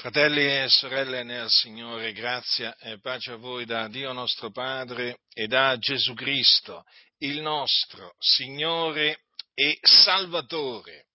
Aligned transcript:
Fratelli 0.00 0.46
e 0.46 0.66
sorelle 0.70 1.24
nel 1.24 1.50
Signore, 1.50 2.14
grazia 2.14 2.74
e 2.78 2.98
pace 3.00 3.32
a 3.32 3.36
voi 3.36 3.66
da 3.66 3.86
Dio 3.86 4.14
nostro 4.14 4.50
Padre 4.50 5.18
e 5.34 5.46
da 5.46 5.76
Gesù 5.76 6.14
Cristo, 6.14 6.86
il 7.18 7.42
nostro 7.42 8.14
Signore 8.18 9.24
e 9.52 9.78
Salvatore. 9.82 11.08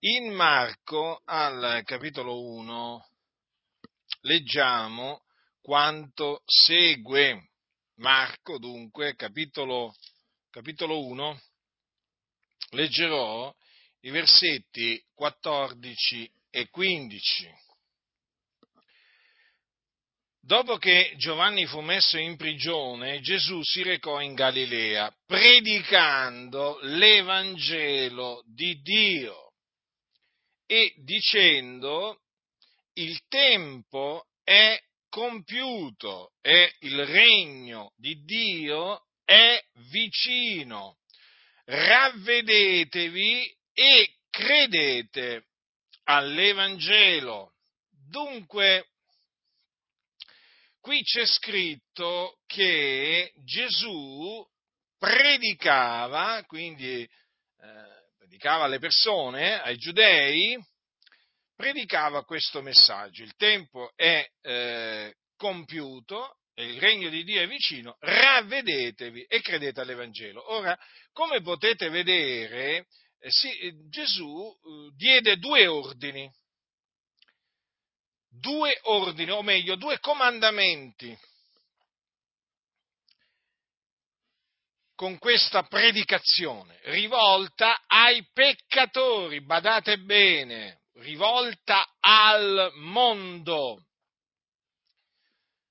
In 0.00 0.32
Marco, 0.32 1.22
al 1.24 1.84
capitolo 1.84 2.42
1, 2.42 3.08
leggiamo 4.22 5.22
quanto 5.62 6.42
segue. 6.46 7.50
Marco, 7.98 8.58
dunque, 8.58 9.14
capitolo, 9.14 9.94
capitolo 10.50 11.06
1, 11.06 11.40
leggerò 12.70 13.54
i 14.00 14.10
versetti 14.10 15.00
14 15.14 16.28
e 16.50 16.68
15. 16.70 17.68
Dopo 20.50 20.78
che 20.78 21.14
Giovanni 21.16 21.64
fu 21.64 21.78
messo 21.78 22.18
in 22.18 22.36
prigione, 22.36 23.20
Gesù 23.20 23.62
si 23.62 23.84
recò 23.84 24.20
in 24.20 24.34
Galilea, 24.34 25.14
predicando 25.24 26.80
l'Evangelo 26.82 28.42
di 28.52 28.80
Dio 28.80 29.52
e 30.66 30.92
dicendo 31.04 32.22
il 32.94 33.16
tempo 33.28 34.26
è 34.42 34.76
compiuto 35.08 36.32
e 36.40 36.74
il 36.80 37.06
regno 37.06 37.92
di 37.96 38.24
Dio 38.24 39.04
è 39.24 39.56
vicino. 39.92 40.96
Ravvedetevi 41.66 43.56
e 43.72 44.14
credete 44.28 45.44
all'Evangelo. 46.06 47.52
Dunque, 48.08 48.89
qui 50.80 51.02
c'è 51.02 51.26
scritto 51.26 52.38
che 52.46 53.32
Gesù 53.44 54.44
predicava, 54.98 56.42
quindi 56.46 57.02
eh, 57.02 57.08
predicava 58.18 58.64
alle 58.64 58.78
persone, 58.78 59.60
ai 59.60 59.76
giudei, 59.76 60.58
predicava 61.54 62.24
questo 62.24 62.62
messaggio. 62.62 63.22
Il 63.22 63.34
tempo 63.36 63.92
è 63.94 64.26
eh, 64.42 65.14
compiuto, 65.36 66.36
il 66.54 66.80
regno 66.80 67.08
di 67.08 67.24
Dio 67.24 67.42
è 67.42 67.46
vicino, 67.46 67.96
ravvedetevi 68.00 69.24
e 69.24 69.40
credete 69.40 69.80
all'Evangelo. 69.80 70.52
Ora, 70.52 70.78
come 71.12 71.40
potete 71.40 71.88
vedere, 71.88 72.86
eh, 73.18 73.30
sì, 73.30 73.72
Gesù 73.88 74.50
eh, 74.50 74.94
diede 74.96 75.36
due 75.36 75.66
ordini 75.66 76.30
due 78.30 78.78
ordini, 78.82 79.30
o 79.30 79.42
meglio, 79.42 79.76
due 79.76 79.98
comandamenti 79.98 81.16
con 84.94 85.18
questa 85.18 85.62
predicazione, 85.62 86.78
rivolta 86.84 87.84
ai 87.86 88.22
peccatori, 88.32 89.42
badate 89.42 89.98
bene, 89.98 90.82
rivolta 90.96 91.86
al 92.00 92.70
mondo. 92.74 93.86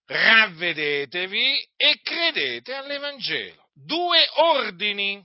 Ravvedetevi 0.06 1.70
e 1.76 2.00
credete 2.02 2.74
all'Evangelo. 2.74 3.70
Due 3.72 4.28
ordini. 4.38 5.24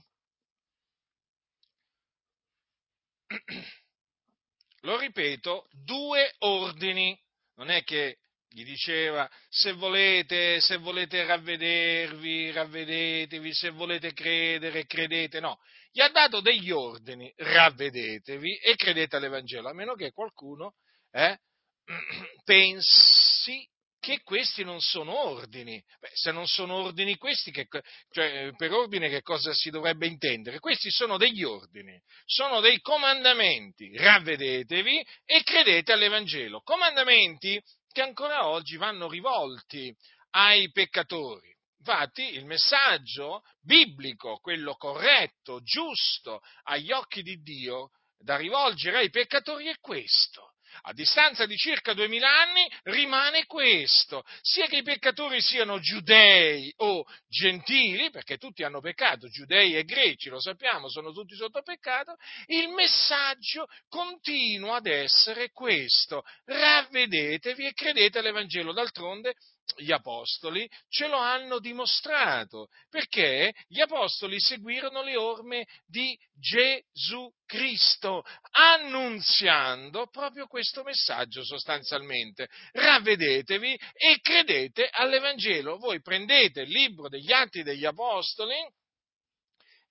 Lo 4.81 4.97
ripeto, 4.99 5.67
due 5.71 6.31
ordini 6.37 7.19
non 7.55 7.69
è 7.69 7.83
che 7.83 8.17
gli 8.47 8.63
diceva 8.63 9.29
se 9.49 9.73
volete, 9.73 10.61
se 10.61 10.77
volete 10.77 11.25
ravvedervi, 11.25 12.51
ravvedetevi, 12.51 13.53
se 13.53 13.69
volete 13.71 14.13
credere, 14.13 14.85
credete, 14.85 15.39
no, 15.39 15.59
gli 15.91 16.01
ha 16.01 16.09
dato 16.09 16.41
degli 16.41 16.71
ordini, 16.71 17.31
ravvedetevi 17.35 18.57
e 18.57 18.75
credete 18.75 19.17
all'Evangelo, 19.17 19.69
a 19.69 19.73
meno 19.73 19.95
che 19.95 20.11
qualcuno 20.11 20.75
eh, 21.11 21.37
pensi 22.43 23.67
che 24.05 24.21
questi 24.21 24.63
non 24.63 24.79
sono 24.81 25.17
ordini. 25.17 25.83
Beh, 25.99 26.11
se 26.13 26.31
non 26.31 26.45
sono 26.45 26.75
ordini 26.75 27.17
questi, 27.17 27.49
che, 27.49 27.67
cioè, 28.11 28.51
per 28.55 28.71
ordine 28.71 29.09
che 29.09 29.23
cosa 29.23 29.51
si 29.51 29.71
dovrebbe 29.71 30.05
intendere? 30.05 30.59
Questi 30.59 30.91
sono 30.91 31.17
degli 31.17 31.43
ordini, 31.43 31.99
sono 32.23 32.59
dei 32.59 32.79
comandamenti. 32.81 33.97
Ravvedetevi 33.97 35.03
e 35.25 35.41
credete 35.41 35.91
all'Evangelo. 35.91 36.61
Comandamenti 36.61 37.59
che 37.91 38.01
ancora 38.03 38.47
oggi 38.47 38.77
vanno 38.77 39.09
rivolti 39.09 39.91
ai 40.31 40.69
peccatori. 40.71 41.51
Infatti 41.79 42.35
il 42.35 42.45
messaggio 42.45 43.41
biblico, 43.61 44.37
quello 44.37 44.75
corretto, 44.75 45.61
giusto 45.63 46.41
agli 46.65 46.91
occhi 46.91 47.23
di 47.23 47.41
Dio, 47.41 47.89
da 48.19 48.37
rivolgere 48.37 48.99
ai 48.99 49.09
peccatori 49.09 49.65
è 49.65 49.79
questo 49.79 50.44
a 50.83 50.93
distanza 50.93 51.45
di 51.45 51.55
circa 51.57 51.93
duemila 51.93 52.27
anni 52.41 52.69
rimane 52.83 53.45
questo, 53.45 54.23
sia 54.41 54.67
che 54.67 54.77
i 54.77 54.83
peccatori 54.83 55.41
siano 55.41 55.79
giudei 55.79 56.73
o 56.77 57.05
gentili, 57.27 58.09
perché 58.09 58.37
tutti 58.37 58.63
hanno 58.63 58.81
peccato, 58.81 59.27
giudei 59.27 59.75
e 59.75 59.83
greci, 59.83 60.29
lo 60.29 60.39
sappiamo, 60.39 60.89
sono 60.89 61.11
tutti 61.11 61.35
sotto 61.35 61.61
peccato, 61.61 62.15
il 62.47 62.69
messaggio 62.69 63.67
continua 63.89 64.77
ad 64.77 64.87
essere 64.87 65.51
questo, 65.51 66.23
ravvedetevi 66.45 67.65
e 67.65 67.73
credete 67.73 68.19
all'Evangelo, 68.19 68.73
d'altronde 68.73 69.35
gli 69.77 69.91
apostoli 69.91 70.69
ce 70.89 71.07
lo 71.07 71.17
hanno 71.17 71.59
dimostrato, 71.59 72.67
perché 72.89 73.53
gli 73.67 73.81
apostoli 73.81 74.39
seguirono 74.39 75.01
le 75.01 75.15
orme 75.17 75.65
di 75.85 76.17
Gesù 76.33 77.29
Cristo, 77.45 78.23
annunziando 78.51 80.07
proprio 80.07 80.47
questo 80.47 80.83
messaggio 80.83 81.43
sostanzialmente. 81.43 82.47
Ravvedetevi 82.71 83.73
e 83.93 84.19
credete 84.21 84.87
all'Evangelo. 84.91 85.77
Voi 85.77 86.01
prendete 86.01 86.61
il 86.61 86.69
libro 86.69 87.09
degli 87.09 87.31
Atti 87.31 87.63
degli 87.63 87.85
Apostoli 87.85 88.55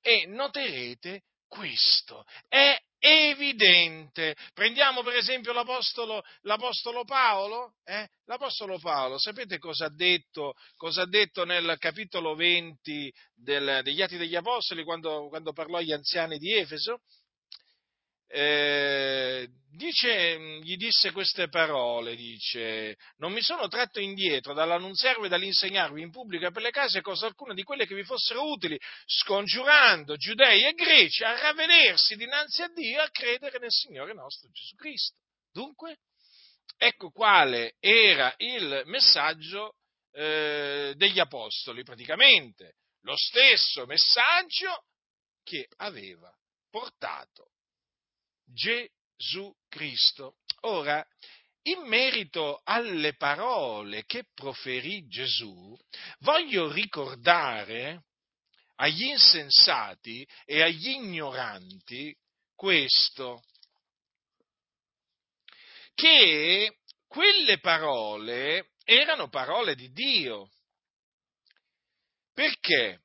e 0.01 0.27
noterete 0.27 1.23
questo. 1.49 2.25
È 2.49 2.77
evidente. 3.05 4.35
Prendiamo 4.55 5.03
per 5.03 5.17
esempio 5.17 5.53
l'Apostolo, 5.53 6.23
l'Apostolo 6.43 7.05
Paolo. 7.05 7.75
Eh? 7.85 8.09
L'Apostolo 8.25 8.79
Paolo, 8.79 9.19
sapete 9.19 9.59
cosa 9.59 9.87
ha 9.87 9.95
detto, 9.95 10.55
cosa 10.77 11.03
ha 11.03 11.07
detto 11.07 11.45
nel 11.45 11.77
capitolo 11.79 12.35
20 12.35 13.13
del, 13.35 13.81
degli 13.83 14.01
Atti 14.01 14.17
degli 14.17 14.35
Apostoli 14.35 14.83
quando, 14.85 15.29
quando 15.29 15.53
parlò 15.53 15.77
agli 15.77 15.93
anziani 15.93 16.39
di 16.39 16.55
Efeso? 16.55 17.01
Eh, 18.37 19.49
dice, 19.71 20.59
gli 20.61 20.75
disse 20.75 21.13
queste 21.13 21.49
parole, 21.49 22.17
dice, 22.17 22.97
non 23.19 23.33
mi 23.33 23.41
sono 23.41 23.69
tratto 23.69 24.01
indietro 24.01 24.53
dall'annunziarvi 24.53 25.27
e 25.27 25.29
dall'insegnarvi 25.29 26.03
in 26.03 26.11
pubblico 26.11 26.45
e 26.45 26.51
per 26.51 26.63
le 26.63 26.73
case 26.73 27.01
cose 27.01 27.27
alcune 27.27 27.55
di 27.55 27.63
quelle 27.63 27.87
che 27.87 27.95
vi 27.95 28.03
fossero 28.03 28.51
utili, 28.51 28.77
scongiurando 29.07 30.17
giudei 30.17 30.65
e 30.65 30.73
greci 30.73 31.23
a 31.23 31.39
ravvedersi 31.39 32.17
dinanzi 32.17 32.63
a 32.63 32.69
Dio 32.75 32.99
e 32.99 33.05
a 33.05 33.11
credere 33.11 33.61
nel 33.61 33.71
Signore 33.71 34.15
nostro 34.15 34.51
Gesù 34.51 34.75
Cristo. 34.75 35.17
Dunque, 35.53 35.99
ecco 36.77 37.11
quale 37.11 37.77
era 37.79 38.35
il 38.39 38.83
messaggio 38.87 39.77
eh, 40.11 40.93
degli 40.97 41.21
apostoli, 41.21 41.85
praticamente 41.85 42.79
lo 43.03 43.15
stesso 43.17 43.87
messaggio 43.87 44.87
che 45.45 45.69
aveva 45.77 46.37
portato 46.69 47.51
Gesù 48.45 49.53
Cristo. 49.69 50.37
Ora, 50.63 51.07
in 51.67 51.81
merito 51.87 52.61
alle 52.65 53.15
parole 53.15 54.05
che 54.05 54.25
proferì 54.35 55.07
Gesù, 55.07 55.77
voglio 56.21 56.71
ricordare 56.71 58.05
agli 58.77 59.05
insensati 59.05 60.27
e 60.45 60.63
agli 60.63 60.89
ignoranti 60.89 62.15
questo, 62.55 63.43
che 65.95 66.79
quelle 67.07 67.59
parole 67.61 68.73
erano 68.85 69.29
parole 69.29 69.75
di 69.75 69.91
Dio. 69.93 70.51
Perché? 72.33 73.04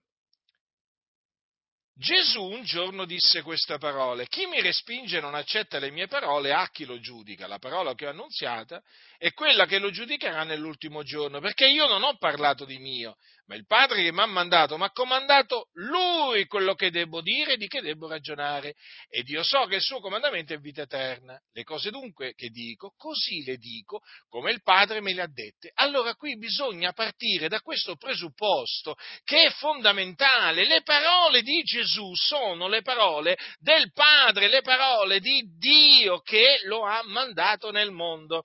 Gesù 2.00 2.46
un 2.46 2.64
giorno 2.64 3.04
disse 3.04 3.42
queste 3.42 3.78
parole, 3.78 4.26
chi 4.28 4.46
mi 4.46 4.62
respinge 4.62 5.18
e 5.18 5.20
non 5.20 5.36
accetta 5.36 5.80
le 5.80 5.92
mie 5.92 6.08
parole 6.08 6.54
ha 6.54 6.70
chi 6.70 6.86
lo 6.86 6.98
giudica, 7.02 7.46
la 7.46 7.60
parola 7.60 7.94
che 7.94 8.08
ho 8.08 8.10
annunziata 8.12 8.82
è 9.18 9.34
quella 9.34 9.66
che 9.66 9.80
lo 9.80 9.92
giudicherà 9.92 10.44
nell'ultimo 10.46 11.04
giorno, 11.04 11.42
perché 11.42 11.68
io 11.68 11.88
non 11.88 12.04
ho 12.04 12.16
parlato 12.16 12.64
di 12.64 12.78
mio, 12.78 13.18
ma 13.50 13.56
il 13.56 13.66
Padre 13.66 14.04
che 14.04 14.12
mi 14.12 14.22
ha 14.22 14.28
mandato 14.28 14.78
mi 14.78 14.84
ha 14.84 14.92
comandato 14.92 15.70
Lui 15.74 16.46
quello 16.46 16.76
che 16.76 16.92
devo 16.92 17.20
dire 17.22 17.54
e 17.54 17.58
di 17.58 17.68
che 17.68 17.82
devo 17.82 18.08
ragionare. 18.08 18.76
Ed 19.10 19.28
io 19.28 19.42
so 19.42 19.66
che 19.66 19.78
il 19.78 19.82
suo 19.82 20.00
comandamento 20.00 20.54
è 20.54 20.60
vita 20.60 20.84
eterna. 20.84 21.40
Le 21.52 21.64
cose 21.64 21.90
dunque 21.90 22.36
che 22.36 22.50
dico, 22.50 22.94
così 22.96 23.44
le 23.44 23.58
dico 23.58 24.02
come 24.30 24.52
il 24.52 24.62
Padre 24.62 25.02
me 25.02 25.16
le 25.16 25.24
ha 25.24 25.28
dette. 25.28 25.72
Allora 25.74 26.14
qui 26.14 26.38
bisogna 26.38 26.94
partire 26.94 27.48
da 27.48 27.60
questo 27.62 27.96
presupposto 27.96 28.96
che 29.24 29.46
è 29.46 29.50
fondamentale. 29.50 30.68
Le 30.68 30.84
parole 30.84 31.42
di 31.42 31.64
Gesù 31.64 32.14
sono 32.14 32.68
le 32.68 32.84
parole 32.84 33.36
del 33.58 33.92
Padre, 33.92 34.48
le 34.48 34.62
parole 34.62 35.20
di 35.20 35.42
Dio 35.58 36.20
che 36.20 36.60
lo 36.66 36.84
ha 36.84 37.02
mandato 37.04 37.72
nel 37.72 37.90
mondo. 37.90 38.44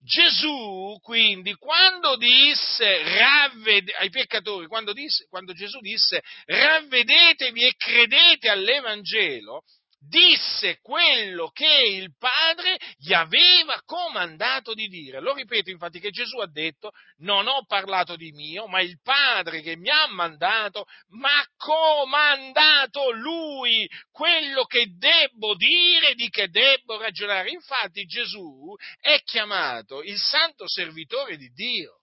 Gesù, 0.00 0.98
quindi, 1.02 1.54
quando 1.54 2.16
disse 2.16 2.84
ai 2.84 4.10
peccatori, 4.10 4.66
quando, 4.66 4.92
disse, 4.92 5.26
quando 5.28 5.52
Gesù 5.52 5.80
disse 5.80 6.22
ravvedetevi 6.46 7.64
e 7.64 7.74
credete 7.76 8.48
all'Evangelo, 8.48 9.62
disse 10.00 10.78
quello 10.80 11.50
che 11.50 11.66
il 11.66 12.16
Padre 12.16 12.78
gli 12.96 13.12
aveva 13.12 13.80
comandato 13.84 14.72
di 14.74 14.88
dire. 14.88 15.20
Lo 15.20 15.34
ripeto 15.34 15.70
infatti 15.70 16.00
che 16.00 16.10
Gesù 16.10 16.38
ha 16.38 16.50
detto, 16.50 16.92
non 17.18 17.46
ho 17.48 17.64
parlato 17.66 18.16
di 18.16 18.30
mio, 18.32 18.66
ma 18.66 18.80
il 18.80 19.00
Padre 19.02 19.60
che 19.60 19.76
mi 19.76 19.90
ha 19.90 20.06
mandato, 20.08 20.86
mi 21.08 21.24
ha 21.24 21.46
comandato 21.56 23.10
lui 23.10 23.88
quello 24.10 24.64
che 24.64 24.86
debbo 24.96 25.54
dire, 25.54 26.14
di 26.14 26.28
che 26.28 26.48
debbo 26.48 26.98
ragionare. 26.98 27.50
Infatti 27.50 28.04
Gesù 28.04 28.74
è 29.00 29.20
chiamato 29.22 30.02
il 30.02 30.18
santo 30.18 30.68
servitore 30.68 31.36
di 31.36 31.48
Dio. 31.50 32.00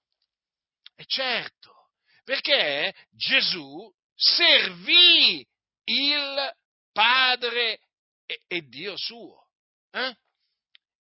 E 0.97 1.03
certo, 1.07 1.89
perché 2.23 2.93
Gesù 3.11 3.91
servì 4.15 5.45
il 5.85 6.53
Padre 6.93 7.79
e, 8.25 8.41
e 8.47 8.61
Dio 8.67 8.97
suo. 8.97 9.47
Eh? 9.91 10.15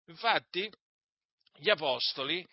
Infatti, 0.06 0.70
gli 1.56 1.70
apostoli, 1.70 2.46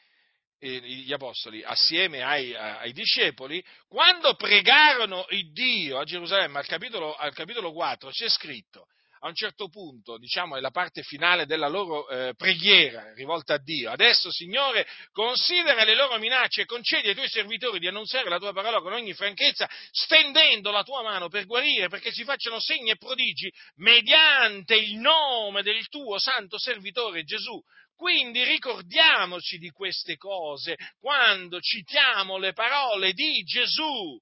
eh, 0.60 0.80
gli 0.80 1.14
apostoli, 1.14 1.64
assieme 1.64 2.22
ai, 2.22 2.56
ai, 2.56 2.94
discepoli, 2.94 3.64
quando 3.88 4.36
pregarono 4.36 5.26
il 5.30 5.52
Dio 5.52 6.00
a 6.00 6.04
Gerusalemme, 6.04 6.60
al 6.60 6.68
capitolo, 6.68 7.16
al 7.16 7.34
capitolo 7.34 7.72
4, 7.72 8.10
c'è 8.10 8.30
scritto, 8.30 8.88
a 9.20 9.28
un 9.28 9.36
certo 9.36 9.68
punto, 9.68 10.18
diciamo, 10.18 10.56
è 10.56 10.60
la 10.60 10.72
parte 10.72 11.02
finale 11.02 11.46
della 11.46 11.68
loro 11.68 12.08
eh, 12.08 12.34
preghiera 12.36 13.14
rivolta 13.14 13.56
a 13.56 13.62
Dio. 13.62 13.92
Adesso, 13.92 14.32
Signore, 14.32 14.88
considera 15.12 15.84
le 15.84 15.96
loro 15.96 16.18
minacce 16.18 16.62
e 16.62 16.66
concedi 16.66 17.10
ai 17.10 17.16
tuoi 17.16 17.28
servitori 17.28 17.80
di 17.80 17.88
annunziare 17.88 18.30
la 18.30 18.40
tua 18.40 18.54
parola 18.54 18.80
con 18.80 18.94
ogni 18.94 19.14
franchezza, 19.14 19.70
stendendo 19.92 20.72
la 20.72 20.84
tua 20.84 21.04
mano 21.04 21.28
per 21.28 21.46
guarire, 21.46 21.90
perché 21.90 22.12
si 22.12 22.24
facciano 22.24 22.60
segni 22.60 22.92
e 22.92 22.98
prodigi 22.98 23.52
mediante 23.78 24.76
il 24.76 24.96
nome 24.98 25.64
del 25.64 25.88
tuo 25.88 26.18
santo 26.18 26.58
servitore 26.58 27.24
Gesù. 27.24 27.62
Quindi 27.96 28.46
ricordiamoci 28.46 29.58
di 29.58 29.70
queste 29.72 30.16
cose 30.16 30.78
quando 31.02 31.60
citiamo 31.60 32.38
le 32.38 32.54
parole 32.54 33.12
di 33.12 33.42
Gesù 33.44 34.18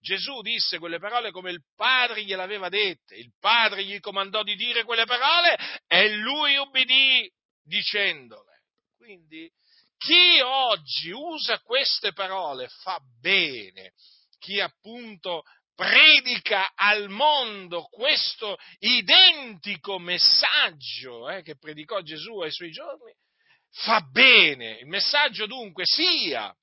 Gesù 0.00 0.40
disse 0.40 0.78
quelle 0.78 0.98
parole 0.98 1.30
come 1.30 1.50
il 1.50 1.62
Padre 1.76 2.24
gliel'aveva 2.24 2.70
dette, 2.70 3.16
il 3.16 3.32
Padre 3.38 3.84
gli 3.84 4.00
comandò 4.00 4.42
di 4.42 4.56
dire 4.56 4.82
quelle 4.84 5.04
parole 5.04 5.56
e 5.86 6.14
lui 6.16 6.56
ubbidì 6.56 7.30
dicendole. 7.62 8.62
Quindi 8.96 9.50
chi 9.98 10.40
oggi 10.40 11.10
usa 11.10 11.60
queste 11.60 12.12
parole 12.14 12.68
fa 12.82 12.98
bene, 13.20 13.92
chi 14.38 14.58
appunto 14.58 15.42
predica 15.74 16.72
al 16.74 17.10
mondo 17.10 17.82
questo 17.84 18.56
identico 18.78 19.98
messaggio 19.98 21.28
eh, 21.28 21.42
che 21.42 21.58
predicò 21.58 22.00
Gesù 22.00 22.38
ai 22.40 22.52
suoi 22.52 22.70
giorni, 22.70 23.14
fa 23.70 24.00
bene. 24.00 24.78
Il 24.78 24.86
messaggio 24.86 25.44
dunque 25.46 25.84
sia 25.84 26.54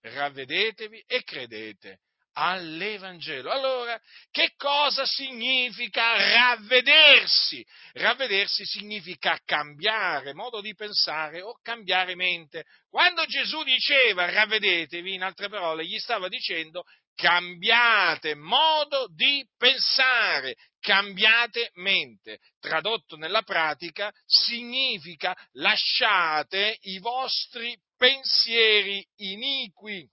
ravvedetevi 0.00 1.02
e 1.06 1.22
credete 1.22 2.00
all'Evangelo. 2.34 3.50
Allora, 3.50 3.98
che 4.30 4.52
cosa 4.56 5.04
significa 5.06 6.16
ravvedersi? 6.16 7.64
Ravvedersi 7.94 8.64
significa 8.64 9.38
cambiare 9.44 10.34
modo 10.34 10.60
di 10.60 10.74
pensare 10.74 11.40
o 11.42 11.58
cambiare 11.62 12.14
mente. 12.14 12.64
Quando 12.88 13.24
Gesù 13.26 13.62
diceva 13.62 14.30
ravvedetevi, 14.30 15.14
in 15.14 15.22
altre 15.22 15.48
parole, 15.48 15.84
gli 15.84 15.98
stava 15.98 16.28
dicendo 16.28 16.84
cambiate 17.14 18.34
modo 18.34 19.06
di 19.14 19.46
pensare, 19.56 20.56
cambiate 20.80 21.70
mente. 21.74 22.38
Tradotto 22.58 23.16
nella 23.16 23.42
pratica 23.42 24.12
significa 24.26 25.34
lasciate 25.52 26.78
i 26.82 26.98
vostri 26.98 27.76
pensieri 27.96 29.06
iniqui 29.16 30.08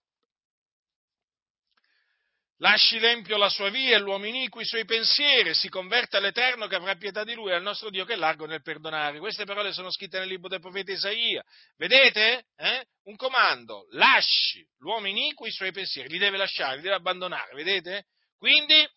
Lasci 2.61 2.99
l'empio 2.99 3.37
la 3.37 3.49
sua 3.49 3.69
via 3.69 3.95
e 3.95 3.99
l'uomo 3.99 4.27
iniqui 4.27 4.61
i 4.61 4.65
suoi 4.65 4.85
pensieri, 4.85 5.55
si 5.55 5.67
converte 5.67 6.17
all'Eterno 6.17 6.67
che 6.67 6.75
avrà 6.75 6.95
pietà 6.95 7.23
di 7.23 7.33
lui 7.33 7.51
al 7.51 7.63
nostro 7.63 7.89
Dio 7.89 8.05
che 8.05 8.13
è 8.13 8.15
largo 8.15 8.45
nel 8.45 8.61
perdonare. 8.61 9.17
Queste 9.17 9.45
parole 9.45 9.73
sono 9.73 9.89
scritte 9.89 10.19
nel 10.19 10.27
libro 10.27 10.47
del 10.47 10.59
profeta 10.59 10.91
Isaia. 10.91 11.43
Vedete? 11.75 12.45
Eh? 12.55 12.85
Un 13.05 13.15
comando. 13.15 13.87
Lasci 13.93 14.63
l'uomo 14.77 15.07
iniqui 15.07 15.47
i 15.47 15.51
suoi 15.51 15.71
pensieri, 15.71 16.07
li 16.09 16.19
deve 16.19 16.37
lasciare, 16.37 16.75
li 16.75 16.83
deve 16.83 16.95
abbandonare. 16.95 17.55
Vedete? 17.55 18.05
Quindi 18.37 18.87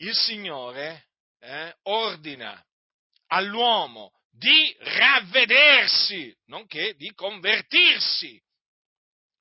il 0.00 0.14
Signore 0.14 1.06
eh, 1.38 1.74
ordina 1.84 2.62
all'uomo 3.28 4.12
di 4.30 4.76
ravvedersi, 4.78 6.36
nonché 6.48 6.94
di 6.96 7.14
convertirsi. 7.14 8.38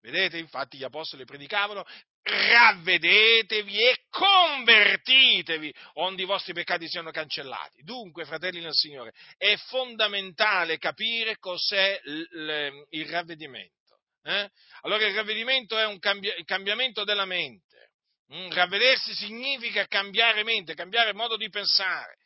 Vedete, 0.01 0.37
infatti 0.37 0.77
gli 0.77 0.85
apostoli 0.85 1.25
predicavano 1.25 1.85
ravvedetevi 2.23 3.79
e 3.79 4.03
convertitevi, 4.09 5.73
onde 5.93 6.23
i 6.23 6.25
vostri 6.25 6.53
peccati 6.53 6.87
siano 6.87 7.11
cancellati. 7.11 7.81
Dunque, 7.83 8.25
fratelli 8.25 8.61
del 8.61 8.73
Signore, 8.73 9.13
è 9.37 9.55
fondamentale 9.55 10.77
capire 10.77 11.37
cos'è 11.37 11.99
il, 12.03 13.07
ravvedimento. 13.07 13.77
Eh? 14.23 14.49
Allora 14.81 15.05
il 15.05 15.15
ravvedimento 15.15 15.77
è 15.77 15.85
un 15.85 15.99
cambi- 15.99 16.43
cambiamento 16.45 17.03
della 17.03 17.25
mente. 17.25 17.67
Mm, 18.33 18.51
ravvedersi 18.51 19.13
significa 19.15 19.87
cambiare 19.87 20.43
mente, 20.43 20.75
cambiare 20.75 21.13
modo 21.13 21.35
di 21.35 21.49
pensare. 21.49 22.17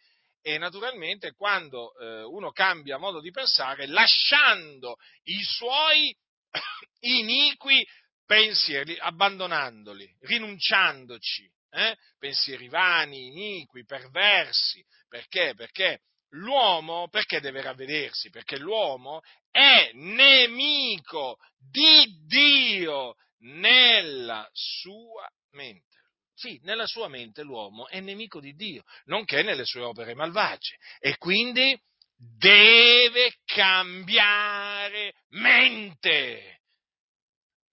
E 0.42 0.58
naturalmente 0.58 1.32
quando 1.32 1.98
eh, 1.98 2.24
uno 2.24 2.52
cambia 2.52 2.98
modo 2.98 3.22
di 3.22 3.32
pensare, 3.32 3.88
lasciando 3.88 4.98
i 5.24 5.42
suoi 5.42 6.14
iniqui 7.00 7.88
pensieri, 8.34 8.98
abbandonandoli, 8.98 10.12
rinunciandoci, 10.22 11.48
eh? 11.70 11.96
pensieri 12.18 12.68
vani, 12.68 13.28
iniqui, 13.28 13.86
perversi. 13.86 14.84
Perché? 15.08 15.54
Perché 15.56 16.00
l'uomo, 16.30 17.10
perché 17.10 17.40
deve 17.40 17.62
ravvedersi? 17.62 18.32
Perché 18.32 18.58
l'uomo 18.58 19.22
è 19.52 19.92
nemico 19.94 21.38
di 21.60 22.26
Dio 22.26 23.18
nella 23.42 24.50
sua 24.52 25.30
mente. 25.52 25.92
Sì, 26.34 26.60
nella 26.64 26.88
sua 26.88 27.08
mente 27.08 27.44
l'uomo 27.44 27.88
è 27.88 28.00
nemico 28.00 28.40
di 28.40 28.56
Dio, 28.56 28.82
nonché 29.06 29.44
nelle 29.44 29.64
sue 29.64 29.84
opere 29.84 30.16
malvagie. 30.16 30.78
E 31.00 31.18
quindi 31.18 31.80
deve 32.18 33.36
cambiare 33.46 35.14
mente 35.30 36.62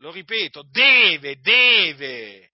lo 0.00 0.10
ripeto, 0.10 0.62
deve, 0.62 1.40
deve. 1.40 2.49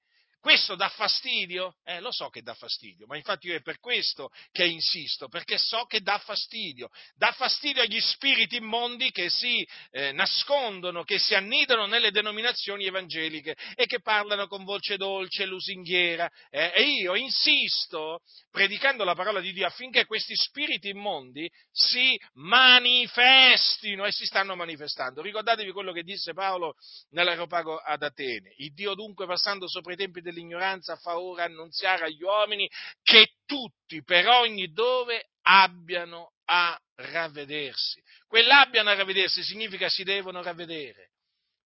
Questo 0.47 0.77
dà 0.77 0.89
fastidio? 0.91 1.75
Eh, 1.83 1.99
lo 1.99 2.13
so 2.13 2.29
che 2.29 2.41
dà 2.41 2.55
fastidio, 2.55 3.07
ma 3.09 3.17
infatti 3.17 3.49
io 3.49 3.57
è 3.57 3.63
per 3.63 3.81
questo 3.81 4.31
che 4.53 4.65
insisto, 4.65 5.27
perché 5.27 5.59
so 5.59 5.87
che 5.87 6.03
dà 6.03 6.19
fastidio. 6.19 6.89
Dà 7.17 7.33
fastidio 7.33 7.83
agli 7.83 8.01
spiriti 8.01 8.55
immondi 8.55 9.11
che 9.11 9.29
si 9.29 9.67
eh, 9.91 10.13
nascondono, 10.13 11.03
che 11.03 11.19
si 11.19 11.35
annidano 11.35 11.87
nelle 11.87 12.13
denominazioni 12.13 12.87
evangeliche 12.87 13.57
e 13.75 13.87
che 13.87 14.01
parlano 14.01 14.47
con 14.47 14.63
voce 14.63 14.97
dolce 14.97 15.47
lusinghiera. 15.47 16.31
Eh, 16.49 16.71
e 16.77 16.83
io 16.93 17.17
insisto, 17.17 18.21
predicando 18.49 19.03
la 19.03 19.17
parola 19.17 19.41
di 19.41 19.53
Dio, 19.53 19.67
affinché 19.67 20.05
questi 20.05 20.37
spiriti 20.37 20.91
immondi 20.91 21.51
si 21.73 22.17
manifestino 22.35 24.05
e 24.05 24.13
si 24.13 24.25
stanno 24.25 24.55
manifestando. 24.55 25.23
Ricordatevi 25.23 25.73
quello 25.73 25.91
che 25.91 26.05
disse 26.05 26.35
Paolo 26.35 26.77
nell'aeropago 27.11 27.79
ad 27.79 28.05
Atene. 28.05 28.55
Il 28.59 28.73
Dio 28.75 28.95
dunque, 28.95 29.27
passando 29.27 29.67
sopra 29.67 29.93
i 29.93 29.97
tempi 29.97 30.21
dell'ignoranza 30.37 30.97
fa 30.97 31.19
ora 31.19 31.45
annunziare 31.45 32.05
agli 32.05 32.23
uomini 32.23 32.69
che 33.03 33.37
tutti 33.47 34.03
per 34.05 34.29
ogni 34.29 34.73
dove 34.73 35.31
abbiano 35.43 36.33
a 36.45 36.79
ravvedersi. 36.97 38.03
Quell'abbiano 38.27 38.91
a 38.91 38.95
ravvedersi 38.95 39.43
significa 39.43 39.89
si 39.89 40.05
devono 40.05 40.43
ravvedere. 40.43 41.11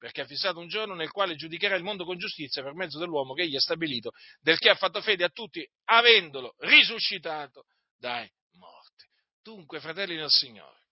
perché 0.00 0.22
ha 0.22 0.26
fissato 0.26 0.58
un 0.58 0.68
giorno 0.68 0.94
nel 0.94 1.10
quale 1.10 1.34
giudicherà 1.34 1.76
il 1.76 1.82
mondo 1.82 2.06
con 2.06 2.16
giustizia 2.16 2.62
per 2.62 2.72
mezzo 2.72 2.98
dell'uomo 2.98 3.34
che 3.34 3.42
egli 3.42 3.56
ha 3.56 3.60
stabilito, 3.60 4.12
del 4.40 4.56
che 4.56 4.70
ha 4.70 4.74
fatto 4.74 5.02
fede 5.02 5.24
a 5.24 5.28
tutti, 5.28 5.62
avendolo 5.84 6.54
risuscitato 6.60 7.66
dai 7.98 8.26
morti. 8.52 9.04
Dunque, 9.42 9.78
fratelli 9.78 10.16
del 10.16 10.30
Signore, 10.30 10.84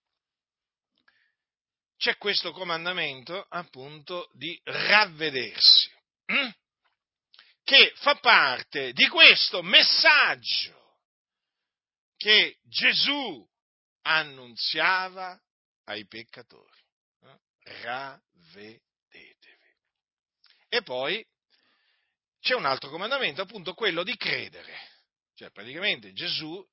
c'è 1.97 2.19
questo 2.19 2.53
comandamento 2.53 3.47
appunto 3.49 4.29
di 4.35 4.61
ravvedersi, 4.63 5.91
hm? 6.27 6.51
Che 7.69 7.93
fa 7.97 8.15
parte 8.15 8.95
di 8.95 9.07
questo 9.09 9.63
messaggio 9.63 11.01
che 12.17 12.57
Gesù 12.63 13.47
annunziava 14.07 15.39
ai 15.85 16.07
peccatori. 16.07 16.81
Eh? 17.21 17.39
Ravvedetevi. 17.83 18.81
E 20.71 20.83
poi 20.83 21.23
c'è 22.41 22.55
un 22.55 22.65
altro 22.65 22.89
comandamento, 22.89 23.43
appunto 23.43 23.75
quello 23.75 24.03
di 24.03 24.17
credere. 24.17 24.75
Cioè 25.35 25.51
praticamente 25.51 26.15
Gesù 26.15 26.67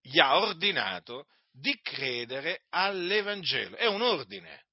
gli 0.00 0.18
ha 0.18 0.38
ordinato 0.38 1.26
di 1.50 1.78
credere 1.82 2.64
all'Evangelo. 2.70 3.76
È 3.76 3.84
un 3.84 4.00
ordine. 4.00 4.64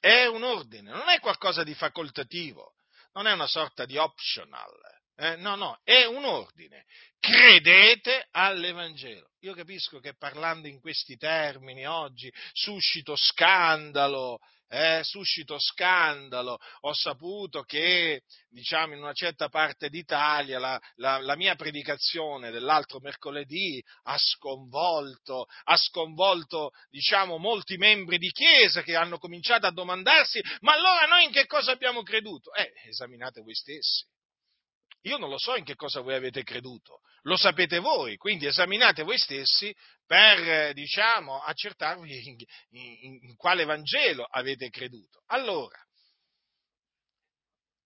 È 0.00 0.24
un 0.24 0.42
ordine, 0.42 0.90
non 0.90 1.10
è 1.10 1.20
qualcosa 1.20 1.62
di 1.64 1.74
facoltativo, 1.74 2.73
non 3.14 3.26
è 3.26 3.32
una 3.32 3.46
sorta 3.46 3.84
di 3.84 3.96
optional. 3.96 4.70
Eh, 5.16 5.36
no, 5.36 5.54
no, 5.54 5.78
è 5.84 6.04
un 6.04 6.24
ordine. 6.24 6.84
Credete 7.20 8.28
all'Evangelo. 8.32 9.30
Io 9.40 9.54
capisco 9.54 10.00
che 10.00 10.14
parlando 10.16 10.66
in 10.66 10.80
questi 10.80 11.16
termini 11.16 11.86
oggi 11.86 12.32
suscito 12.52 13.14
scandalo, 13.16 14.40
eh, 14.68 15.00
suscito 15.02 15.58
scandalo. 15.58 16.58
Ho 16.80 16.92
saputo 16.92 17.62
che, 17.62 18.22
diciamo, 18.48 18.94
in 18.94 19.00
una 19.00 19.12
certa 19.12 19.48
parte 19.48 19.88
d'Italia 19.88 20.58
la, 20.58 20.80
la, 20.96 21.18
la 21.18 21.36
mia 21.36 21.54
predicazione 21.54 22.50
dell'altro 22.50 22.98
mercoledì 23.00 23.82
ha 24.04 24.16
sconvolto, 24.18 25.46
ha 25.64 25.76
sconvolto, 25.76 26.70
diciamo, 26.90 27.38
molti 27.38 27.76
membri 27.76 28.18
di 28.18 28.30
Chiesa 28.30 28.82
che 28.82 28.96
hanno 28.96 29.18
cominciato 29.18 29.66
a 29.66 29.72
domandarsi, 29.72 30.40
ma 30.60 30.72
allora 30.72 31.06
noi 31.06 31.24
in 31.24 31.32
che 31.32 31.46
cosa 31.46 31.72
abbiamo 31.72 32.02
creduto? 32.02 32.52
Eh, 32.54 32.72
esaminate 32.88 33.40
voi 33.40 33.54
stessi. 33.54 34.04
Io 35.06 35.18
non 35.18 35.28
lo 35.28 35.38
so 35.38 35.54
in 35.56 35.64
che 35.64 35.74
cosa 35.74 36.00
voi 36.00 36.14
avete 36.14 36.42
creduto, 36.42 37.00
lo 37.22 37.36
sapete 37.36 37.78
voi, 37.78 38.16
quindi 38.16 38.46
esaminate 38.46 39.02
voi 39.02 39.18
stessi 39.18 39.74
per, 40.06 40.72
diciamo, 40.72 41.40
accertarvi 41.40 42.26
in, 42.26 42.36
in, 42.70 43.18
in 43.22 43.36
quale 43.36 43.64
Vangelo 43.64 44.24
avete 44.24 44.70
creduto. 44.70 45.22
Allora, 45.26 45.78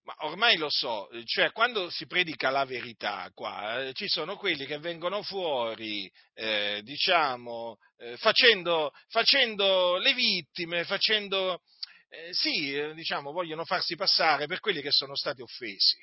ma 0.04 0.14
ormai 0.20 0.56
lo 0.56 0.70
so, 0.70 1.08
cioè 1.24 1.50
quando 1.50 1.90
si 1.90 2.06
predica 2.06 2.50
la 2.50 2.64
verità 2.64 3.28
qua, 3.34 3.82
eh, 3.84 3.92
ci 3.94 4.08
sono 4.08 4.36
quelli 4.36 4.64
che 4.64 4.78
vengono 4.78 5.22
fuori, 5.22 6.10
eh, 6.34 6.80
diciamo, 6.82 7.76
eh, 7.98 8.16
facendo, 8.16 8.92
facendo, 9.08 9.96
le 9.98 10.14
vittime, 10.14 10.84
facendo, 10.84 11.62
eh, 12.08 12.32
sì, 12.32 12.74
eh, 12.74 12.94
diciamo, 12.94 13.32
vogliono 13.32 13.64
farsi 13.64 13.96
passare 13.96 14.46
per 14.46 14.60
quelli 14.60 14.80
che 14.80 14.92
sono 14.92 15.16
stati 15.16 15.42
offesi. 15.42 15.98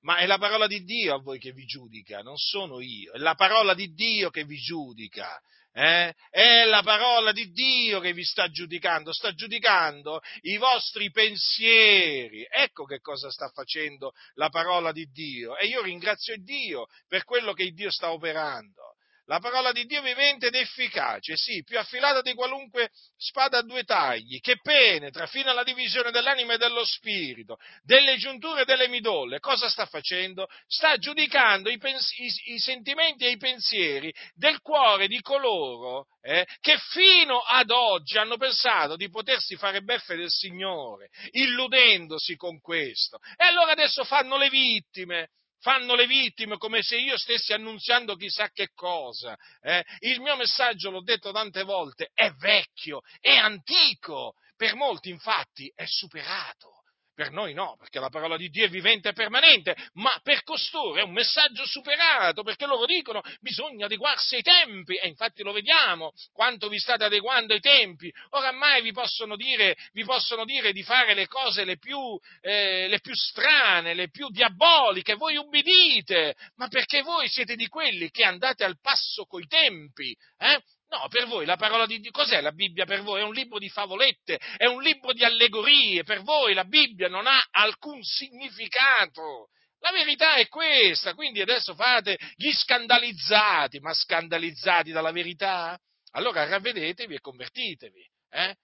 Ma 0.00 0.18
è 0.18 0.26
la 0.26 0.38
parola 0.38 0.66
di 0.66 0.82
Dio 0.84 1.14
a 1.14 1.20
voi 1.20 1.38
che 1.38 1.52
vi 1.52 1.64
giudica, 1.64 2.20
non 2.20 2.36
sono 2.36 2.80
io, 2.80 3.12
è 3.12 3.18
la 3.18 3.34
parola 3.34 3.74
di 3.74 3.92
Dio 3.92 4.30
che 4.30 4.44
vi 4.44 4.56
giudica. 4.56 5.40
Eh? 5.78 6.14
È 6.30 6.64
la 6.64 6.82
parola 6.82 7.32
di 7.32 7.50
Dio 7.52 8.00
che 8.00 8.14
vi 8.14 8.24
sta 8.24 8.48
giudicando, 8.48 9.12
sta 9.12 9.34
giudicando 9.34 10.22
i 10.42 10.56
vostri 10.56 11.10
pensieri. 11.10 12.46
Ecco 12.48 12.86
che 12.86 13.00
cosa 13.00 13.30
sta 13.30 13.50
facendo 13.50 14.12
la 14.36 14.48
parola 14.48 14.90
di 14.90 15.04
Dio. 15.10 15.54
E 15.58 15.66
io 15.66 15.82
ringrazio 15.82 16.34
Dio 16.38 16.86
per 17.06 17.24
quello 17.24 17.52
che 17.52 17.70
Dio 17.72 17.90
sta 17.90 18.10
operando. 18.10 18.95
La 19.28 19.40
parola 19.40 19.72
di 19.72 19.86
Dio 19.86 20.02
vivente 20.02 20.46
ed 20.46 20.54
efficace, 20.54 21.36
sì, 21.36 21.64
più 21.64 21.78
affilata 21.80 22.20
di 22.20 22.32
qualunque 22.34 22.90
spada 23.16 23.58
a 23.58 23.62
due 23.62 23.82
tagli, 23.82 24.38
che 24.38 24.60
penetra 24.60 25.26
fino 25.26 25.50
alla 25.50 25.64
divisione 25.64 26.12
dell'anima 26.12 26.54
e 26.54 26.58
dello 26.58 26.84
spirito, 26.84 27.56
delle 27.82 28.18
giunture 28.18 28.62
e 28.62 28.64
delle 28.64 28.86
midolle. 28.86 29.40
Cosa 29.40 29.68
sta 29.68 29.84
facendo? 29.86 30.46
Sta 30.68 30.96
giudicando 30.98 31.70
i, 31.70 31.78
pens- 31.78 32.16
i-, 32.18 32.54
i 32.54 32.58
sentimenti 32.60 33.24
e 33.24 33.30
i 33.30 33.36
pensieri 33.36 34.14
del 34.32 34.60
cuore 34.60 35.08
di 35.08 35.20
coloro 35.20 36.06
eh, 36.22 36.46
che 36.60 36.78
fino 36.78 37.40
ad 37.40 37.70
oggi 37.70 38.18
hanno 38.18 38.36
pensato 38.36 38.94
di 38.94 39.10
potersi 39.10 39.56
fare 39.56 39.82
beffe 39.82 40.14
del 40.14 40.30
Signore, 40.30 41.08
illudendosi 41.32 42.36
con 42.36 42.60
questo. 42.60 43.18
E 43.36 43.44
allora 43.44 43.72
adesso 43.72 44.04
fanno 44.04 44.36
le 44.36 44.48
vittime 44.48 45.30
fanno 45.60 45.94
le 45.94 46.06
vittime 46.06 46.56
come 46.56 46.82
se 46.82 46.96
io 46.96 47.16
stessi 47.16 47.52
annunziando 47.52 48.14
chissà 48.14 48.50
che 48.50 48.70
cosa. 48.74 49.36
Eh? 49.60 49.84
Il 50.00 50.20
mio 50.20 50.36
messaggio, 50.36 50.90
l'ho 50.90 51.02
detto 51.02 51.32
tante 51.32 51.62
volte, 51.62 52.10
è 52.12 52.30
vecchio, 52.32 53.00
è 53.20 53.34
antico, 53.36 54.34
per 54.56 54.74
molti 54.74 55.10
infatti 55.10 55.70
è 55.74 55.84
superato. 55.86 56.75
Per 57.16 57.30
noi 57.30 57.54
no, 57.54 57.76
perché 57.78 57.98
la 57.98 58.10
parola 58.10 58.36
di 58.36 58.50
Dio 58.50 58.66
è 58.66 58.68
vivente 58.68 59.08
e 59.08 59.12
permanente, 59.14 59.74
ma 59.94 60.20
per 60.22 60.42
costoro 60.42 60.96
è 60.96 61.02
un 61.02 61.12
messaggio 61.12 61.64
superato, 61.64 62.42
perché 62.42 62.66
loro 62.66 62.84
dicono 62.84 63.22
bisogna 63.40 63.86
adeguarsi 63.86 64.34
ai 64.34 64.42
tempi, 64.42 64.96
e 64.96 65.08
infatti 65.08 65.42
lo 65.42 65.52
vediamo, 65.52 66.12
quanto 66.34 66.68
vi 66.68 66.78
state 66.78 67.04
adeguando 67.04 67.54
ai 67.54 67.60
tempi. 67.60 68.12
Oramai 68.32 68.82
vi 68.82 68.92
possono 68.92 69.34
dire, 69.34 69.78
vi 69.94 70.04
possono 70.04 70.44
dire 70.44 70.72
di 70.72 70.82
fare 70.82 71.14
le 71.14 71.26
cose 71.26 71.64
le 71.64 71.78
più, 71.78 71.98
eh, 72.42 72.86
le 72.86 73.00
più 73.00 73.14
strane, 73.14 73.94
le 73.94 74.10
più 74.10 74.28
diaboliche, 74.28 75.14
voi 75.14 75.36
ubbidite, 75.36 76.36
ma 76.56 76.68
perché 76.68 77.00
voi 77.00 77.28
siete 77.28 77.56
di 77.56 77.66
quelli 77.68 78.10
che 78.10 78.24
andate 78.24 78.62
al 78.62 78.78
passo 78.78 79.24
coi 79.24 79.46
tempi, 79.46 80.14
eh? 80.36 80.60
No, 80.88 81.08
per 81.08 81.26
voi 81.26 81.44
la 81.44 81.56
parola 81.56 81.84
di 81.84 81.98
Dio, 81.98 82.12
cos'è 82.12 82.40
la 82.40 82.52
Bibbia 82.52 82.84
per 82.84 83.02
voi? 83.02 83.20
È 83.20 83.24
un 83.24 83.32
libro 83.32 83.58
di 83.58 83.68
favolette, 83.68 84.38
è 84.56 84.66
un 84.66 84.80
libro 84.82 85.12
di 85.12 85.24
allegorie, 85.24 86.04
per 86.04 86.22
voi 86.22 86.54
la 86.54 86.64
Bibbia 86.64 87.08
non 87.08 87.26
ha 87.26 87.44
alcun 87.50 88.02
significato. 88.02 89.48
La 89.80 89.90
verità 89.90 90.36
è 90.36 90.48
questa, 90.48 91.14
quindi 91.14 91.40
adesso 91.40 91.74
fate 91.74 92.16
gli 92.36 92.50
scandalizzati, 92.52 93.78
ma 93.80 93.92
scandalizzati 93.92 94.92
dalla 94.92 95.12
verità? 95.12 95.78
Allora 96.12 96.46
ravvedetevi 96.46 97.14
e 97.14 97.20
convertitevi. 97.20 98.10
Eh? 98.30 98.56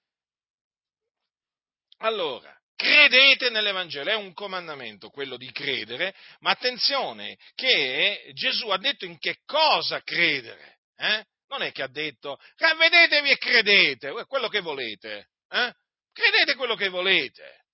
Allora, 1.99 2.57
credete 2.75 3.50
nell'Evangelo, 3.50 4.11
è 4.11 4.14
un 4.14 4.33
comandamento 4.33 5.11
quello 5.11 5.37
di 5.37 5.50
credere, 5.52 6.14
ma 6.41 6.50
attenzione 6.50 7.37
che 7.55 8.31
Gesù 8.33 8.69
ha 8.69 8.79
detto 8.79 9.05
in 9.05 9.19
che 9.19 9.41
cosa 9.45 10.00
credere. 10.02 10.79
Eh? 10.97 11.25
Non 11.53 11.63
è 11.63 11.71
che 11.71 11.83
ha 11.83 11.89
detto 11.89 12.41
ravvedetevi 12.57 13.31
e 13.31 13.37
credete, 13.37 14.11
quello 14.27 14.49
che 14.49 14.61
volete, 14.61 15.29
eh? 15.51 15.75
credete 16.13 16.55
quello 16.55 16.75
che 16.75 16.89
volete. 16.89 17.65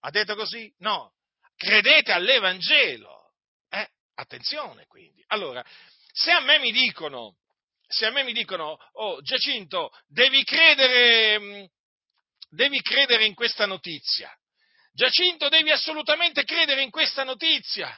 Ha 0.00 0.10
detto 0.10 0.36
così? 0.36 0.72
No, 0.78 1.14
credete 1.56 2.12
all'Evangelo. 2.12 3.32
Eh? 3.68 3.88
Attenzione 4.14 4.86
quindi. 4.86 5.24
Allora, 5.26 5.64
se 6.12 6.30
a 6.30 6.40
me 6.40 6.60
mi 6.60 6.70
dicono, 6.70 7.38
se 7.84 8.06
a 8.06 8.10
me 8.10 8.22
mi 8.22 8.32
dicono, 8.32 8.78
oh 8.92 9.20
Giacinto, 9.22 9.90
devi 10.06 10.44
credere, 10.44 11.38
mm, 11.40 11.64
devi 12.48 12.80
credere 12.80 13.24
in 13.24 13.34
questa 13.34 13.66
notizia. 13.66 14.32
Giacinto, 14.92 15.48
devi 15.48 15.72
assolutamente 15.72 16.44
credere 16.44 16.82
in 16.82 16.90
questa 16.90 17.24
notizia. 17.24 17.90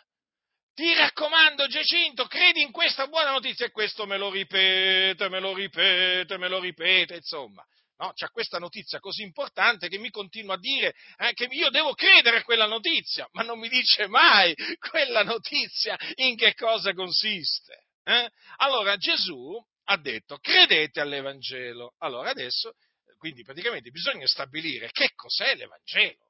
Ti 0.75 0.95
raccomando, 0.95 1.67
Giacinto, 1.67 2.27
credi 2.27 2.63
in 2.63 2.71
questa 2.71 3.07
buona 3.07 3.33
notizia 3.33 3.67
e 3.67 3.71
questo 3.71 4.07
me 4.07 4.17
lo 4.17 4.31
ripete, 4.31 5.29
me 5.29 5.41
lo 5.41 5.53
ripete, 5.53 6.39
me 6.39 6.49
lo 6.49 6.59
ripete, 6.61 7.17
insomma. 7.17 7.65
No, 7.99 8.13
c'è 8.15 8.29
questa 8.31 8.59
notizia 8.59 8.99
così 8.99 9.23
importante 9.23 9.89
che 9.89 9.99
mi 9.99 10.09
continua 10.09 10.55
a 10.55 10.59
dire 10.59 10.95
eh, 11.19 11.35
che 11.35 11.49
io 11.51 11.69
devo 11.69 11.93
credere 11.93 12.39
a 12.39 12.43
quella 12.45 12.67
notizia, 12.67 13.29
ma 13.33 13.43
non 13.43 13.59
mi 13.59 13.69
dice 13.69 14.07
mai 14.07 14.55
quella 14.79 15.23
notizia 15.23 15.99
in 16.15 16.35
che 16.35 16.55
cosa 16.55 16.95
consiste. 16.95 17.89
Eh? 18.05 18.31
Allora 18.57 18.97
Gesù 18.97 19.55
ha 19.85 19.99
detto 19.99 20.39
credete 20.39 21.01
all'Evangelo. 21.01 21.95
Allora 21.99 22.31
adesso, 22.31 22.73
quindi 23.19 23.43
praticamente 23.43 23.91
bisogna 23.91 24.27
stabilire 24.27 24.89
che 24.93 25.11
cos'è 25.15 25.55
l'Evangelo. 25.55 26.30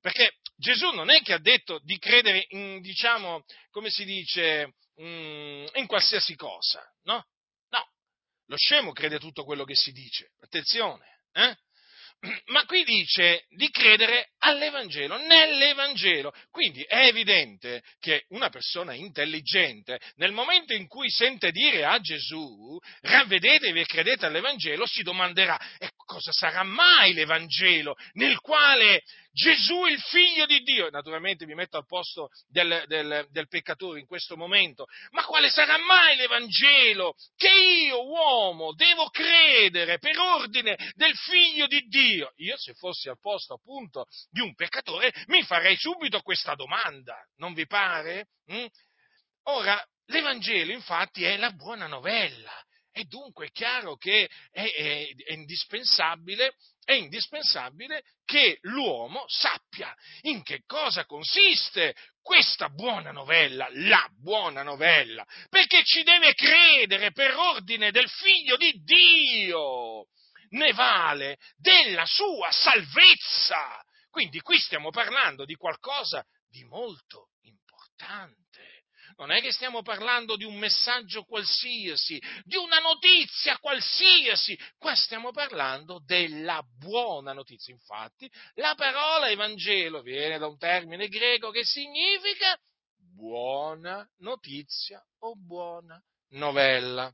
Perché 0.00 0.36
Gesù 0.56 0.90
non 0.90 1.10
è 1.10 1.20
che 1.22 1.34
ha 1.34 1.38
detto 1.38 1.78
di 1.82 1.98
credere 1.98 2.46
in, 2.48 2.80
diciamo, 2.80 3.44
come 3.70 3.90
si 3.90 4.04
dice, 4.04 4.74
mm, 5.00 5.66
in 5.74 5.86
qualsiasi 5.86 6.34
cosa, 6.34 6.82
no? 7.02 7.26
No, 7.68 7.90
lo 8.46 8.56
scemo 8.56 8.92
crede 8.92 9.18
tutto 9.18 9.44
quello 9.44 9.64
che 9.64 9.74
si 9.74 9.92
dice, 9.92 10.32
attenzione, 10.40 11.20
eh? 11.32 11.56
Ma 12.46 12.64
qui 12.64 12.84
dice 12.84 13.44
di 13.50 13.68
credere 13.70 14.30
all'Evangelo, 14.38 15.18
nell'Evangelo. 15.18 16.32
Quindi 16.50 16.82
è 16.82 17.06
evidente 17.06 17.82
che 17.98 18.24
una 18.28 18.48
persona 18.48 18.94
intelligente, 18.94 20.00
nel 20.16 20.32
momento 20.32 20.72
in 20.72 20.86
cui 20.86 21.10
sente 21.10 21.50
dire 21.50 21.84
a 21.84 21.98
Gesù, 22.00 22.78
ravvedetevi 23.00 23.80
e 23.80 23.86
credete 23.86 24.26
all'Evangelo, 24.26 24.86
si 24.86 25.02
domanderà, 25.02 25.58
cosa 26.06 26.32
sarà 26.32 26.62
mai 26.62 27.12
l'Evangelo 27.12 27.96
nel 28.14 28.40
quale 28.40 29.02
Gesù, 29.36 29.84
il 29.84 30.00
figlio 30.00 30.46
di 30.46 30.62
Dio, 30.62 30.88
naturalmente 30.88 31.44
mi 31.44 31.52
metto 31.52 31.76
al 31.76 31.84
posto 31.84 32.30
del, 32.48 32.84
del, 32.86 33.26
del, 33.28 33.48
peccatore 33.48 34.00
in 34.00 34.06
questo 34.06 34.34
momento, 34.34 34.86
ma 35.10 35.24
quale 35.24 35.50
sarà 35.50 35.76
mai 35.76 36.16
l'Evangelo 36.16 37.14
che 37.36 37.50
io, 37.50 38.02
uomo, 38.06 38.72
devo 38.72 39.10
credere 39.10 39.98
per 39.98 40.18
ordine 40.18 40.74
del 40.94 41.14
figlio 41.14 41.66
di 41.66 41.82
Dio? 41.86 42.32
Io, 42.36 42.56
se 42.56 42.72
fossi 42.72 43.10
al 43.10 43.18
posto 43.20 43.52
appunto 43.52 44.06
di 44.30 44.40
un 44.40 44.54
peccatore, 44.54 45.12
mi 45.26 45.42
farei 45.42 45.76
subito 45.76 46.22
questa 46.22 46.54
domanda, 46.54 47.14
non 47.36 47.52
vi 47.52 47.66
pare? 47.66 48.28
Mm? 48.50 48.64
Ora, 49.48 49.86
l'Evangelo 50.06 50.72
infatti 50.72 51.24
è 51.24 51.36
la 51.36 51.50
buona 51.50 51.86
novella 51.86 52.52
e 52.98 53.04
dunque 53.04 53.48
è 53.48 53.50
chiaro 53.50 53.96
che 53.96 54.26
è, 54.50 54.62
è, 54.62 55.14
è, 55.26 55.32
indispensabile, 55.34 56.54
è 56.82 56.94
indispensabile 56.94 58.02
che 58.24 58.56
l'uomo 58.62 59.26
sappia 59.28 59.94
in 60.22 60.42
che 60.42 60.62
cosa 60.64 61.04
consiste 61.04 61.94
questa 62.22 62.70
buona 62.70 63.10
novella, 63.10 63.68
la 63.70 64.08
buona 64.18 64.62
novella, 64.62 65.26
perché 65.50 65.84
ci 65.84 66.04
deve 66.04 66.32
credere 66.32 67.12
per 67.12 67.34
ordine 67.34 67.90
del 67.90 68.08
figlio 68.08 68.56
di 68.56 68.72
Dio, 68.82 70.06
ne 70.52 70.72
vale 70.72 71.36
della 71.54 72.06
sua 72.06 72.50
salvezza. 72.50 73.78
Quindi 74.08 74.40
qui 74.40 74.58
stiamo 74.58 74.88
parlando 74.88 75.44
di 75.44 75.54
qualcosa 75.54 76.24
di 76.48 76.64
molto 76.64 77.28
importante 77.42 78.75
non 79.16 79.30
è 79.30 79.40
che 79.40 79.52
stiamo 79.52 79.82
parlando 79.82 80.36
di 80.36 80.44
un 80.44 80.56
messaggio 80.56 81.24
qualsiasi, 81.24 82.20
di 82.44 82.56
una 82.56 82.78
notizia 82.78 83.58
qualsiasi, 83.58 84.58
qua 84.76 84.94
stiamo 84.94 85.30
parlando 85.30 86.02
della 86.04 86.62
buona 86.78 87.32
notizia. 87.32 87.72
Infatti, 87.72 88.30
la 88.54 88.74
parola 88.74 89.30
Evangelo 89.30 90.02
viene 90.02 90.38
da 90.38 90.46
un 90.46 90.58
termine 90.58 91.08
greco 91.08 91.50
che 91.50 91.64
significa 91.64 92.58
buona 93.14 94.06
notizia 94.18 95.02
o 95.20 95.34
buona 95.34 96.00
novella. 96.30 97.10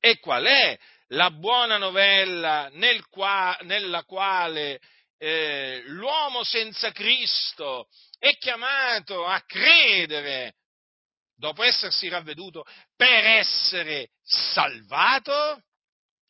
E 0.00 0.18
qual 0.20 0.44
è 0.44 0.78
la 1.08 1.30
buona 1.30 1.76
novella 1.76 2.68
nel 2.72 3.06
qua, 3.08 3.58
nella 3.62 4.04
quale 4.04 4.80
eh, 5.18 5.82
l'uomo 5.86 6.44
senza 6.44 6.92
Cristo 6.92 7.88
è 8.18 8.36
chiamato 8.38 9.26
a 9.26 9.42
credere 9.42 10.54
dopo 11.38 11.62
essersi 11.62 12.08
ravveduto, 12.08 12.64
per 12.96 13.24
essere 13.24 14.10
salvato? 14.22 15.62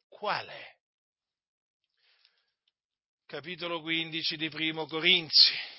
Qual 0.06 0.46
è? 0.46 0.76
Capitolo 3.26 3.80
15 3.80 4.36
di 4.36 4.48
Primo 4.48 4.86
Corinzi. 4.86 5.76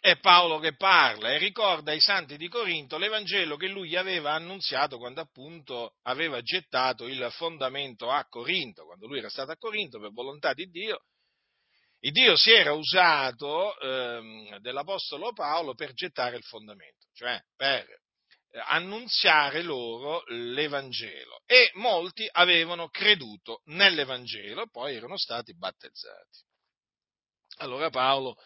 È 0.00 0.18
Paolo 0.18 0.58
che 0.58 0.74
parla 0.74 1.30
e 1.30 1.38
ricorda 1.38 1.92
ai 1.92 2.00
santi 2.00 2.36
di 2.36 2.48
Corinto 2.48 2.98
l'Evangelo 2.98 3.56
che 3.56 3.68
lui 3.68 3.94
aveva 3.94 4.32
annunziato 4.32 4.98
quando 4.98 5.20
appunto 5.20 5.94
aveva 6.02 6.42
gettato 6.42 7.06
il 7.06 7.26
fondamento 7.30 8.10
a 8.10 8.26
Corinto, 8.26 8.84
quando 8.84 9.06
lui 9.06 9.18
era 9.18 9.30
stato 9.30 9.52
a 9.52 9.56
Corinto 9.56 10.00
per 10.00 10.10
volontà 10.10 10.52
di 10.52 10.68
Dio 10.68 11.04
il 12.00 12.12
Dio 12.12 12.36
si 12.36 12.52
era 12.52 12.72
usato 12.72 13.78
ehm, 13.80 14.58
dell'Apostolo 14.58 15.32
Paolo 15.32 15.74
per 15.74 15.92
gettare 15.94 16.36
il 16.36 16.44
fondamento, 16.44 17.06
cioè 17.12 17.40
per 17.56 17.84
eh, 18.50 18.60
annunziare 18.66 19.62
loro 19.62 20.22
l'Evangelo 20.28 21.42
e 21.44 21.70
molti 21.74 22.28
avevano 22.30 22.88
creduto 22.88 23.62
nell'Evangelo 23.66 24.62
e 24.62 24.70
poi 24.70 24.94
erano 24.94 25.16
stati 25.16 25.56
battezzati. 25.56 26.46
Allora 27.58 27.90
Paolo, 27.90 28.36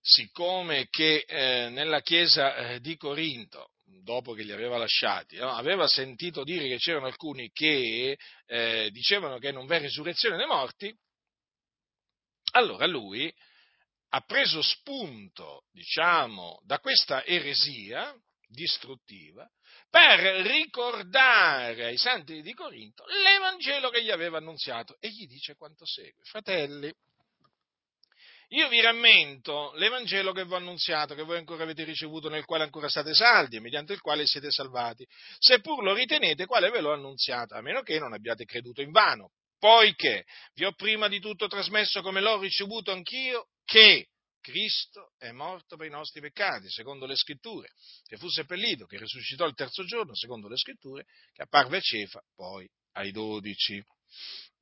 siccome 0.00 0.88
che 0.88 1.24
eh, 1.28 1.68
nella 1.68 2.00
chiesa 2.00 2.56
eh, 2.56 2.80
di 2.80 2.96
Corinto, 2.96 3.72
dopo 4.02 4.32
che 4.32 4.42
li 4.42 4.52
aveva 4.52 4.78
lasciati, 4.78 5.36
no, 5.36 5.50
aveva 5.50 5.86
sentito 5.86 6.42
dire 6.42 6.66
che 6.68 6.78
c'erano 6.78 7.06
alcuni 7.06 7.50
che 7.52 8.16
eh, 8.46 8.88
dicevano 8.90 9.38
che 9.38 9.52
non 9.52 9.66
v'è 9.66 9.78
risurrezione 9.78 10.38
dei 10.38 10.46
morti, 10.46 10.96
allora 12.52 12.86
lui 12.86 13.32
ha 14.14 14.20
preso 14.20 14.62
spunto, 14.62 15.64
diciamo, 15.72 16.60
da 16.64 16.78
questa 16.78 17.24
eresia 17.24 18.14
distruttiva 18.46 19.48
per 19.88 20.20
ricordare 20.46 21.86
ai 21.86 21.96
santi 21.96 22.42
di 22.42 22.52
Corinto 22.52 23.04
l'Evangelo 23.06 23.88
che 23.88 24.02
gli 24.02 24.10
aveva 24.10 24.38
annunziato 24.38 24.96
e 25.00 25.08
gli 25.08 25.26
dice 25.26 25.56
quanto 25.56 25.86
segue. 25.86 26.22
Fratelli, 26.24 26.92
io 28.48 28.68
vi 28.68 28.82
rammento 28.82 29.72
l'Evangelo 29.76 30.32
che 30.32 30.44
vi 30.44 30.52
ho 30.52 30.56
annunziato, 30.56 31.14
che 31.14 31.22
voi 31.22 31.38
ancora 31.38 31.62
avete 31.62 31.84
ricevuto, 31.84 32.28
nel 32.28 32.44
quale 32.44 32.64
ancora 32.64 32.88
state 32.88 33.14
saldi, 33.14 33.60
mediante 33.60 33.94
il 33.94 34.00
quale 34.00 34.26
siete 34.26 34.50
salvati, 34.50 35.06
seppur 35.38 35.82
lo 35.82 35.94
ritenete 35.94 36.44
quale 36.44 36.68
ve 36.68 36.82
l'ho 36.82 36.92
annunziato, 36.92 37.54
a 37.54 37.62
meno 37.62 37.80
che 37.80 37.98
non 37.98 38.12
abbiate 38.12 38.44
creduto 38.44 38.82
in 38.82 38.90
vano 38.90 39.30
poiché 39.62 40.24
vi 40.54 40.64
ho 40.64 40.72
prima 40.72 41.06
di 41.06 41.20
tutto 41.20 41.46
trasmesso 41.46 42.02
come 42.02 42.20
l'ho 42.20 42.40
ricevuto 42.40 42.90
anch'io, 42.90 43.50
che 43.64 44.08
Cristo 44.40 45.12
è 45.18 45.30
morto 45.30 45.76
per 45.76 45.86
i 45.86 45.90
nostri 45.90 46.20
peccati, 46.20 46.68
secondo 46.68 47.06
le 47.06 47.14
scritture, 47.14 47.68
che 48.04 48.16
fu 48.16 48.28
seppellito, 48.28 48.86
che 48.86 48.98
risuscitò 48.98 49.46
il 49.46 49.54
terzo 49.54 49.84
giorno, 49.84 50.16
secondo 50.16 50.48
le 50.48 50.56
scritture, 50.56 51.04
che 51.32 51.42
apparve 51.42 51.76
a 51.76 51.80
Cefa, 51.80 52.20
poi 52.34 52.68
ai 52.94 53.12
dodici. 53.12 53.80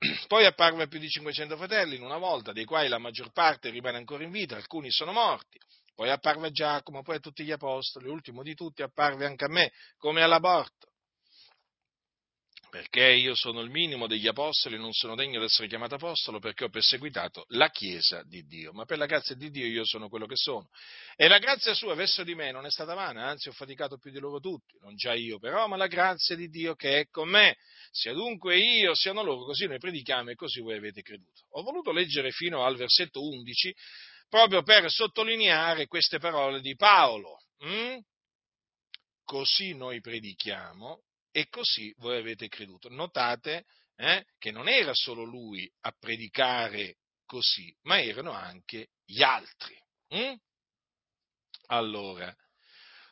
Poi 0.28 0.44
apparve 0.44 0.86
più 0.86 0.98
di 0.98 1.08
500 1.08 1.56
fratelli 1.56 1.96
in 1.96 2.02
una 2.02 2.18
volta, 2.18 2.52
dei 2.52 2.64
quali 2.64 2.88
la 2.88 2.98
maggior 2.98 3.32
parte 3.32 3.70
rimane 3.70 3.96
ancora 3.96 4.22
in 4.22 4.30
vita, 4.30 4.56
alcuni 4.56 4.90
sono 4.90 5.12
morti. 5.12 5.58
Poi 5.94 6.10
apparve 6.10 6.48
a 6.48 6.50
Giacomo, 6.50 7.02
poi 7.02 7.16
a 7.16 7.20
tutti 7.20 7.42
gli 7.42 7.52
apostoli, 7.52 8.06
l'ultimo 8.06 8.42
di 8.42 8.54
tutti 8.54 8.82
apparve 8.82 9.24
anche 9.24 9.44
a 9.44 9.48
me, 9.48 9.72
come 9.96 10.22
all'aborto 10.22 10.89
perché 12.70 13.12
io 13.12 13.34
sono 13.34 13.60
il 13.60 13.68
minimo 13.68 14.06
degli 14.06 14.26
apostoli, 14.26 14.78
non 14.78 14.92
sono 14.92 15.14
degno 15.14 15.40
di 15.40 15.44
essere 15.44 15.68
chiamato 15.68 15.96
apostolo 15.96 16.38
perché 16.38 16.64
ho 16.64 16.68
perseguitato 16.70 17.44
la 17.48 17.68
Chiesa 17.68 18.22
di 18.22 18.46
Dio, 18.46 18.72
ma 18.72 18.86
per 18.86 18.96
la 18.96 19.06
grazia 19.06 19.34
di 19.34 19.50
Dio 19.50 19.66
io 19.66 19.84
sono 19.84 20.08
quello 20.08 20.26
che 20.26 20.36
sono. 20.36 20.70
E 21.16 21.28
la 21.28 21.38
grazia 21.38 21.74
sua 21.74 21.94
verso 21.94 22.22
di 22.22 22.34
me 22.34 22.50
non 22.52 22.64
è 22.64 22.70
stata 22.70 22.94
vana, 22.94 23.26
anzi 23.26 23.48
ho 23.48 23.52
faticato 23.52 23.98
più 23.98 24.10
di 24.10 24.18
loro 24.18 24.38
tutti, 24.38 24.78
non 24.80 24.94
già 24.94 25.12
io 25.12 25.38
però, 25.38 25.66
ma 25.66 25.76
la 25.76 25.88
grazia 25.88 26.36
di 26.36 26.48
Dio 26.48 26.74
che 26.74 27.00
è 27.00 27.08
con 27.10 27.28
me. 27.28 27.56
Sia 27.90 28.12
dunque 28.12 28.56
io, 28.56 28.94
siano 28.94 29.22
loro, 29.22 29.44
così 29.44 29.66
noi 29.66 29.78
predichiamo 29.78 30.30
e 30.30 30.36
così 30.36 30.60
voi 30.60 30.76
avete 30.76 31.02
creduto. 31.02 31.42
Ho 31.50 31.62
voluto 31.62 31.92
leggere 31.92 32.30
fino 32.30 32.64
al 32.64 32.76
versetto 32.76 33.20
11 33.20 33.74
proprio 34.28 34.62
per 34.62 34.88
sottolineare 34.88 35.88
queste 35.88 36.18
parole 36.18 36.60
di 36.60 36.76
Paolo. 36.76 37.42
Mm? 37.66 37.98
Così 39.24 39.74
noi 39.74 40.00
predichiamo 40.00 41.02
e 41.30 41.48
così 41.48 41.92
voi 41.98 42.18
avete 42.18 42.48
creduto. 42.48 42.88
Notate 42.88 43.64
eh, 43.96 44.24
che 44.38 44.50
non 44.50 44.68
era 44.68 44.92
solo 44.94 45.24
lui 45.24 45.70
a 45.82 45.92
predicare 45.98 46.96
così, 47.26 47.74
ma 47.82 48.00
erano 48.00 48.32
anche 48.32 48.88
gli 49.04 49.22
altri. 49.22 49.78
Mm? 50.14 50.34
Allora, 51.66 52.34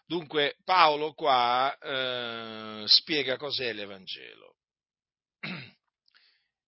dunque 0.07 0.57
Paolo 0.65 1.13
qua 1.13 1.77
eh, 1.79 2.85
spiega 2.87 3.37
cos'è 3.37 3.73
l'Evangelo. 3.73 4.57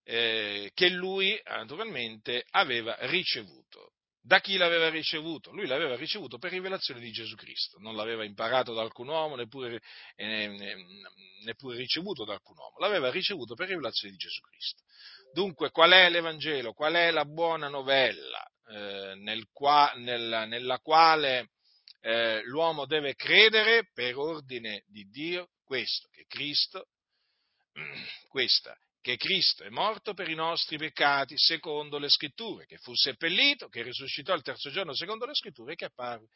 Eh, 0.02 0.72
che 0.74 0.88
lui 0.88 1.40
naturalmente 1.44 2.44
aveva 2.50 2.96
ricevuto. 3.02 3.92
Da 4.22 4.38
chi 4.40 4.58
l'aveva 4.58 4.90
ricevuto? 4.90 5.50
Lui 5.52 5.66
l'aveva 5.66 5.96
ricevuto 5.96 6.36
per 6.36 6.50
rivelazione 6.50 7.00
di 7.00 7.10
Gesù 7.10 7.36
Cristo, 7.36 7.78
non 7.78 7.96
l'aveva 7.96 8.22
imparato 8.22 8.74
da 8.74 8.82
alcun 8.82 9.08
uomo, 9.08 9.34
neppure, 9.34 9.80
eh, 10.14 10.76
neppure 11.44 11.78
ricevuto 11.78 12.24
da 12.24 12.34
alcun 12.34 12.56
uomo, 12.58 12.78
l'aveva 12.78 13.10
ricevuto 13.10 13.54
per 13.54 13.68
rivelazione 13.68 14.12
di 14.12 14.18
Gesù 14.18 14.40
Cristo. 14.42 14.82
Dunque, 15.32 15.70
qual 15.70 15.92
è 15.92 16.10
l'Evangelo? 16.10 16.74
Qual 16.74 16.92
è 16.94 17.10
la 17.10 17.24
buona 17.24 17.68
novella 17.68 18.44
eh, 18.68 19.14
nel 19.16 19.46
qua, 19.52 19.92
nella, 19.96 20.44
nella, 20.44 20.78
quale 20.80 21.52
eh, 22.00 22.42
l'uomo 22.44 22.84
deve 22.84 23.14
credere 23.14 23.88
per 23.92 24.18
ordine 24.18 24.84
di 24.86 25.08
Dio? 25.08 25.48
Questo, 25.64 26.08
che 26.10 26.26
Cristo, 26.28 26.88
questa 28.28 28.76
che 29.00 29.16
Cristo 29.16 29.64
è 29.64 29.68
morto 29.70 30.14
per 30.14 30.28
i 30.28 30.34
nostri 30.34 30.76
peccati 30.76 31.34
secondo 31.36 31.98
le 31.98 32.08
scritture, 32.08 32.66
che 32.66 32.76
fu 32.78 32.94
seppellito, 32.94 33.68
che 33.68 33.82
risuscitò 33.82 34.34
il 34.34 34.42
terzo 34.42 34.70
giorno 34.70 34.94
secondo 34.94 35.26
le 35.26 35.34
scritture 35.34 35.72
e 35.72 35.76
che 35.76 35.86
apparve 35.86 36.26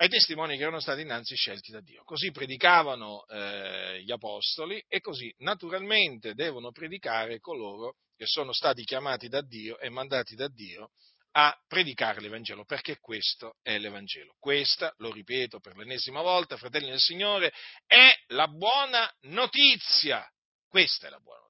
ai 0.00 0.08
testimoni 0.08 0.56
che 0.56 0.62
erano 0.62 0.80
stati 0.80 1.00
innanzi 1.00 1.34
scelti 1.34 1.72
da 1.72 1.80
Dio. 1.80 2.04
Così 2.04 2.30
predicavano 2.30 3.26
eh, 3.26 4.00
gli 4.02 4.12
apostoli 4.12 4.82
e 4.86 5.00
così 5.00 5.32
naturalmente 5.38 6.34
devono 6.34 6.70
predicare 6.70 7.40
coloro 7.40 7.96
che 8.16 8.26
sono 8.26 8.52
stati 8.52 8.84
chiamati 8.84 9.28
da 9.28 9.40
Dio 9.42 9.78
e 9.78 9.88
mandati 9.88 10.36
da 10.36 10.48
Dio 10.48 10.90
a 11.32 11.56
predicare 11.66 12.20
l'Evangelo, 12.20 12.64
perché 12.64 12.98
questo 13.00 13.56
è 13.62 13.78
l'Evangelo. 13.78 14.34
Questa, 14.38 14.92
lo 14.98 15.12
ripeto 15.12 15.60
per 15.60 15.76
l'ennesima 15.76 16.22
volta, 16.22 16.56
fratelli 16.56 16.88
del 16.88 17.00
Signore, 17.00 17.52
è 17.86 18.12
la 18.28 18.48
buona 18.48 19.12
notizia 19.22 20.28
Questa 20.66 21.06
è 21.06 21.10
la 21.10 21.18
buona 21.18 21.40
notizia. 21.40 21.47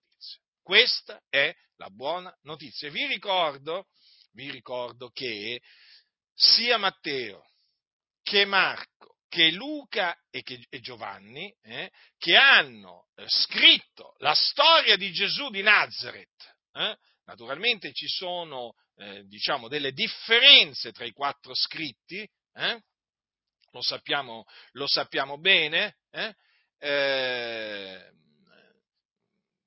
Questa 0.69 1.23
è 1.31 1.51
la 1.77 1.89
buona 1.89 2.31
notizia. 2.43 2.91
Vi 2.91 3.07
ricordo, 3.07 3.87
vi 4.33 4.51
ricordo 4.51 5.09
che 5.09 5.63
sia 6.35 6.77
Matteo 6.77 7.43
che 8.23 8.45
Marco, 8.45 9.17
che 9.31 9.51
Luca 9.51 10.15
e, 10.29 10.43
che, 10.43 10.67
e 10.69 10.81
Giovanni, 10.81 11.51
eh, 11.63 11.91
che 12.19 12.37
hanno 12.37 13.09
eh, 13.15 13.25
scritto 13.29 14.15
la 14.19 14.35
storia 14.35 14.97
di 14.97 15.11
Gesù 15.11 15.49
di 15.49 15.63
Nazareth, 15.63 16.57
eh, 16.75 16.99
naturalmente 17.25 17.95
ci 17.95 18.07
sono 18.07 18.75
eh, 18.97 19.25
diciamo, 19.25 19.69
delle 19.69 19.93
differenze 19.93 20.93
tra 20.93 21.07
i 21.07 21.13
quattro 21.13 21.55
scritti, 21.55 22.31
eh, 22.53 22.83
lo 23.71 23.81
sappiamo, 23.81 24.45
lo, 24.73 24.87
sappiamo, 24.87 25.39
bene. 25.39 25.97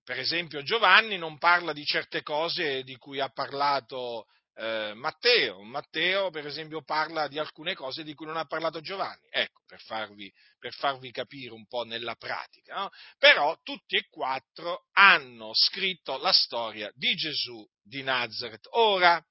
Per 0.03 0.17
esempio 0.17 0.63
Giovanni 0.63 1.17
non 1.17 1.37
parla 1.37 1.73
di 1.73 1.85
certe 1.85 2.23
cose 2.23 2.83
di 2.83 2.95
cui 2.97 3.19
ha 3.19 3.29
parlato 3.29 4.25
eh, 4.55 4.93
Matteo. 4.95 5.63
Matteo, 5.63 6.29
per 6.29 6.45
esempio, 6.45 6.83
parla 6.83 7.27
di 7.27 7.39
alcune 7.39 7.73
cose 7.73 8.03
di 8.03 8.13
cui 8.13 8.25
non 8.25 8.37
ha 8.37 8.45
parlato 8.45 8.81
Giovanni. 8.81 9.27
Ecco, 9.29 9.61
per 9.65 9.81
farvi, 9.81 10.31
per 10.59 10.73
farvi 10.73 11.11
capire 11.11 11.53
un 11.53 11.65
po' 11.67 11.83
nella 11.83 12.15
pratica. 12.15 12.75
No? 12.75 12.89
Però 13.17 13.57
tutti 13.63 13.95
e 13.95 14.07
quattro 14.09 14.85
hanno 14.93 15.51
scritto 15.53 16.17
la 16.17 16.33
storia 16.33 16.91
di 16.93 17.15
Gesù 17.15 17.67
di 17.81 18.03
Nazareth. 18.03 18.67
Ora, 18.71 19.23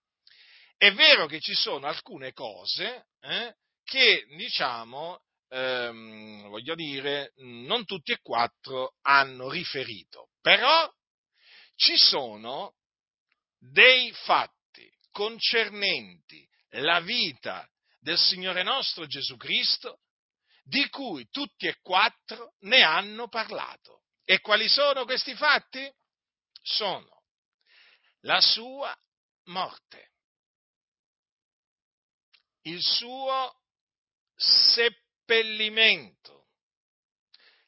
è 0.76 0.92
vero 0.92 1.26
che 1.26 1.40
ci 1.40 1.54
sono 1.54 1.86
alcune 1.86 2.32
cose 2.32 3.06
eh, 3.20 3.54
che, 3.84 4.24
diciamo, 4.36 5.20
ehm, 5.50 6.48
voglio 6.48 6.74
dire, 6.74 7.32
non 7.36 7.84
tutti 7.84 8.12
e 8.12 8.20
quattro 8.22 8.94
hanno 9.02 9.50
riferito, 9.50 10.29
però 10.40 10.92
ci 11.76 11.96
sono 11.96 12.74
dei 13.58 14.12
fatti 14.12 14.90
concernenti 15.10 16.48
la 16.74 17.00
vita 17.00 17.68
del 17.98 18.18
Signore 18.18 18.62
nostro 18.62 19.06
Gesù 19.06 19.36
Cristo, 19.36 20.00
di 20.62 20.88
cui 20.88 21.28
tutti 21.30 21.66
e 21.66 21.78
quattro 21.80 22.54
ne 22.60 22.82
hanno 22.82 23.28
parlato. 23.28 24.04
E 24.24 24.40
quali 24.40 24.68
sono 24.68 25.04
questi 25.04 25.34
fatti? 25.34 25.90
Sono 26.62 27.24
la 28.20 28.40
sua 28.40 28.96
morte, 29.44 30.12
il 32.62 32.82
suo 32.82 33.62
seppellimento, 34.36 36.50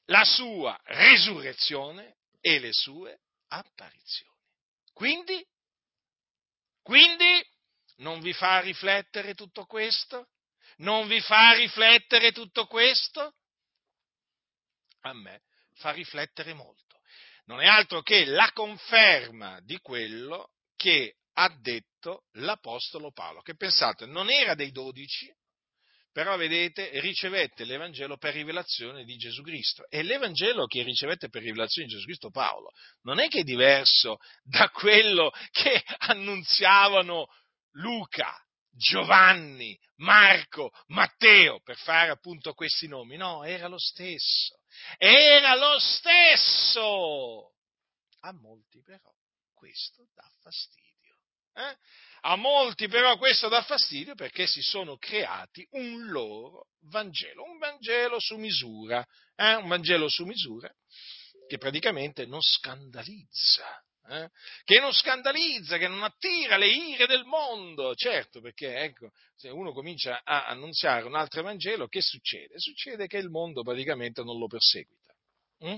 la 0.06 0.24
sua 0.24 0.78
risurrezione 0.84 2.18
e 2.42 2.58
le 2.58 2.74
sue 2.74 3.20
apparizioni. 3.48 4.30
Quindi 4.92 5.42
quindi 6.82 7.46
non 7.98 8.20
vi 8.20 8.32
fa 8.32 8.60
riflettere 8.60 9.34
tutto 9.34 9.64
questo? 9.64 10.28
Non 10.78 11.06
vi 11.06 11.20
fa 11.20 11.52
riflettere 11.52 12.32
tutto 12.32 12.66
questo? 12.66 13.36
A 15.02 15.12
me 15.12 15.42
fa 15.74 15.92
riflettere 15.92 16.54
molto. 16.54 17.00
Non 17.44 17.60
è 17.60 17.66
altro 17.66 18.02
che 18.02 18.24
la 18.24 18.50
conferma 18.52 19.60
di 19.60 19.78
quello 19.78 20.50
che 20.76 21.18
ha 21.34 21.48
detto 21.60 22.24
l'Apostolo 22.32 23.12
Paolo, 23.12 23.42
che 23.42 23.54
pensate 23.54 24.06
non 24.06 24.30
era 24.30 24.54
dei 24.54 24.70
dodici, 24.70 25.32
però 26.12 26.36
vedete, 26.36 27.00
ricevette 27.00 27.64
l'Evangelo 27.64 28.18
per 28.18 28.34
rivelazione 28.34 29.04
di 29.04 29.16
Gesù 29.16 29.42
Cristo. 29.42 29.84
E 29.88 30.02
l'Evangelo 30.02 30.66
che 30.66 30.82
ricevette 30.82 31.28
per 31.28 31.42
rivelazione 31.42 31.88
di 31.88 31.94
Gesù 31.94 32.06
Cristo 32.06 32.30
Paolo 32.30 32.70
non 33.02 33.18
è 33.18 33.28
che 33.28 33.40
è 33.40 33.44
diverso 33.44 34.18
da 34.42 34.68
quello 34.68 35.32
che 35.50 35.82
annunziavano 35.98 37.26
Luca, 37.76 38.36
Giovanni, 38.70 39.78
Marco, 39.96 40.70
Matteo, 40.88 41.60
per 41.62 41.76
fare 41.76 42.10
appunto 42.10 42.52
questi 42.52 42.88
nomi. 42.88 43.16
No, 43.16 43.44
era 43.44 43.68
lo 43.68 43.78
stesso. 43.78 44.60
Era 44.98 45.54
lo 45.54 45.78
stesso. 45.78 47.54
A 48.20 48.32
molti 48.32 48.82
però 48.82 49.10
questo 49.54 50.06
dà 50.14 50.28
fastidio. 50.42 50.91
Eh? 51.54 51.76
A 52.24 52.36
molti 52.36 52.88
però 52.88 53.16
questo 53.18 53.48
dà 53.48 53.62
fastidio 53.62 54.14
perché 54.14 54.46
si 54.46 54.62
sono 54.62 54.96
creati 54.96 55.66
un 55.72 56.06
loro 56.08 56.68
Vangelo, 56.82 57.44
un 57.44 57.58
Vangelo 57.58 58.18
su 58.20 58.36
misura, 58.36 59.04
eh? 59.34 59.54
un 59.54 59.68
Vangelo 59.68 60.08
su 60.08 60.24
misura 60.24 60.72
che 61.46 61.58
praticamente 61.58 62.24
non 62.24 62.40
scandalizza, 62.40 63.84
eh? 64.08 64.28
che 64.64 64.80
non 64.80 64.92
scandalizza, 64.92 65.76
che 65.76 65.88
non 65.88 66.02
attira 66.02 66.56
le 66.56 66.68
ire 66.68 67.06
del 67.06 67.24
mondo. 67.24 67.94
Certo, 67.94 68.40
perché 68.40 68.78
ecco, 68.78 69.10
se 69.34 69.48
uno 69.48 69.72
comincia 69.72 70.22
a 70.24 70.46
annunziare 70.46 71.04
un 71.04 71.14
altro 71.14 71.42
Vangelo, 71.42 71.88
che 71.88 72.00
succede? 72.00 72.54
Succede 72.58 73.06
che 73.06 73.18
il 73.18 73.28
mondo 73.28 73.62
praticamente 73.62 74.22
non 74.22 74.38
lo 74.38 74.46
perseguita. 74.46 75.12
Hm? 75.58 75.76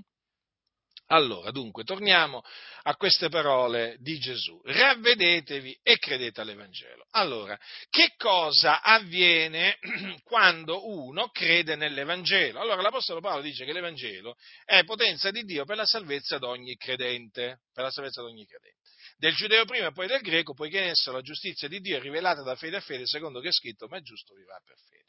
Allora, 1.08 1.50
dunque, 1.50 1.84
torniamo 1.84 2.42
a 2.84 2.96
queste 2.96 3.28
parole 3.28 3.96
di 4.00 4.18
Gesù. 4.18 4.58
Ravvedetevi 4.64 5.78
e 5.82 5.98
credete 5.98 6.40
all'Evangelo. 6.40 7.06
Allora, 7.10 7.58
che 7.90 8.14
cosa 8.16 8.80
avviene 8.80 9.78
quando 10.24 10.88
uno 10.88 11.28
crede 11.28 11.76
nell'Evangelo? 11.76 12.58
Allora, 12.58 12.80
l'Apostolo 12.80 13.20
Paolo 13.20 13.42
dice 13.42 13.66
che 13.66 13.72
l'Evangelo 13.72 14.36
è 14.64 14.82
potenza 14.84 15.30
di 15.30 15.42
Dio 15.44 15.66
per 15.66 15.76
la 15.76 15.86
salvezza 15.86 16.38
di 16.38 16.46
ogni 16.46 16.76
credente, 16.76 17.60
per 17.72 17.84
la 17.84 17.90
salvezza 17.90 18.22
di 18.22 18.28
ogni 18.28 18.46
credente. 18.46 18.78
Del 19.18 19.34
giudeo 19.34 19.64
prima 19.66 19.88
e 19.88 19.92
poi 19.92 20.06
del 20.06 20.22
greco, 20.22 20.54
poiché 20.54 20.78
in 20.78 20.88
esso 20.88 21.12
la 21.12 21.20
giustizia 21.20 21.68
di 21.68 21.80
Dio 21.80 21.98
è 21.98 22.00
rivelata 22.00 22.42
da 22.42 22.56
fede 22.56 22.78
a 22.78 22.80
fede, 22.80 23.06
secondo 23.06 23.40
che 23.40 23.48
è 23.48 23.52
scritto, 23.52 23.86
ma 23.88 23.98
è 23.98 24.00
giusto 24.00 24.34
vivrà 24.34 24.58
per 24.64 24.76
fede. 24.88 25.04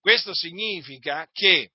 Questo 0.00 0.34
significa 0.34 1.28
che 1.32 1.70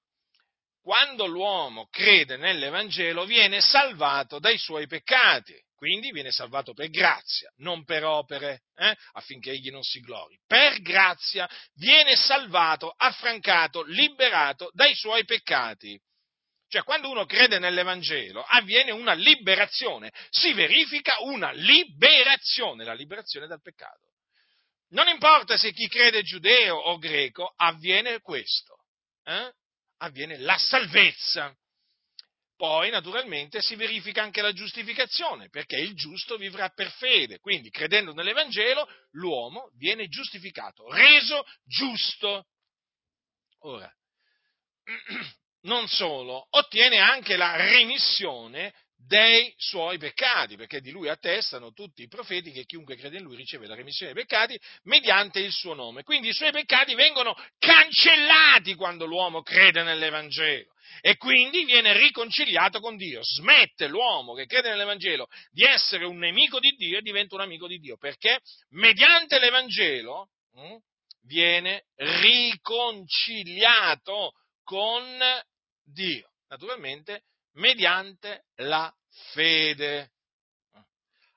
quando 0.81 1.25
l'uomo 1.25 1.87
crede 1.89 2.37
nell'Evangelo 2.37 3.25
viene 3.25 3.61
salvato 3.61 4.39
dai 4.39 4.57
suoi 4.57 4.87
peccati, 4.87 5.53
quindi 5.75 6.11
viene 6.11 6.31
salvato 6.31 6.73
per 6.73 6.89
grazia, 6.89 7.51
non 7.57 7.83
per 7.83 8.03
opere, 8.03 8.63
eh, 8.75 8.95
affinché 9.13 9.51
egli 9.51 9.69
non 9.69 9.83
si 9.83 9.99
glori. 9.99 10.39
Per 10.45 10.81
grazia 10.81 11.49
viene 11.73 12.15
salvato, 12.15 12.93
affrancato, 12.95 13.83
liberato 13.83 14.69
dai 14.73 14.93
suoi 14.95 15.25
peccati. 15.25 15.99
Cioè, 16.67 16.83
quando 16.83 17.09
uno 17.09 17.25
crede 17.25 17.59
nell'Evangelo 17.59 18.43
avviene 18.43 18.91
una 18.91 19.13
liberazione, 19.13 20.11
si 20.29 20.53
verifica 20.53 21.21
una 21.21 21.51
liberazione, 21.51 22.85
la 22.85 22.93
liberazione 22.93 23.45
dal 23.45 23.61
peccato. 23.61 24.13
Non 24.89 25.07
importa 25.07 25.57
se 25.57 25.73
chi 25.73 25.87
crede 25.87 26.21
giudeo 26.21 26.75
o 26.75 26.97
greco, 26.97 27.53
avviene 27.55 28.19
questo. 28.19 28.77
Eh? 29.23 29.51
Avviene 30.01 30.37
la 30.37 30.57
salvezza. 30.57 31.55
Poi, 32.55 32.91
naturalmente, 32.91 33.59
si 33.59 33.75
verifica 33.75 34.21
anche 34.21 34.41
la 34.41 34.51
giustificazione, 34.53 35.49
perché 35.49 35.77
il 35.77 35.95
giusto 35.95 36.37
vivrà 36.37 36.69
per 36.69 36.91
fede. 36.91 37.39
Quindi, 37.39 37.71
credendo 37.71 38.13
nell'Evangelo, 38.13 38.87
l'uomo 39.11 39.71
viene 39.77 40.07
giustificato, 40.07 40.91
reso 40.91 41.43
giusto. 41.63 42.45
Ora, 43.61 43.91
non 45.61 45.87
solo, 45.87 46.45
ottiene 46.51 46.99
anche 46.99 47.35
la 47.35 47.55
remissione 47.55 48.73
dei 49.07 49.51
suoi 49.57 49.97
peccati, 49.97 50.55
perché 50.55 50.79
di 50.79 50.91
lui 50.91 51.09
attestano 51.09 51.73
tutti 51.73 52.03
i 52.03 52.07
profeti 52.07 52.51
che 52.51 52.65
chiunque 52.65 52.95
crede 52.95 53.17
in 53.17 53.23
lui 53.23 53.35
riceve 53.35 53.65
la 53.67 53.75
remissione 53.75 54.13
dei 54.13 54.23
peccati 54.23 54.57
mediante 54.83 55.39
il 55.39 55.51
suo 55.51 55.73
nome. 55.73 56.03
Quindi 56.03 56.29
i 56.29 56.33
suoi 56.33 56.51
peccati 56.51 56.93
vengono 56.93 57.35
cancellati 57.57 58.75
quando 58.75 59.05
l'uomo 59.05 59.41
crede 59.41 59.83
nell'Evangelo 59.83 60.73
e 61.01 61.17
quindi 61.17 61.65
viene 61.65 61.97
riconciliato 61.97 62.79
con 62.79 62.95
Dio. 62.97 63.21
Smette 63.23 63.87
l'uomo 63.87 64.33
che 64.33 64.45
crede 64.45 64.69
nell'Evangelo 64.69 65.27
di 65.51 65.63
essere 65.63 66.05
un 66.05 66.17
nemico 66.17 66.59
di 66.59 66.71
Dio 66.71 66.97
e 66.97 67.01
diventa 67.01 67.35
un 67.35 67.41
amico 67.41 67.67
di 67.67 67.77
Dio, 67.79 67.97
perché 67.97 68.39
mediante 68.69 69.39
l'Evangelo 69.39 70.29
hm, 70.53 70.77
viene 71.23 71.85
riconciliato 71.95 74.33
con 74.63 75.19
Dio. 75.83 76.29
Naturalmente 76.49 77.23
mediante 77.53 78.45
la 78.57 78.93
fede. 79.31 80.11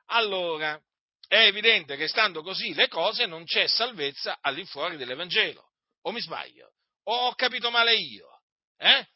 Allora, 0.06 0.80
è 1.26 1.46
evidente 1.46 1.96
che 1.96 2.08
stando 2.08 2.42
così 2.42 2.74
le 2.74 2.88
cose 2.88 3.26
non 3.26 3.44
c'è 3.44 3.66
salvezza 3.66 4.38
all'infuori 4.40 4.96
dell'Evangelo. 4.96 5.70
O 6.02 6.12
mi 6.12 6.20
sbaglio? 6.20 6.74
O 7.04 7.26
ho 7.26 7.34
capito 7.34 7.70
male 7.70 7.94
io? 7.94 8.28
Eh? 8.76 9.06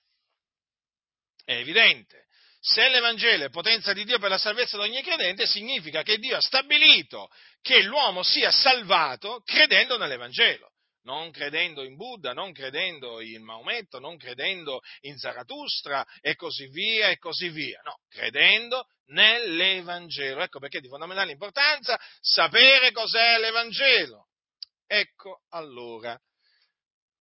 È 1.45 1.53
evidente. 1.53 2.27
Se 2.61 2.89
l'Evangelo 2.89 3.45
è 3.45 3.51
potenza 3.51 3.93
di 3.93 4.05
Dio 4.05 4.19
per 4.19 4.31
la 4.31 4.39
salvezza 4.39 4.77
di 4.77 4.83
ogni 4.83 5.03
credente, 5.03 5.47
significa 5.47 6.03
che 6.03 6.19
Dio 6.19 6.37
ha 6.37 6.41
stabilito 6.41 7.31
che 7.63 7.83
l'uomo 7.83 8.23
sia 8.23 8.51
salvato 8.51 9.43
credendo 9.45 9.97
nell'Evangelo. 9.97 10.73
Non 11.03 11.31
credendo 11.31 11.83
in 11.83 11.97
Buddha, 11.97 12.33
non 12.33 12.53
credendo 12.53 13.21
in 13.21 13.43
Maometto, 13.43 13.99
non 13.99 14.17
credendo 14.17 14.81
in 15.01 15.17
Zarathustra 15.19 16.05
e 16.21 16.35
così 16.35 16.67
via 16.69 17.09
e 17.09 17.19
così 17.19 17.49
via, 17.49 17.81
no, 17.83 18.01
credendo 18.09 18.87
nell'Evangelo. 19.07 20.41
Ecco 20.41 20.59
perché 20.59 20.79
è 20.79 20.81
di 20.81 20.89
fondamentale 20.89 21.33
importanza 21.33 21.99
sapere 22.21 22.93
cos'è 22.93 23.39
l'Evangelo. 23.39 24.29
Ecco 24.87 25.43
allora. 25.51 26.19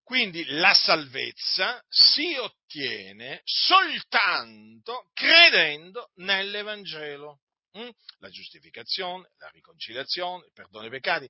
Quindi 0.03 0.45
la 0.45 0.73
salvezza 0.75 1.83
si 1.89 2.35
ottiene 2.35 3.41
soltanto 3.43 5.09
credendo 5.13 6.11
nell'Evangelo. 6.17 7.39
Mm? 7.77 7.89
La 8.19 8.29
giustificazione, 8.29 9.31
la 9.37 9.49
riconciliazione, 9.49 10.45
il 10.45 10.51
perdono 10.53 10.87
dei 10.87 10.91
peccati 10.91 11.27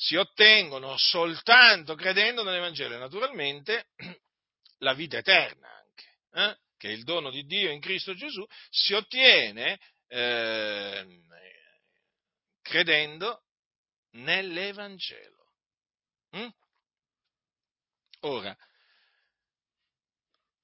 si 0.00 0.16
ottengono 0.16 0.96
soltanto 0.96 1.94
credendo 1.94 2.42
nell'Evangelo 2.42 2.94
e 2.94 2.98
naturalmente 2.98 3.90
la 4.80 4.94
vita 4.94 5.18
eterna 5.18 5.68
anche, 5.68 6.18
eh? 6.32 6.58
che 6.78 6.88
è 6.88 6.92
il 6.92 7.04
dono 7.04 7.30
di 7.30 7.44
Dio 7.44 7.70
in 7.70 7.80
Cristo 7.80 8.14
Gesù, 8.14 8.42
si 8.70 8.94
ottiene 8.94 9.78
eh, 10.06 11.22
credendo 12.62 13.42
nell'Evangelo. 14.12 15.52
Mm? 16.34 16.48
Ora, 18.20 18.56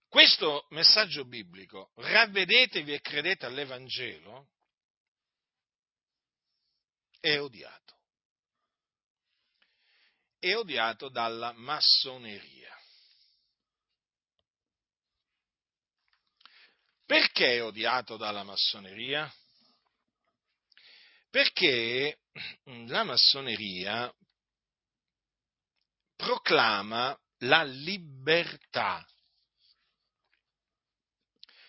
questo 0.08 0.66
messaggio 0.70 1.26
biblico, 1.26 1.92
ravvedetevi 1.96 2.94
e 2.94 3.00
credete 3.02 3.44
all'Evangelo, 3.44 4.48
è 7.20 7.38
odiato 7.38 7.85
è 10.38 10.54
odiato 10.54 11.08
dalla 11.08 11.52
massoneria. 11.52 12.74
Perché 17.04 17.56
è 17.56 17.62
odiato 17.62 18.16
dalla 18.16 18.42
massoneria? 18.42 19.32
Perché 21.30 22.18
la 22.86 23.04
massoneria 23.04 24.12
proclama 26.16 27.16
la 27.40 27.62
libertà. 27.62 29.06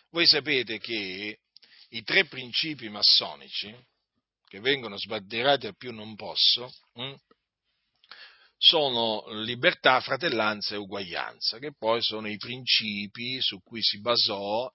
Voi 0.09 0.25
sapete 0.25 0.79
che 0.79 1.39
i 1.89 2.03
tre 2.03 2.25
principi 2.25 2.89
massonici, 2.89 3.75
che 4.47 4.59
vengono 4.59 4.97
sbandierati 4.97 5.67
a 5.67 5.73
più 5.73 5.93
non 5.93 6.15
posso, 6.15 6.73
hm, 6.93 7.15
sono 8.57 9.23
libertà, 9.43 9.99
fratellanza 10.01 10.73
e 10.73 10.79
uguaglianza, 10.79 11.59
che 11.59 11.73
poi 11.77 12.01
sono 12.01 12.27
i 12.27 12.37
principi 12.37 13.39
su 13.39 13.61
cui 13.61 13.81
si 13.81 13.99
basò 14.01 14.69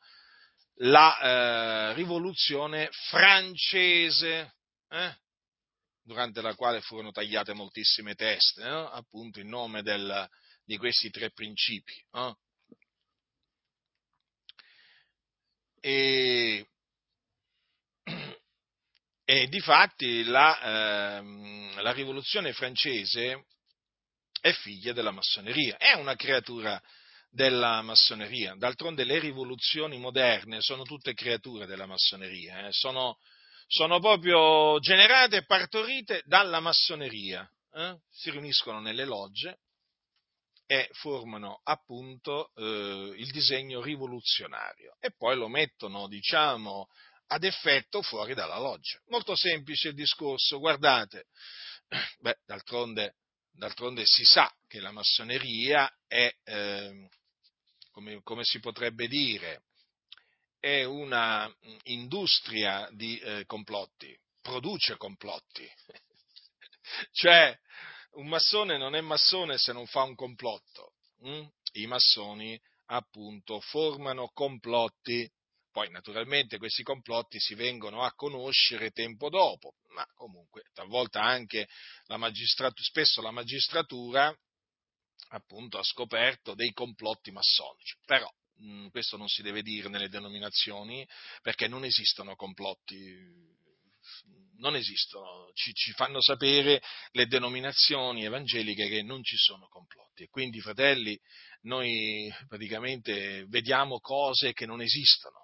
la 0.77 1.91
eh, 1.91 1.93
rivoluzione 1.95 2.89
francese, 3.09 4.55
eh? 4.89 5.17
durante 6.05 6.41
la 6.41 6.55
quale 6.55 6.81
furono 6.81 7.11
tagliate 7.11 7.53
moltissime 7.53 8.15
teste, 8.15 8.63
eh? 8.63 8.89
appunto 8.93 9.41
in 9.41 9.49
nome 9.49 9.83
del, 9.83 10.29
di 10.65 10.77
questi 10.77 11.11
tre 11.11 11.31
principi. 11.33 11.95
E, 15.81 16.69
e 19.25 19.49
difatti 19.49 20.23
la, 20.25 21.17
ehm, 21.19 21.83
la 21.83 21.93
rivoluzione 21.93 22.53
francese 22.53 23.47
è 24.43 24.53
figlia 24.53 24.93
della 24.93 25.13
massoneria, 25.13 25.77
è 25.77 25.93
una 25.93 26.17
creatura 26.17 26.83
della 27.31 27.81
massoneria. 27.81 28.57
D'altronde 28.57 29.05
le 29.05 29.21
rivoluzioni 29.21 29.99
moderne 29.99 30.61
sono 30.61 30.83
tutte 30.83 31.15
creature 31.15 31.65
della 31.65 31.87
massoneria, 31.87 32.67
eh? 32.67 32.73
sono, 32.73 33.19
sono, 33.69 34.01
proprio 34.01 34.81
generate 34.81 35.37
e 35.37 35.45
partorite 35.47 36.23
dalla 36.27 36.59
massoneria. 36.59 37.49
Eh? 37.73 37.97
Si 38.11 38.31
riuniscono 38.31 38.81
nelle 38.81 39.05
logge 39.05 39.61
e 40.67 40.89
formano 40.93 41.61
appunto 41.63 42.51
eh, 42.57 43.15
il 43.17 43.31
disegno 43.31 43.81
rivoluzionario 43.81 44.97
e 44.99 45.13
poi 45.17 45.37
lo 45.37 45.47
mettono, 45.47 46.09
diciamo, 46.09 46.89
ad 47.29 47.45
effetto 47.45 48.03
fuori 48.03 48.35
dalla 48.35 48.59
loggia. 48.59 48.99
Molto 49.07 49.37
semplice 49.37 49.89
il 49.89 49.95
discorso, 49.95 50.59
guardate, 50.59 51.27
beh, 52.19 52.39
d'altronde 52.45 53.19
D'altronde 53.53 54.03
si 54.05 54.25
sa 54.25 54.53
che 54.67 54.81
la 54.81 54.91
massoneria 54.91 55.91
è, 56.07 56.35
eh, 56.45 57.09
come, 57.91 58.23
come, 58.23 58.45
si 58.45 58.59
potrebbe 58.61 59.07
dire, 59.07 59.65
è 60.59 60.85
una 60.85 61.49
mm, 61.49 61.77
industria 61.85 62.89
di 62.93 63.19
eh, 63.19 63.45
complotti, 63.47 64.17
produce 64.41 64.97
complotti. 64.97 65.71
cioè, 67.13 67.57
un 68.13 68.29
massone 68.29 68.79
non 68.79 68.95
è 68.95 69.01
massone 69.01 69.59
se 69.59 69.73
non 69.73 69.87
fa 69.87 70.03
un 70.03 70.15
complotto. 70.15 70.95
Mm? 71.27 71.45
I 71.75 71.87
massoni, 71.87 72.61
appunto, 72.87 73.61
formano 73.61 74.29
complotti 74.33 75.31
poi 75.73 75.91
naturalmente 75.91 76.59
questi 76.59 76.83
complotti 76.83 77.41
si 77.41 77.55
vengono 77.55 78.03
a 78.03 78.13
conoscere 78.13 78.91
tempo 78.91 79.31
dopo, 79.31 79.75
ma 79.93 80.07
comunque 80.15 80.65
talvolta 80.73 81.23
anche 81.23 81.69
la 82.07 82.17
magistratura, 82.17 82.83
spesso 82.83 83.23
la 83.23 83.31
magistratura 83.31 84.35
appunto 85.29 85.79
ha 85.79 85.83
scoperto 85.83 86.55
dei 86.55 86.73
complotti 86.73 87.31
massonici, 87.31 87.97
però 88.05 88.29
mh, 88.57 88.89
questo 88.89 89.17
non 89.17 89.29
si 89.29 89.43
deve 89.43 89.63
dire 89.63 89.89
nelle 89.89 90.09
denominazioni 90.09 91.07
perché 91.41 91.69
non 91.69 91.85
esistono 91.85 92.35
complotti 92.37 93.61
non 94.57 94.77
esistono, 94.77 95.51
ci, 95.55 95.73
ci, 95.75 95.93
fanno 95.93 96.21
sapere 96.21 96.81
le 97.13 97.27
denominazioni 97.27 98.25
evangeliche 98.25 98.89
che 98.89 99.03
non 99.03 99.23
ci 99.23 99.37
sono 99.37 99.67
complotti. 99.69 100.25
E 100.25 100.29
quindi 100.29 100.61
fratelli 100.61 101.19
noi 101.63 102.33
praticamente 102.47 103.45
vediamo 103.49 103.99
cose 103.99 104.53
che 104.53 104.67
non 104.67 104.81
esistono 104.81 105.42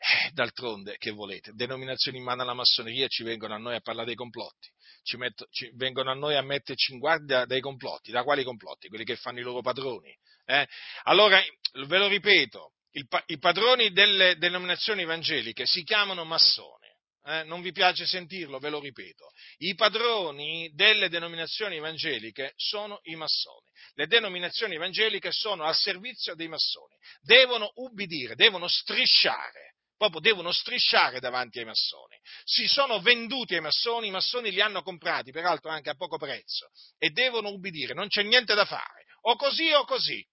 eh, 0.00 0.30
d'altronde, 0.32 0.96
che 0.96 1.10
volete? 1.10 1.52
Denominazioni 1.52 2.16
in 2.16 2.24
mano 2.24 2.40
alla 2.40 2.54
massoneria 2.54 3.06
ci 3.06 3.22
vengono 3.22 3.54
a 3.54 3.58
noi 3.58 3.74
a 3.74 3.80
parlare 3.80 4.06
dei 4.06 4.14
complotti, 4.14 4.70
ci, 5.02 5.18
metto, 5.18 5.46
ci 5.50 5.70
vengono 5.74 6.10
a 6.10 6.14
noi 6.14 6.36
a 6.36 6.42
metterci 6.42 6.92
in 6.92 6.98
guardia 6.98 7.44
dai 7.44 7.60
complotti. 7.60 8.10
Da 8.10 8.22
quali 8.22 8.42
complotti? 8.42 8.88
Quelli 8.88 9.04
che 9.04 9.16
fanno 9.16 9.40
i 9.40 9.42
loro 9.42 9.60
padroni. 9.60 10.10
Eh? 10.46 10.66
Allora, 11.02 11.38
ve 11.86 11.98
lo 11.98 12.06
ripeto, 12.06 12.72
il, 12.92 13.06
i 13.26 13.38
padroni 13.38 13.92
delle 13.92 14.36
denominazioni 14.38 15.02
evangeliche 15.02 15.66
si 15.66 15.82
chiamano 15.82 16.24
massoni. 16.24 16.88
Eh, 17.26 17.42
non 17.44 17.60
vi 17.60 17.70
piace 17.70 18.06
sentirlo, 18.06 18.58
ve 18.58 18.70
lo 18.70 18.80
ripeto. 18.80 19.30
I 19.58 19.74
padroni 19.74 20.70
delle 20.72 21.10
denominazioni 21.10 21.76
evangeliche 21.76 22.54
sono 22.56 23.00
i 23.02 23.16
massoni. 23.16 23.68
Le 23.92 24.06
denominazioni 24.06 24.76
evangeliche 24.76 25.30
sono 25.30 25.64
al 25.64 25.76
servizio 25.76 26.34
dei 26.34 26.48
massoni. 26.48 26.96
Devono 27.20 27.70
ubbidire, 27.74 28.34
devono 28.34 28.66
strisciare 28.66 29.69
proprio 30.00 30.22
devono 30.22 30.50
strisciare 30.50 31.20
davanti 31.20 31.58
ai 31.58 31.66
massoni. 31.66 32.16
Si 32.44 32.66
sono 32.66 33.00
venduti 33.00 33.54
ai 33.54 33.60
massoni, 33.60 34.06
i 34.06 34.10
massoni 34.10 34.50
li 34.50 34.62
hanno 34.62 34.80
comprati, 34.80 35.30
peraltro 35.30 35.70
anche 35.70 35.90
a 35.90 35.94
poco 35.94 36.16
prezzo, 36.16 36.70
e 36.96 37.10
devono 37.10 37.50
ubbidire, 37.50 37.92
non 37.92 38.08
c'è 38.08 38.22
niente 38.22 38.54
da 38.54 38.64
fare, 38.64 39.04
o 39.22 39.36
così 39.36 39.70
o 39.72 39.84
così. 39.84 40.26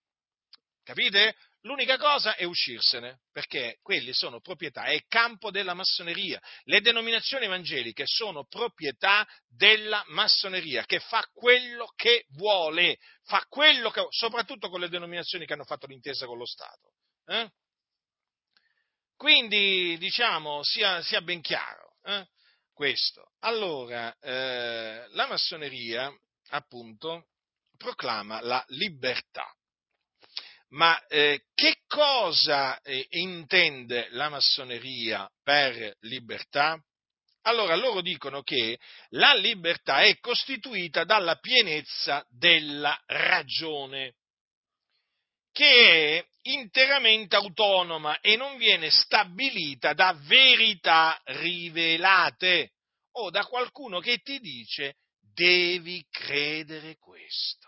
Capite? 0.84 1.36
L'unica 1.64 1.98
cosa 1.98 2.36
è 2.36 2.46
uscirsene, 2.46 3.24
perché 3.30 3.80
quelli 3.82 4.14
sono 4.14 4.40
proprietà, 4.40 4.86
è 4.86 5.02
campo 5.06 5.52
della 5.52 5.74
massoneria. 5.74 6.40
Le 6.64 6.80
denominazioni 6.80 7.44
evangeliche 7.44 8.04
sono 8.06 8.46
proprietà 8.46 9.28
della 9.50 10.02
massoneria, 10.08 10.86
che 10.86 11.02
fa 11.02 11.28
quello 11.34 11.92
che 11.94 12.24
vuole, 12.38 13.00
fa 13.26 13.44
quello 13.50 13.90
che, 13.90 14.06
soprattutto 14.12 14.70
con 14.70 14.80
le 14.80 14.88
denominazioni 14.88 15.46
che 15.46 15.52
hanno 15.52 15.66
fatto 15.66 15.88
l'intesa 15.88 16.26
con 16.26 16.38
lo 16.38 16.46
Stato. 16.46 16.94
Eh? 17.26 17.52
Quindi, 19.18 19.98
diciamo, 19.98 20.64
sia, 20.64 21.02
sia 21.02 21.22
ben 21.22 21.42
chiaro 21.42 21.96
eh, 22.04 22.28
questo. 22.72 23.32
Allora, 23.40 24.16
eh, 24.20 25.08
la 25.10 25.26
massoneria, 25.26 26.16
appunto, 26.50 27.26
proclama 27.76 28.42
la 28.42 28.64
libertà. 28.68 29.52
Ma 30.70 31.04
eh, 31.08 31.46
che 31.56 31.78
cosa 31.88 32.80
eh, 32.82 33.08
intende 33.10 34.08
la 34.12 34.30
massoneria 34.30 35.28
per 35.42 35.96
libertà? 36.02 36.80
Allora 37.44 37.76
loro 37.76 38.02
dicono 38.02 38.44
che 38.44 38.78
la 39.12 39.34
libertà 39.34 40.02
è 40.02 40.20
costituita 40.20 41.06
dalla 41.06 41.38
pienezza 41.38 42.24
della 42.30 43.02
ragione 43.06 44.16
che 45.58 46.20
è 46.20 46.26
interamente 46.54 47.36
autonoma 47.36 48.20
e 48.20 48.36
non 48.36 48.58
viene 48.58 48.90
stabilita 48.90 49.94
da 49.94 50.16
verità 50.22 51.20
rivelate 51.26 52.72
o 53.14 53.30
da 53.30 53.46
qualcuno 53.46 54.00
che 54.00 54.20
ti 54.20 54.40
dice 54.40 54.96
devi 55.34 56.06
credere 56.10 56.98
questo. 56.98 57.68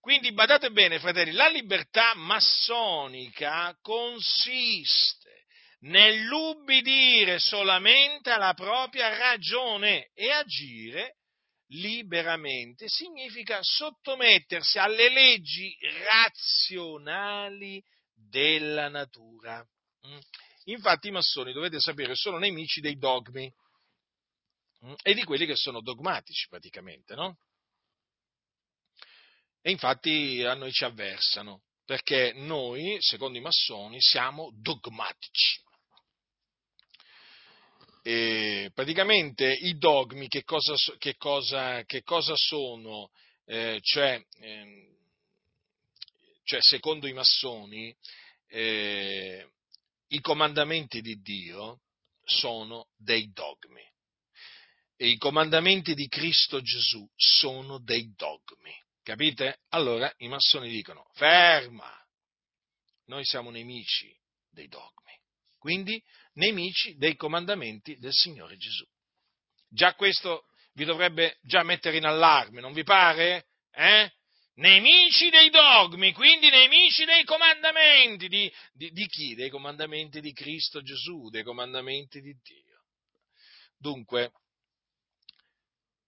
Quindi 0.00 0.32
badate 0.32 0.70
bene, 0.70 0.98
fratelli, 0.98 1.32
la 1.32 1.48
libertà 1.48 2.14
massonica 2.14 3.76
consiste 3.80 5.44
nell'ubbidire 5.82 7.38
solamente 7.38 8.30
alla 8.30 8.54
propria 8.54 9.16
ragione 9.16 10.10
e 10.14 10.30
agire 10.30 11.18
liberamente 11.72 12.88
significa 12.88 13.60
sottomettersi 13.62 14.78
alle 14.78 15.10
leggi 15.10 15.76
razionali 16.04 17.82
della 18.12 18.88
natura. 18.88 19.66
Mm. 20.06 20.18
Infatti 20.64 21.08
i 21.08 21.12
massoni, 21.12 21.52
dovete 21.52 21.80
sapere, 21.80 22.14
sono 22.14 22.38
nemici 22.38 22.80
dei 22.80 22.96
dogmi 22.96 23.52
mm, 24.84 24.94
e 25.02 25.14
di 25.14 25.24
quelli 25.24 25.46
che 25.46 25.56
sono 25.56 25.80
dogmatici 25.80 26.46
praticamente, 26.48 27.14
no? 27.14 27.38
E 29.60 29.70
infatti 29.70 30.42
a 30.44 30.54
noi 30.54 30.72
ci 30.72 30.84
avversano, 30.84 31.62
perché 31.84 32.32
noi, 32.34 32.96
secondo 33.00 33.38
i 33.38 33.40
massoni, 33.40 34.00
siamo 34.00 34.50
dogmatici. 34.54 35.60
E 38.02 38.70
praticamente 38.74 39.48
i 39.48 39.78
dogmi 39.78 40.26
che 40.26 40.42
cosa, 40.42 40.74
che 40.98 41.16
cosa, 41.16 41.84
che 41.84 42.02
cosa 42.02 42.34
sono? 42.36 43.10
Eh, 43.44 43.78
cioè, 43.80 44.20
eh, 44.40 44.88
cioè, 46.42 46.60
secondo 46.60 47.06
i 47.06 47.12
massoni, 47.12 47.94
eh, 48.48 49.48
i 50.08 50.20
comandamenti 50.20 51.00
di 51.00 51.20
Dio 51.20 51.82
sono 52.24 52.88
dei 52.96 53.30
dogmi 53.32 53.88
e 54.96 55.08
i 55.08 55.16
comandamenti 55.16 55.94
di 55.94 56.06
Cristo 56.08 56.60
Gesù 56.60 57.08
sono 57.16 57.78
dei 57.78 58.12
dogmi. 58.14 58.72
Capite? 59.02 59.60
Allora 59.70 60.12
i 60.18 60.28
massoni 60.28 60.68
dicono, 60.68 61.08
ferma, 61.14 61.90
noi 63.06 63.24
siamo 63.24 63.50
nemici 63.50 64.16
dei 64.48 64.68
dogmi, 64.68 65.18
quindi 65.58 66.00
nemici 66.34 66.96
dei 66.96 67.16
comandamenti 67.16 67.96
del 67.98 68.12
Signore 68.12 68.56
Gesù. 68.56 68.84
Già 69.68 69.94
questo 69.94 70.44
vi 70.74 70.84
dovrebbe 70.84 71.38
già 71.42 71.62
mettere 71.62 71.96
in 71.96 72.04
allarme, 72.04 72.60
non 72.60 72.72
vi 72.72 72.82
pare? 72.82 73.46
Eh? 73.70 74.10
Nemici 74.54 75.30
dei 75.30 75.48
dogmi, 75.48 76.12
quindi 76.12 76.50
nemici 76.50 77.04
dei 77.04 77.24
comandamenti. 77.24 78.28
Di, 78.28 78.52
di, 78.72 78.90
di 78.90 79.06
chi? 79.06 79.34
Dei 79.34 79.48
comandamenti 79.48 80.20
di 80.20 80.32
Cristo 80.32 80.82
Gesù, 80.82 81.30
dei 81.30 81.42
comandamenti 81.42 82.20
di 82.20 82.34
Dio. 82.42 82.84
Dunque, 83.78 84.32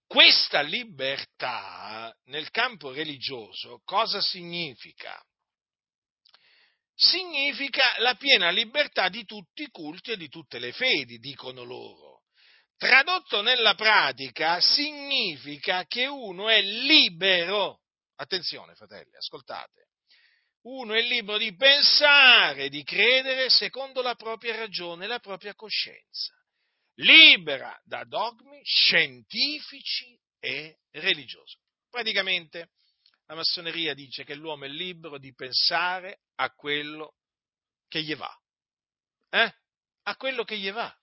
questa 0.06 0.60
libertà 0.60 2.14
nel 2.26 2.50
campo 2.50 2.92
religioso 2.92 3.80
cosa 3.84 4.20
significa? 4.20 5.20
Significa 6.94 7.82
la 7.98 8.14
piena 8.14 8.50
libertà 8.50 9.08
di 9.08 9.24
tutti 9.24 9.62
i 9.62 9.70
culti 9.70 10.12
e 10.12 10.16
di 10.16 10.28
tutte 10.28 10.58
le 10.58 10.72
fedi, 10.72 11.18
dicono 11.18 11.62
loro. 11.64 12.22
Tradotto 12.76 13.42
nella 13.42 13.74
pratica 13.74 14.60
significa 14.60 15.84
che 15.86 16.06
uno 16.06 16.48
è 16.48 16.60
libero, 16.60 17.80
attenzione 18.16 18.74
fratelli, 18.74 19.14
ascoltate, 19.16 19.88
uno 20.62 20.94
è 20.94 21.02
libero 21.02 21.38
di 21.38 21.54
pensare, 21.54 22.68
di 22.68 22.82
credere 22.82 23.50
secondo 23.50 24.02
la 24.02 24.14
propria 24.14 24.56
ragione 24.56 25.06
la 25.06 25.18
propria 25.20 25.54
coscienza 25.54 26.32
libera 26.96 27.80
da 27.84 28.04
dogmi 28.04 28.60
scientifici 28.62 30.18
e 30.38 30.78
religiosi. 30.92 31.56
Praticamente 31.90 32.70
la 33.26 33.34
massoneria 33.34 33.94
dice 33.94 34.24
che 34.24 34.34
l'uomo 34.34 34.64
è 34.64 34.68
libero 34.68 35.18
di 35.18 35.34
pensare 35.34 36.20
a 36.36 36.50
quello 36.50 37.14
che 37.88 38.02
gli 38.02 38.14
va, 38.14 38.32
eh? 39.30 39.54
a 40.02 40.16
quello 40.16 40.44
che 40.44 40.58
gli 40.58 40.70
va. 40.70 40.94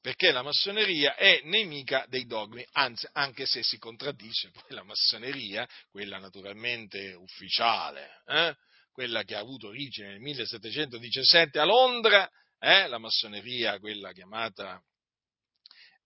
Perché 0.00 0.30
la 0.30 0.42
massoneria 0.42 1.16
è 1.16 1.42
nemica 1.44 2.06
dei 2.08 2.24
dogmi, 2.24 2.64
anzi, 2.72 3.06
anche 3.12 3.44
se 3.44 3.62
si 3.62 3.78
contraddice 3.78 4.50
poi 4.52 4.64
la 4.68 4.84
massoneria, 4.84 5.68
quella 5.90 6.18
naturalmente 6.18 7.12
ufficiale, 7.12 8.22
eh? 8.26 8.56
quella 8.92 9.22
che 9.24 9.34
ha 9.34 9.40
avuto 9.40 9.68
origine 9.68 10.08
nel 10.08 10.20
1717 10.20 11.58
a 11.58 11.64
Londra, 11.64 12.28
eh, 12.58 12.88
la 12.88 12.98
massoneria, 12.98 13.78
quella 13.78 14.12
chiamata 14.12 14.82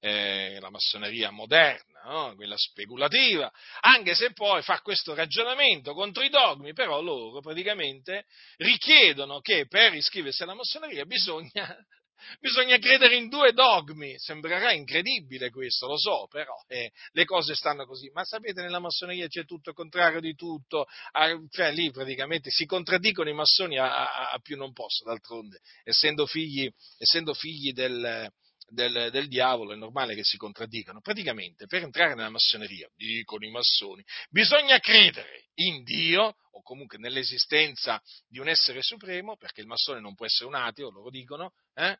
eh, 0.04 0.58
la 0.60 0.68
massoneria 0.68 1.30
moderna, 1.30 2.02
no? 2.04 2.34
quella 2.34 2.56
speculativa, 2.56 3.50
anche 3.82 4.16
se 4.16 4.32
poi 4.32 4.60
fa 4.62 4.80
questo 4.80 5.14
ragionamento 5.14 5.94
contro 5.94 6.24
i 6.24 6.28
dogmi, 6.28 6.72
però 6.72 7.00
loro 7.00 7.40
praticamente 7.40 8.26
richiedono 8.56 9.40
che 9.40 9.66
per 9.68 9.94
iscriversi 9.94 10.42
alla 10.42 10.54
massoneria 10.54 11.04
bisogna 11.04 11.76
Bisogna 12.38 12.78
credere 12.78 13.16
in 13.16 13.28
due 13.28 13.52
dogmi, 13.52 14.16
sembrerà 14.18 14.72
incredibile 14.72 15.50
questo, 15.50 15.88
lo 15.88 15.98
so, 15.98 16.28
però 16.30 16.54
eh, 16.68 16.92
le 17.12 17.24
cose 17.24 17.54
stanno 17.56 17.84
così. 17.84 18.10
Ma 18.10 18.24
sapete, 18.24 18.62
nella 18.62 18.78
massoneria 18.78 19.26
c'è 19.26 19.44
tutto 19.44 19.70
il 19.70 19.76
contrario 19.76 20.20
di 20.20 20.34
tutto, 20.34 20.86
ah, 21.12 21.36
cioè 21.50 21.72
lì 21.72 21.90
praticamente 21.90 22.50
si 22.50 22.64
contraddicono 22.64 23.28
i 23.28 23.34
massoni 23.34 23.76
a, 23.76 24.06
a, 24.06 24.30
a 24.30 24.38
più 24.38 24.56
non 24.56 24.72
posso, 24.72 25.04
d'altronde, 25.04 25.60
essendo 25.82 26.26
figli, 26.26 26.72
essendo 26.98 27.34
figli 27.34 27.72
del, 27.72 28.30
del, 28.72 29.11
del, 29.11 29.28
diavolo 29.28 29.72
è 29.72 29.76
normale 29.76 30.14
che 30.14 30.24
si 30.24 30.37
contraddicano. 30.37 31.00
Praticamente 31.00 31.66
per 31.66 31.82
entrare 31.82 32.14
nella 32.14 32.30
massoneria, 32.30 32.88
dicono 32.94 33.44
i 33.44 33.50
massoni, 33.50 34.02
bisogna 34.30 34.78
credere 34.78 35.48
in 35.54 35.82
Dio 35.82 36.37
o 36.52 36.62
comunque 36.62 36.98
nell'esistenza 36.98 38.00
di 38.28 38.38
un 38.38 38.48
essere 38.48 38.82
supremo, 38.82 39.37
perché 39.37 39.61
il 39.61 39.66
massone 39.66 40.00
non 40.00 40.14
può 40.14 40.26
essere 40.26 40.46
un 40.46 40.54
ateo, 40.54 40.90
loro 40.90 41.11
dicono, 41.11 41.52
eh? 41.74 41.96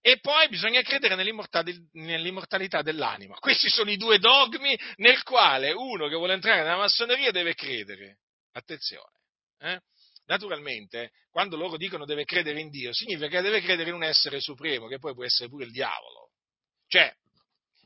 e 0.00 0.18
poi 0.18 0.48
bisogna 0.48 0.82
credere 0.82 1.14
nell'immortalità 1.14 2.82
dell'anima. 2.82 3.36
Questi 3.36 3.68
sono 3.68 3.90
i 3.90 3.96
due 3.96 4.18
dogmi 4.18 4.76
nel 4.96 5.22
quale 5.22 5.72
uno 5.72 6.08
che 6.08 6.16
vuole 6.16 6.34
entrare 6.34 6.62
nella 6.62 6.76
massoneria 6.76 7.30
deve 7.30 7.54
credere. 7.54 8.18
Attenzione. 8.52 9.10
Eh? 9.58 9.80
Naturalmente, 10.26 11.12
quando 11.30 11.56
loro 11.56 11.76
dicono 11.76 12.04
deve 12.04 12.24
credere 12.24 12.60
in 12.60 12.70
Dio, 12.70 12.92
significa 12.92 13.28
che 13.28 13.40
deve 13.40 13.60
credere 13.60 13.90
in 13.90 13.96
un 13.96 14.04
essere 14.04 14.40
supremo, 14.40 14.86
che 14.86 14.98
poi 14.98 15.14
può 15.14 15.24
essere 15.24 15.48
pure 15.48 15.64
il 15.64 15.72
diavolo. 15.72 16.30
Cioè, 16.86 17.12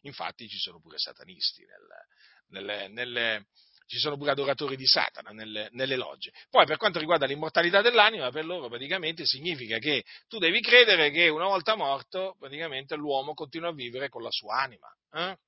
infatti 0.03 0.49
ci 0.49 0.59
sono 0.59 0.81
pure 0.81 0.99
satanisti 0.99 1.65
nel, 1.65 2.65
nelle, 2.65 2.89
nelle, 2.89 3.47
ci 3.87 3.99
sono 3.99 4.17
pure 4.17 4.33
adoratori 4.33 4.77
di 4.77 4.87
Satana 4.87 5.31
nelle, 5.31 5.69
nelle, 5.73 5.97
logge. 5.97 6.33
Poi 6.51 6.67
per 6.67 6.77
quanto 6.77 6.99
riguarda 6.99 7.27
l'immortalità 7.27 7.83
dell'anima, 7.83 8.31
per 8.31 8.45
loro 8.45 8.69
praticamente 8.69 9.25
significa 9.25 9.79
che 9.79 10.05
tu 10.29 10.39
devi 10.39 10.61
credere 10.61 11.11
che 11.11 11.29
una 11.29 11.47
volta 11.47 11.77
morto, 11.77 12.37
praticamente 12.39 12.97
l'uomo 12.97 13.35
continua 13.35 13.71
a 13.71 13.75
vivere 13.75 14.09
con 14.09 14.23
la 14.23 14.31
sua 14.31 14.61
anima. 14.61 14.89
Eh? 15.13 15.39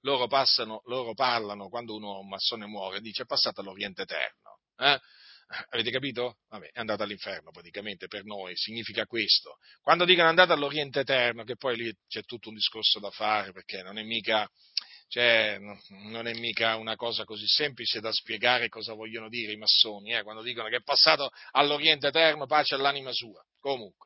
Loro, 0.00 0.26
passano, 0.26 0.82
loro 0.86 1.14
parlano, 1.14 1.68
quando 1.68 1.94
uno 1.94 2.18
un 2.18 2.28
massone 2.28 2.66
muore, 2.66 3.00
dice 3.00 3.22
è 3.22 3.26
passato 3.26 3.60
all'Oriente 3.60 4.02
Eterno. 4.02 4.60
Eh? 4.76 5.00
Avete 5.70 5.90
capito? 5.90 6.38
Vabbè, 6.48 6.70
è 6.72 6.80
andato 6.80 7.02
all'inferno 7.02 7.50
praticamente 7.50 8.06
per 8.06 8.24
noi, 8.24 8.56
significa 8.56 9.06
questo. 9.06 9.56
Quando 9.80 10.04
dicono 10.04 10.28
andate 10.28 10.52
all'Oriente 10.52 11.00
Eterno, 11.00 11.44
che 11.44 11.56
poi 11.56 11.76
lì 11.76 11.92
c'è 12.08 12.22
tutto 12.22 12.48
un 12.48 12.54
discorso 12.54 12.98
da 12.98 13.10
fare, 13.10 13.52
perché 13.52 13.82
non 13.82 13.98
è 13.98 14.02
mica, 14.02 14.48
cioè, 15.08 15.58
non 16.08 16.26
è 16.26 16.34
mica 16.34 16.76
una 16.76 16.96
cosa 16.96 17.24
così 17.24 17.46
semplice 17.46 18.00
da 18.00 18.12
spiegare 18.12 18.68
cosa 18.68 18.94
vogliono 18.94 19.28
dire 19.28 19.52
i 19.52 19.56
massoni, 19.56 20.14
eh, 20.14 20.22
quando 20.22 20.42
dicono 20.42 20.68
che 20.68 20.76
è 20.76 20.82
passato 20.82 21.30
all'Oriente 21.52 22.08
Eterno, 22.08 22.46
pace 22.46 22.74
all'anima 22.74 23.12
sua. 23.12 23.44
Comunque 23.60 24.05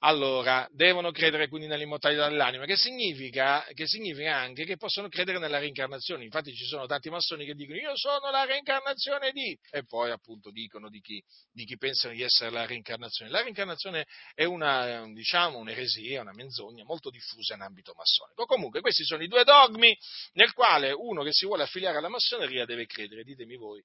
allora 0.00 0.68
devono 0.70 1.10
credere 1.10 1.48
quindi 1.48 1.66
nell'immortalità 1.66 2.28
dell'anima, 2.28 2.64
che 2.66 2.76
significa, 2.76 3.66
che 3.74 3.86
significa, 3.86 4.36
anche 4.36 4.64
che 4.64 4.76
possono 4.76 5.08
credere 5.08 5.38
nella 5.38 5.58
reincarnazione. 5.58 6.24
Infatti 6.24 6.54
ci 6.54 6.64
sono 6.66 6.86
tanti 6.86 7.10
massoni 7.10 7.44
che 7.44 7.54
dicono 7.54 7.78
io 7.78 7.96
sono 7.96 8.30
la 8.30 8.44
reincarnazione 8.44 9.32
di, 9.32 9.58
e 9.70 9.84
poi 9.84 10.10
appunto 10.10 10.50
dicono 10.50 10.88
di 10.88 11.00
chi, 11.00 11.22
di 11.50 11.64
chi 11.64 11.76
pensano 11.76 12.14
di 12.14 12.22
essere 12.22 12.50
la 12.50 12.66
reincarnazione. 12.66 13.30
La 13.30 13.42
reincarnazione 13.42 14.06
è 14.34 14.44
una, 14.44 15.04
diciamo, 15.12 15.58
un'eresia, 15.58 16.20
una 16.20 16.32
menzogna 16.32 16.84
molto 16.84 17.10
diffusa 17.10 17.54
in 17.54 17.62
ambito 17.62 17.92
massonico. 17.96 18.46
Comunque 18.46 18.80
questi 18.80 19.04
sono 19.04 19.22
i 19.22 19.28
due 19.28 19.42
dogmi 19.42 19.96
nel 20.34 20.52
quale 20.52 20.92
uno 20.92 21.22
che 21.24 21.32
si 21.32 21.44
vuole 21.44 21.64
affiliare 21.64 21.98
alla 21.98 22.08
massoneria 22.08 22.64
deve 22.64 22.86
credere, 22.86 23.24
ditemi 23.24 23.56
voi, 23.56 23.82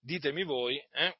ditemi 0.00 0.42
voi, 0.44 0.78
eh? 0.92 1.14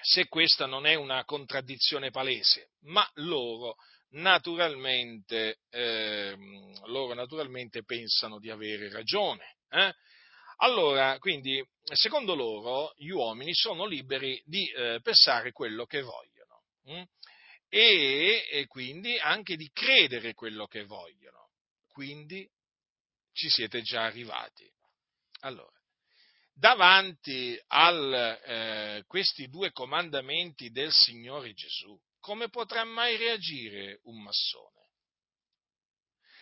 Se 0.00 0.28
questa 0.28 0.66
non 0.66 0.86
è 0.86 0.94
una 0.94 1.24
contraddizione 1.24 2.10
palese, 2.10 2.70
ma 2.82 3.08
loro 3.14 3.76
naturalmente, 4.10 5.58
eh, 5.70 6.36
loro 6.86 7.14
naturalmente 7.14 7.84
pensano 7.84 8.38
di 8.38 8.50
avere 8.50 8.90
ragione. 8.90 9.56
Eh? 9.68 9.92
Allora, 10.58 11.18
quindi, 11.18 11.64
secondo 11.92 12.34
loro, 12.34 12.92
gli 12.96 13.10
uomini 13.10 13.54
sono 13.54 13.86
liberi 13.86 14.40
di 14.44 14.66
eh, 14.70 15.00
pensare 15.02 15.52
quello 15.52 15.86
che 15.86 16.02
vogliono 16.02 16.62
hm? 16.84 17.02
e, 17.68 18.48
e 18.50 18.66
quindi 18.66 19.18
anche 19.18 19.56
di 19.56 19.70
credere 19.72 20.34
quello 20.34 20.66
che 20.66 20.84
vogliono. 20.84 21.50
Quindi 21.88 22.48
ci 23.32 23.48
siete 23.48 23.82
già 23.82 24.04
arrivati. 24.04 24.68
allora, 25.40 25.77
davanti 26.58 27.60
a 27.68 27.90
eh, 27.90 29.04
questi 29.06 29.48
due 29.48 29.70
comandamenti 29.70 30.70
del 30.70 30.92
Signore 30.92 31.54
Gesù, 31.54 31.96
come 32.20 32.48
potrà 32.48 32.84
mai 32.84 33.16
reagire 33.16 34.00
un 34.04 34.20
massone? 34.20 34.76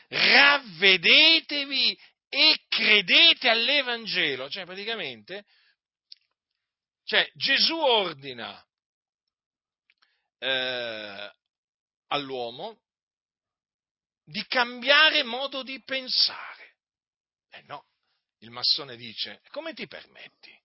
Ravvedetevi 0.09 1.99
e 2.29 2.65
credete 2.69 3.49
all'Evangelo, 3.49 4.49
cioè 4.49 4.65
praticamente 4.65 5.45
cioè, 7.05 7.31
Gesù 7.35 7.77
ordina 7.77 8.67
eh, 10.39 11.33
all'uomo 12.09 12.81
di 14.25 14.45
cambiare 14.47 15.23
modo 15.23 15.63
di 15.63 15.81
pensare. 15.85 16.79
Eh 17.51 17.63
no, 17.67 17.87
il 18.41 18.51
massone 18.51 18.97
dice, 18.97 19.41
come 19.51 19.73
ti 19.73 19.87
permetti? 19.87 20.65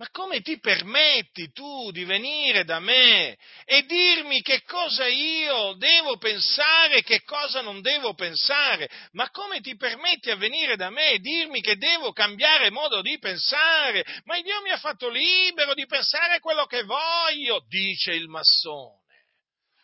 Ma 0.00 0.08
come 0.12 0.40
ti 0.40 0.58
permetti 0.58 1.52
tu 1.52 1.90
di 1.90 2.04
venire 2.04 2.64
da 2.64 2.80
me 2.80 3.36
e 3.66 3.84
dirmi 3.84 4.40
che 4.40 4.62
cosa 4.62 5.06
io 5.06 5.74
devo 5.74 6.16
pensare 6.16 6.96
e 6.96 7.02
che 7.02 7.22
cosa 7.22 7.60
non 7.60 7.82
devo 7.82 8.14
pensare? 8.14 8.88
Ma 9.12 9.28
come 9.28 9.60
ti 9.60 9.76
permetti 9.76 10.30
a 10.30 10.36
venire 10.36 10.76
da 10.76 10.88
me 10.88 11.10
e 11.10 11.18
dirmi 11.18 11.60
che 11.60 11.76
devo 11.76 12.12
cambiare 12.12 12.70
modo 12.70 13.02
di 13.02 13.18
pensare? 13.18 14.02
Ma 14.24 14.40
Dio 14.40 14.62
mi 14.62 14.70
ha 14.70 14.78
fatto 14.78 15.10
libero 15.10 15.74
di 15.74 15.84
pensare 15.84 16.40
quello 16.40 16.64
che 16.64 16.82
voglio, 16.84 17.62
dice 17.68 18.12
il 18.12 18.28
massone. 18.28 19.00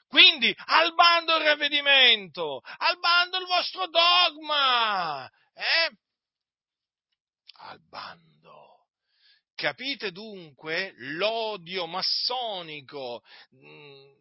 Quindi 0.08 0.50
al 0.64 0.94
bando 0.94 1.36
il 1.36 1.44
ravvedimento, 1.44 2.62
al 2.78 2.98
bando 2.98 3.36
il 3.36 3.44
vostro 3.44 3.86
dogma, 3.88 5.30
eh? 5.52 5.90
Al 7.68 7.80
bando 7.88 8.36
Capite 9.56 10.12
dunque 10.12 10.92
l'odio 10.96 11.86
massonico 11.86 13.22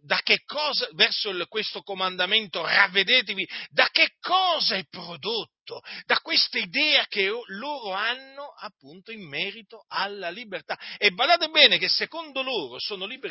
da 0.02 0.22
che 0.24 0.44
cosa, 0.46 0.88
verso 0.94 1.34
questo 1.50 1.82
comandamento 1.82 2.66
ravvedetevi, 2.66 3.46
da 3.70 3.90
che 3.92 4.16
cosa 4.22 4.78
è 4.78 4.86
prodotto? 4.88 5.55
Da 6.06 6.20
questa 6.20 6.60
idea 6.60 7.06
che 7.08 7.30
loro 7.48 7.92
hanno 7.92 8.54
appunto 8.58 9.12
in 9.12 9.28
merito 9.28 9.86
alla 9.88 10.30
libertà. 10.30 10.78
E 10.98 11.12
badate 11.12 11.50
bene 11.50 11.78
che 11.78 11.90
secondo 11.90 12.42
loro 12.42 12.78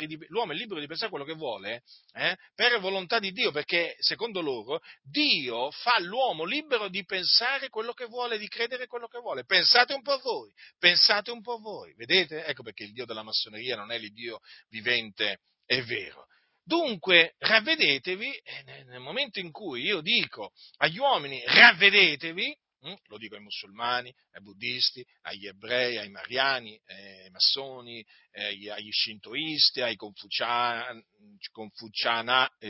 di, 0.05 0.25
l'uomo 0.27 0.51
è 0.51 0.55
libero 0.55 0.79
di 0.79 0.87
pensare 0.87 1.09
quello 1.09 1.25
che 1.25 1.33
vuole 1.33 1.83
eh, 2.13 2.35
per 2.53 2.79
volontà 2.79 3.19
di 3.19 3.31
Dio, 3.31 3.51
perché 3.51 3.95
secondo 3.99 4.41
loro 4.41 4.81
Dio 5.01 5.71
fa 5.71 5.99
l'uomo 5.99 6.43
libero 6.43 6.89
di 6.89 7.03
pensare 7.05 7.69
quello 7.69 7.93
che 7.93 8.05
vuole, 8.05 8.37
di 8.37 8.47
credere 8.47 8.87
quello 8.87 9.07
che 9.07 9.19
vuole. 9.19 9.45
Pensate 9.45 9.93
un 9.93 10.01
po' 10.01 10.19
voi, 10.19 10.51
pensate 10.77 11.31
un 11.31 11.41
po' 11.41 11.57
voi. 11.59 11.93
Vedete? 11.95 12.45
Ecco 12.45 12.63
perché 12.63 12.83
il 12.83 12.91
Dio 12.91 13.05
della 13.05 13.23
massoneria 13.23 13.75
non 13.75 13.91
è 13.91 13.97
l'Iddio 13.97 14.39
vivente 14.69 15.39
e 15.65 15.81
vero. 15.83 16.25
Dunque, 16.67 17.35
ravvedetevi, 17.37 18.41
nel 18.87 18.99
momento 18.99 19.39
in 19.39 19.51
cui 19.51 19.83
io 19.83 20.01
dico 20.01 20.51
agli 20.77 20.97
uomini 20.97 21.39
ravvedetevi, 21.45 22.57
hm, 22.79 22.95
lo 23.05 23.17
dico 23.19 23.35
ai 23.35 23.41
musulmani, 23.41 24.11
ai 24.31 24.41
buddisti, 24.41 25.05
agli 25.21 25.45
ebrei, 25.45 25.97
ai 25.97 26.09
mariani, 26.09 26.75
ai 26.87 27.29
massoni, 27.29 28.03
agli 28.31 28.89
scintoisti, 28.91 29.81
ai 29.81 29.95
confuciana, 29.95 30.89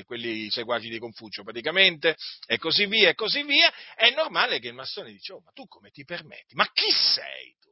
quelli 0.04 0.50
seguaci 0.52 0.90
di 0.90 1.00
Confucio 1.00 1.44
praticamente, 1.44 2.18
e 2.48 2.58
così 2.58 2.88
via, 2.88 3.08
e 3.10 3.14
così 3.14 3.44
via, 3.44 3.72
è 3.96 4.10
normale 4.14 4.60
che 4.60 4.68
il 4.68 4.74
massone 4.74 5.12
dice, 5.12 5.32
oh, 5.32 5.40
ma 5.40 5.52
tu 5.52 5.66
come 5.68 5.90
ti 5.92 6.04
permetti? 6.04 6.54
Ma 6.56 6.70
chi 6.74 6.92
sei 6.92 7.56
tu? 7.62 7.70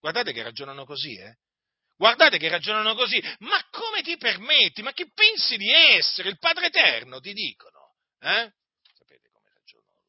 Guardate 0.00 0.32
che 0.32 0.42
ragionano 0.42 0.86
così, 0.86 1.14
eh? 1.14 1.36
Guardate 1.98 2.38
che 2.38 2.48
ragionano 2.48 2.94
così. 2.94 3.20
Ma 3.40 3.60
come 3.70 4.02
ti 4.02 4.16
permetti? 4.16 4.82
Ma 4.82 4.92
chi 4.92 5.10
pensi 5.12 5.56
di 5.56 5.68
essere? 5.68 6.28
Il 6.28 6.38
Padre 6.38 6.66
Eterno, 6.66 7.18
ti 7.18 7.32
dicono. 7.32 7.96
Eh? 8.20 8.52
Sapete 8.96 9.28
come 9.32 9.50
ragionano? 9.52 10.04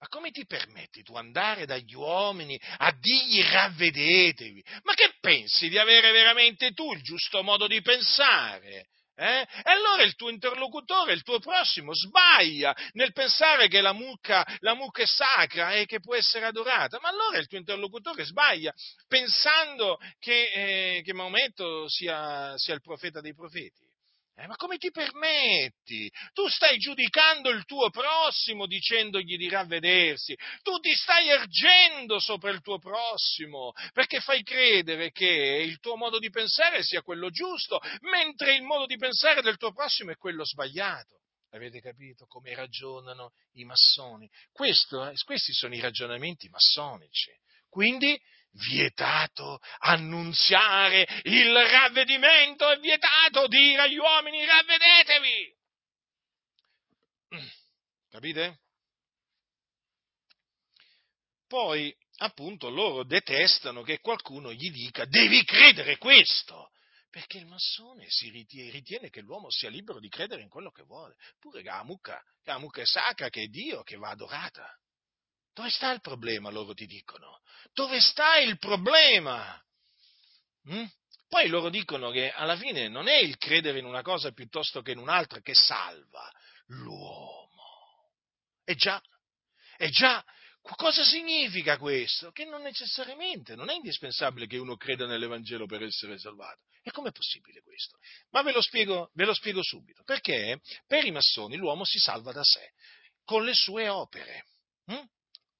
Ma 0.00 0.08
come 0.08 0.30
ti 0.32 0.44
permetti 0.44 1.04
tu 1.04 1.14
andare 1.14 1.64
dagli 1.64 1.94
uomini 1.94 2.60
a 2.78 2.90
dirgli 2.90 3.40
ravvedetevi? 3.42 4.64
Ma 4.82 4.94
che 4.94 5.14
pensi 5.20 5.68
di 5.68 5.78
avere 5.78 6.10
veramente 6.10 6.72
tu 6.72 6.92
il 6.92 7.02
giusto 7.02 7.44
modo 7.44 7.68
di 7.68 7.80
pensare? 7.80 8.88
Eh? 9.16 9.40
E 9.40 9.70
allora 9.70 10.02
il 10.02 10.16
tuo 10.16 10.28
interlocutore, 10.28 11.12
il 11.12 11.22
tuo 11.22 11.38
prossimo, 11.38 11.94
sbaglia 11.94 12.74
nel 12.92 13.12
pensare 13.12 13.68
che 13.68 13.80
la 13.80 13.92
mucca, 13.92 14.44
la 14.58 14.74
mucca, 14.74 15.02
è 15.02 15.06
sacra 15.06 15.72
e 15.74 15.86
che 15.86 16.00
può 16.00 16.16
essere 16.16 16.46
adorata, 16.46 16.98
ma 17.00 17.10
allora 17.10 17.38
il 17.38 17.46
tuo 17.46 17.58
interlocutore 17.58 18.24
sbaglia 18.24 18.72
pensando 19.06 19.98
che, 20.18 20.96
eh, 20.96 21.02
che 21.02 21.12
Maometto 21.12 21.88
sia, 21.88 22.58
sia 22.58 22.74
il 22.74 22.80
profeta 22.80 23.20
dei 23.20 23.34
profeti. 23.34 23.93
Eh, 24.36 24.48
ma 24.48 24.56
come 24.56 24.78
ti 24.78 24.90
permetti? 24.90 26.10
Tu 26.32 26.48
stai 26.48 26.76
giudicando 26.78 27.50
il 27.50 27.64
tuo 27.64 27.88
prossimo 27.90 28.66
dicendogli 28.66 29.36
di 29.36 29.48
ravvedersi, 29.48 30.36
tu 30.62 30.78
ti 30.80 30.92
stai 30.92 31.28
ergendo 31.28 32.18
sopra 32.18 32.50
il 32.50 32.60
tuo 32.60 32.78
prossimo 32.78 33.72
perché 33.92 34.18
fai 34.18 34.42
credere 34.42 35.12
che 35.12 35.28
il 35.64 35.78
tuo 35.78 35.96
modo 35.96 36.18
di 36.18 36.30
pensare 36.30 36.82
sia 36.82 37.02
quello 37.02 37.30
giusto, 37.30 37.80
mentre 38.00 38.56
il 38.56 38.62
modo 38.62 38.86
di 38.86 38.96
pensare 38.96 39.40
del 39.40 39.56
tuo 39.56 39.72
prossimo 39.72 40.10
è 40.10 40.16
quello 40.16 40.44
sbagliato. 40.44 41.20
Avete 41.50 41.80
capito 41.80 42.26
come 42.26 42.52
ragionano 42.56 43.30
i 43.52 43.64
massoni? 43.64 44.28
Questo, 44.50 45.08
eh, 45.08 45.14
questi 45.24 45.52
sono 45.52 45.76
i 45.76 45.80
ragionamenti 45.80 46.48
massonici. 46.48 47.30
Quindi 47.68 48.20
vietato 48.54 49.58
annunziare 49.78 51.06
il 51.24 51.52
ravvedimento, 51.52 52.70
è 52.70 52.78
vietato 52.78 53.46
dire 53.46 53.82
agli 53.82 53.96
uomini 53.96 54.44
ravvedetevi. 54.44 55.54
Capite? 58.10 58.60
Poi, 61.46 61.94
appunto, 62.18 62.68
loro 62.70 63.04
detestano 63.04 63.82
che 63.82 64.00
qualcuno 64.00 64.52
gli 64.52 64.70
dica 64.70 65.04
devi 65.04 65.44
credere 65.44 65.98
questo, 65.98 66.70
perché 67.10 67.38
il 67.38 67.46
massone 67.46 68.06
si 68.08 68.30
ritiene, 68.30 68.70
ritiene 68.70 69.10
che 69.10 69.20
l'uomo 69.20 69.50
sia 69.50 69.68
libero 69.68 70.00
di 70.00 70.08
credere 70.08 70.42
in 70.42 70.48
quello 70.48 70.70
che 70.70 70.82
vuole, 70.82 71.16
pure 71.38 71.62
che 71.62 71.68
la 71.68 71.84
mucca, 71.84 72.20
che 72.42 72.50
la 72.50 72.58
mucca 72.58 72.82
è 72.82 72.86
sacra, 72.86 73.28
che 73.28 73.42
è 73.42 73.46
Dio, 73.46 73.82
che 73.82 73.96
va 73.96 74.10
adorata. 74.10 74.68
Dove 75.54 75.70
sta 75.70 75.92
il 75.92 76.00
problema? 76.00 76.50
Loro 76.50 76.74
ti 76.74 76.84
dicono. 76.84 77.40
Dove 77.72 78.00
sta 78.00 78.38
il 78.38 78.58
problema? 78.58 79.58
Mm? 80.68 80.84
Poi 81.28 81.48
loro 81.48 81.70
dicono 81.70 82.10
che 82.10 82.30
alla 82.30 82.56
fine 82.56 82.88
non 82.88 83.08
è 83.08 83.16
il 83.16 83.36
credere 83.38 83.78
in 83.78 83.84
una 83.84 84.02
cosa 84.02 84.32
piuttosto 84.32 84.82
che 84.82 84.92
in 84.92 84.98
un'altra 84.98 85.40
che 85.40 85.54
salva 85.54 86.30
l'uomo. 86.66 88.10
E 88.64 88.74
già, 88.74 89.00
e 89.76 89.90
già, 89.90 90.24
cosa 90.60 91.04
significa 91.04 91.76
questo? 91.78 92.30
Che 92.30 92.44
non 92.44 92.62
necessariamente, 92.62 93.54
non 93.54 93.68
è 93.70 93.74
indispensabile 93.74 94.46
che 94.46 94.58
uno 94.58 94.76
creda 94.76 95.06
nell'Evangelo 95.06 95.66
per 95.66 95.82
essere 95.82 96.18
salvato. 96.18 96.62
E 96.82 96.90
com'è 96.90 97.12
possibile 97.12 97.62
questo? 97.62 97.98
Ma 98.30 98.42
ve 98.42 98.52
lo 98.52 98.60
spiego, 98.60 99.10
ve 99.14 99.24
lo 99.24 99.34
spiego 99.34 99.62
subito. 99.62 100.02
Perché 100.04 100.60
per 100.86 101.04
i 101.04 101.10
massoni 101.10 101.56
l'uomo 101.56 101.84
si 101.84 101.98
salva 101.98 102.32
da 102.32 102.42
sé, 102.42 102.72
con 103.24 103.44
le 103.44 103.54
sue 103.54 103.88
opere. 103.88 104.46
Mm? 104.92 105.02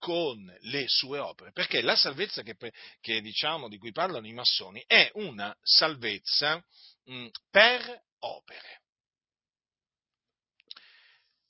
Con 0.04 0.54
le 0.60 0.84
sue 0.86 1.18
opere, 1.18 1.50
perché 1.52 1.80
la 1.80 1.96
salvezza 1.96 2.42
che, 2.42 2.58
che 3.00 3.22
diciamo, 3.22 3.70
di 3.70 3.78
cui 3.78 3.90
parlano 3.90 4.26
i 4.26 4.34
massoni 4.34 4.84
è 4.86 5.10
una 5.14 5.56
salvezza 5.62 6.62
mh, 7.04 7.28
per 7.50 8.02
opere. 8.18 8.82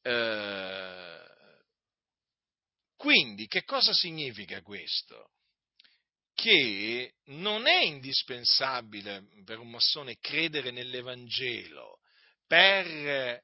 Eh, 0.03 1.23
quindi 2.97 3.49
che 3.49 3.65
cosa 3.65 3.93
significa 3.93 4.63
questo? 4.63 5.33
Che 6.33 7.15
non 7.25 7.67
è 7.67 7.83
indispensabile 7.83 9.25
per 9.45 9.59
un 9.59 9.71
massone 9.71 10.19
credere 10.21 10.71
nell'Evangelo 10.71 11.99
per 12.47 13.43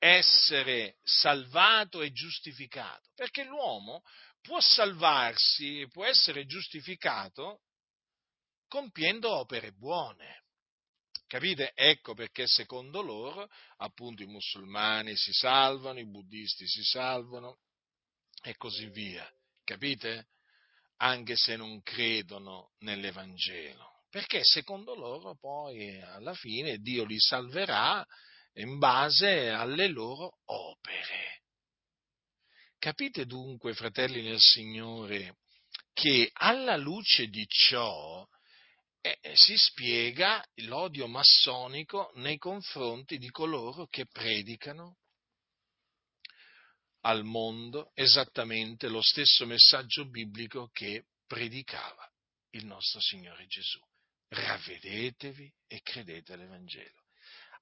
essere 0.00 0.96
salvato 1.04 2.02
e 2.02 2.10
giustificato, 2.10 3.08
perché 3.14 3.44
l'uomo 3.44 4.02
può 4.42 4.60
salvarsi, 4.60 5.88
può 5.90 6.04
essere 6.04 6.44
giustificato 6.44 7.62
compiendo 8.68 9.30
opere 9.30 9.72
buone. 9.72 10.40
Capite? 11.26 11.72
Ecco 11.74 12.12
perché 12.12 12.46
secondo 12.46 13.00
loro, 13.00 13.48
appunto, 13.78 14.22
i 14.22 14.26
musulmani 14.26 15.16
si 15.16 15.32
salvano, 15.32 15.98
i 15.98 16.06
buddisti 16.06 16.66
si 16.66 16.82
salvano 16.82 17.60
e 18.42 18.54
così 18.56 18.86
via. 18.88 19.26
Capite? 19.64 20.28
Anche 20.96 21.36
se 21.36 21.56
non 21.56 21.80
credono 21.82 22.72
nell'Evangelo. 22.80 24.04
Perché 24.10 24.40
secondo 24.44 24.94
loro 24.94 25.36
poi 25.36 25.98
alla 26.02 26.34
fine 26.34 26.76
Dio 26.78 27.04
li 27.04 27.18
salverà 27.18 28.06
in 28.54 28.76
base 28.76 29.48
alle 29.48 29.88
loro 29.88 30.40
opere. 30.44 31.41
Capite 32.82 33.26
dunque, 33.26 33.74
fratelli 33.74 34.22
nel 34.22 34.40
Signore, 34.40 35.36
che 35.92 36.30
alla 36.32 36.76
luce 36.76 37.28
di 37.28 37.46
ciò 37.46 38.28
eh, 39.00 39.20
si 39.34 39.56
spiega 39.56 40.44
l'odio 40.62 41.06
massonico 41.06 42.10
nei 42.16 42.38
confronti 42.38 43.18
di 43.18 43.30
coloro 43.30 43.86
che 43.86 44.06
predicano 44.06 44.96
al 47.02 47.22
mondo 47.22 47.92
esattamente 47.94 48.88
lo 48.88 49.00
stesso 49.00 49.46
messaggio 49.46 50.06
biblico 50.06 50.68
che 50.72 51.04
predicava 51.24 52.04
il 52.50 52.66
nostro 52.66 53.00
Signore 53.00 53.46
Gesù. 53.46 53.78
Ravvedetevi 54.26 55.54
e 55.68 55.80
credete 55.82 56.32
all'Evangelo. 56.32 57.01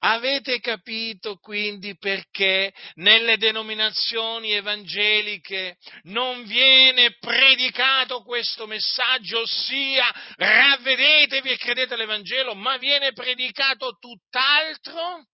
Avete 0.03 0.61
capito 0.61 1.36
quindi 1.36 1.96
perché 1.98 2.72
nelle 2.94 3.36
denominazioni 3.36 4.53
evangeliche 4.53 5.76
non 6.05 6.44
viene 6.44 7.16
predicato 7.18 8.22
questo 8.22 8.66
messaggio, 8.66 9.40
ossia 9.40 10.11
ravvedetevi 10.36 11.51
e 11.51 11.57
credete 11.59 11.94
all'Evangelo, 11.94 12.55
ma 12.55 12.78
viene 12.78 13.12
predicato 13.12 13.98
tutt'altro? 13.98 15.26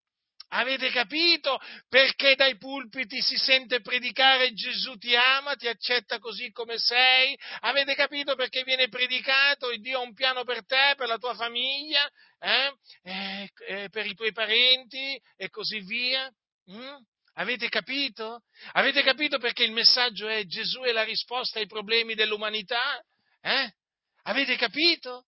Avete 0.48 0.90
capito 0.90 1.58
perché 1.88 2.36
dai 2.36 2.56
pulpiti 2.56 3.20
si 3.20 3.36
sente 3.36 3.80
predicare 3.80 4.52
Gesù 4.52 4.96
ti 4.96 5.14
ama, 5.16 5.56
ti 5.56 5.66
accetta 5.66 6.18
così 6.18 6.52
come 6.52 6.78
sei? 6.78 7.36
Avete 7.60 7.94
capito 7.94 8.36
perché 8.36 8.62
viene 8.62 8.88
predicato 8.88 9.70
il 9.70 9.80
Dio 9.80 9.98
ha 9.98 10.02
un 10.02 10.14
piano 10.14 10.44
per 10.44 10.64
te, 10.64 10.94
per 10.96 11.08
la 11.08 11.18
tua 11.18 11.34
famiglia, 11.34 12.08
eh? 12.38 12.72
Eh, 13.02 13.50
eh, 13.66 13.88
per 13.88 14.06
i 14.06 14.14
tuoi 14.14 14.32
parenti 14.32 15.20
e 15.36 15.48
così 15.50 15.80
via? 15.80 16.30
Mm? 16.70 16.96
Avete 17.38 17.68
capito? 17.68 18.44
Avete 18.72 19.02
capito 19.02 19.38
perché 19.38 19.64
il 19.64 19.72
messaggio 19.72 20.28
è 20.28 20.44
Gesù 20.46 20.82
è 20.82 20.92
la 20.92 21.04
risposta 21.04 21.58
ai 21.58 21.66
problemi 21.66 22.14
dell'umanità? 22.14 23.02
Eh? 23.40 23.74
Avete 24.22 24.56
capito? 24.56 25.26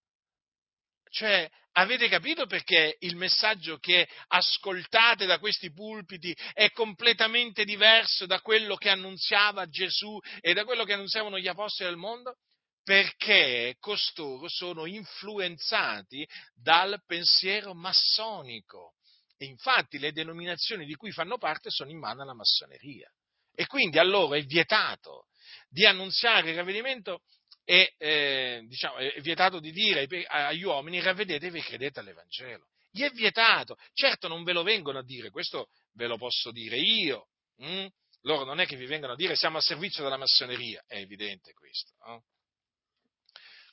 Cioè, 1.11 1.49
avete 1.79 2.09
capito 2.09 2.47
perché 2.47 2.97
il 3.01 3.17
messaggio 3.17 3.79
che 3.79 4.09
ascoltate 4.29 5.27
da 5.27 5.39
questi 5.39 5.73
pulpiti 5.73 6.37
è 6.53 6.71
completamente 6.73 7.65
diverso 7.65 8.27
da 8.27 8.41
quello 8.41 8.77
che 8.77 8.89
annunziava 8.89 9.69
Gesù 9.69 10.19
e 10.41 10.53
da 10.55 10.65
quello 10.65 10.85
che 10.85 10.95
annunziavano 10.95 11.39
gli 11.39 11.49
apostoli 11.49 11.89
del 11.89 11.99
mondo? 11.99 12.37
Perché 12.83 13.77
costoro 13.79 14.49
sono 14.49 14.87
influenzati 14.87 16.27
dal 16.55 17.01
pensiero 17.07 17.75
massonico. 17.75 18.95
E 19.37 19.45
infatti 19.45 19.99
le 19.99 20.11
denominazioni 20.11 20.85
di 20.85 20.95
cui 20.95 21.13
fanno 21.13 21.39
parte 21.39 21.71
sono 21.71 21.91
in 21.91 21.99
mano 21.99 22.23
alla 22.23 22.35
massoneria. 22.35 23.09
E 23.55 23.67
quindi 23.67 23.99
a 23.99 24.05
loro 24.05 24.35
è 24.35 24.43
vietato 24.43 25.27
di 25.69 25.87
annunziare 25.87 26.51
il 26.51 26.57
ravvedimento 26.57 27.23
è, 27.69 27.95
eh, 27.99 28.65
diciamo, 28.67 28.97
è 28.97 29.21
vietato 29.21 29.61
di 29.61 29.73
dire 29.73 30.09
agli 30.29 30.63
uomini 30.63 31.03
ravvedetevi 31.03 31.59
e 31.59 31.63
credete 31.63 32.01
all'Evangelo. 32.01 32.69
Gli 32.91 33.03
è 33.03 33.11
vietato. 33.11 33.77
Certo 33.93 34.27
non 34.27 34.43
ve 34.43 34.55
lo 34.55 34.63
vengono 34.63 35.01
a 35.01 35.05
dire, 35.05 35.29
questo 35.29 35.69
ve 35.93 36.07
lo 36.07 36.17
posso 36.17 36.51
dire 36.51 36.79
io. 36.79 37.29
Mm? 37.63 37.85
Loro 38.23 38.45
non 38.45 38.59
è 38.61 38.65
che 38.65 38.77
vi 38.77 38.87
vengono 38.87 39.13
a 39.13 39.17
dire 39.17 39.37
siamo 39.37 39.59
a 39.59 39.61
servizio 39.61 40.03
della 40.03 40.17
massoneria, 40.17 40.83
è 40.87 40.97
evidente 40.97 41.53
questo. 41.53 41.93
No? 42.07 42.25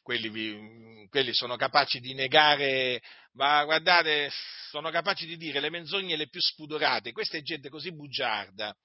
Quelli, 0.02 0.28
vi, 0.28 1.08
quelli, 1.10 1.34
sono 1.34 1.56
capaci 1.56 2.02
di 2.02 2.14
negare, 2.14 3.02
ma 3.32 3.64
guardate, 3.64 4.30
sono 4.72 4.91
capaci 4.91 5.26
di 5.26 5.38
dire 5.38 5.62
le 5.62 5.70
menzogne 5.70 6.18
le 6.18 6.28
più 6.28 6.41
spudorate. 6.41 7.14
Questa 7.14 7.38
è 7.38 7.41
gente 7.41 7.70
così 7.70 7.93
bugiarda 7.93 8.76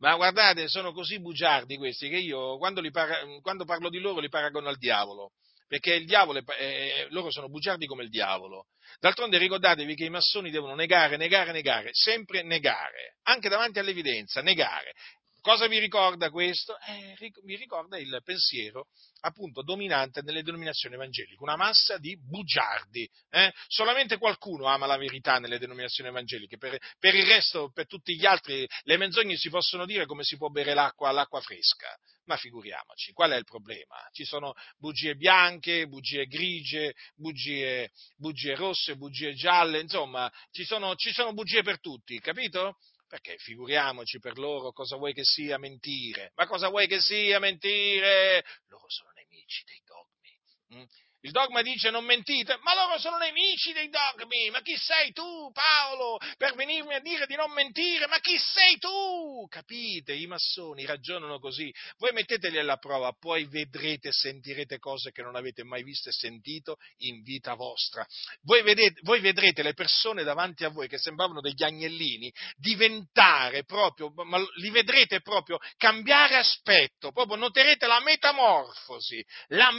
ma 0.00 0.16
guardate, 0.16 0.68
sono 0.68 0.92
così 0.92 1.20
bugiardi 1.20 1.76
questi 1.76 2.08
che 2.08 2.16
io 2.16 2.56
quando, 2.56 2.82
para- 2.90 3.20
quando 3.42 3.64
parlo 3.64 3.88
di 3.90 3.98
loro 3.98 4.20
li 4.20 4.28
paragono 4.28 4.68
al 4.68 4.78
diavolo, 4.78 5.32
perché 5.66 6.02
diavolo 6.04 6.38
è, 6.38 6.44
eh, 6.58 7.06
loro 7.10 7.30
sono 7.30 7.48
bugiardi 7.48 7.86
come 7.86 8.04
il 8.04 8.10
diavolo. 8.10 8.66
D'altronde 8.98 9.38
ricordatevi 9.38 9.94
che 9.94 10.04
i 10.04 10.10
massoni 10.10 10.50
devono 10.50 10.74
negare, 10.74 11.16
negare, 11.16 11.52
negare, 11.52 11.90
sempre 11.92 12.42
negare, 12.42 13.16
anche 13.24 13.48
davanti 13.48 13.78
all'evidenza, 13.78 14.40
negare. 14.40 14.94
Cosa 15.40 15.66
vi 15.66 15.78
ricorda 15.78 16.30
questo? 16.30 16.78
Eh, 16.80 17.32
vi 17.44 17.56
ricorda 17.56 17.98
il 17.98 18.20
pensiero 18.24 18.88
appunto 19.20 19.62
dominante 19.62 20.22
nelle 20.22 20.42
denominazioni 20.42 20.94
evangeliche, 20.94 21.42
una 21.42 21.56
massa 21.56 21.98
di 21.98 22.16
bugiardi. 22.18 23.08
Eh? 23.30 23.52
Solamente 23.66 24.18
qualcuno 24.18 24.66
ama 24.66 24.86
la 24.86 24.96
verità 24.96 25.38
nelle 25.38 25.58
denominazioni 25.58 26.10
evangeliche, 26.10 26.56
per, 26.56 26.78
per, 26.98 27.14
il 27.14 27.24
resto, 27.24 27.70
per 27.72 27.86
tutti 27.86 28.16
gli 28.16 28.26
altri, 28.26 28.66
le 28.82 28.96
menzogne 28.96 29.36
si 29.36 29.50
possono 29.50 29.86
dire 29.86 30.06
come 30.06 30.24
si 30.24 30.36
può 30.36 30.48
bere 30.48 30.74
l'acqua, 30.74 31.10
l'acqua 31.10 31.40
fresca. 31.40 31.88
Ma 32.24 32.36
figuriamoci, 32.36 33.12
qual 33.12 33.32
è 33.32 33.36
il 33.36 33.44
problema? 33.44 33.96
Ci 34.12 34.24
sono 34.24 34.54
bugie 34.78 35.16
bianche, 35.16 35.86
bugie 35.86 36.26
grigie, 36.26 36.94
bugie, 37.16 37.90
bugie 38.16 38.54
rosse, 38.54 38.96
bugie 38.96 39.34
gialle, 39.34 39.80
insomma, 39.80 40.30
ci 40.52 40.64
sono, 40.64 40.94
ci 40.94 41.12
sono 41.12 41.32
bugie 41.32 41.62
per 41.62 41.80
tutti, 41.80 42.20
capito? 42.20 42.76
Perché 43.10 43.38
figuriamoci 43.38 44.20
per 44.20 44.38
loro 44.38 44.70
cosa 44.70 44.94
vuoi 44.94 45.12
che 45.12 45.24
sia 45.24 45.58
mentire. 45.58 46.30
Ma 46.36 46.46
cosa 46.46 46.68
vuoi 46.68 46.86
che 46.86 47.00
sia 47.00 47.40
mentire? 47.40 48.44
Loro 48.68 48.88
sono 48.88 49.10
nemici 49.10 49.64
dei 49.64 49.82
dogmi. 49.84 50.80
Mm? 50.80 50.86
Il 51.22 51.32
dogma 51.32 51.60
dice 51.60 51.90
non 51.90 52.04
mentite, 52.04 52.58
ma 52.62 52.74
loro 52.74 52.98
sono 52.98 53.18
nemici 53.18 53.72
dei 53.72 53.90
dogmi. 53.90 54.48
Ma 54.50 54.62
chi 54.62 54.74
sei 54.76 55.12
tu, 55.12 55.50
Paolo, 55.52 56.18
per 56.38 56.54
venirmi 56.54 56.94
a 56.94 57.00
dire 57.00 57.26
di 57.26 57.36
non 57.36 57.52
mentire? 57.52 58.06
Ma 58.06 58.18
chi 58.20 58.38
sei 58.38 58.78
tu? 58.78 59.46
Capite? 59.48 60.14
I 60.14 60.26
massoni 60.26 60.86
ragionano 60.86 61.38
così. 61.38 61.70
Voi 61.98 62.12
metteteli 62.12 62.58
alla 62.58 62.78
prova, 62.78 63.12
poi 63.12 63.46
vedrete 63.46 64.12
sentirete 64.12 64.78
cose 64.78 65.10
che 65.10 65.20
non 65.22 65.36
avete 65.36 65.62
mai 65.62 65.82
visto 65.82 66.08
e 66.08 66.12
sentito 66.12 66.76
in 66.98 67.22
vita 67.22 67.52
vostra. 67.54 68.06
Voi, 68.42 68.62
vedete, 68.62 69.00
voi 69.02 69.20
vedrete 69.20 69.62
le 69.62 69.74
persone 69.74 70.22
davanti 70.22 70.64
a 70.64 70.70
voi 70.70 70.88
che 70.88 70.98
sembravano 70.98 71.42
degli 71.42 71.62
agnellini 71.62 72.32
diventare 72.56 73.64
proprio, 73.64 74.10
ma 74.24 74.38
li 74.56 74.70
vedrete 74.70 75.20
proprio 75.20 75.58
cambiare 75.76 76.36
aspetto, 76.36 77.12
proprio 77.12 77.36
noterete 77.36 77.86
la 77.86 78.00
metamorfosi, 78.00 79.22
la 79.48 79.70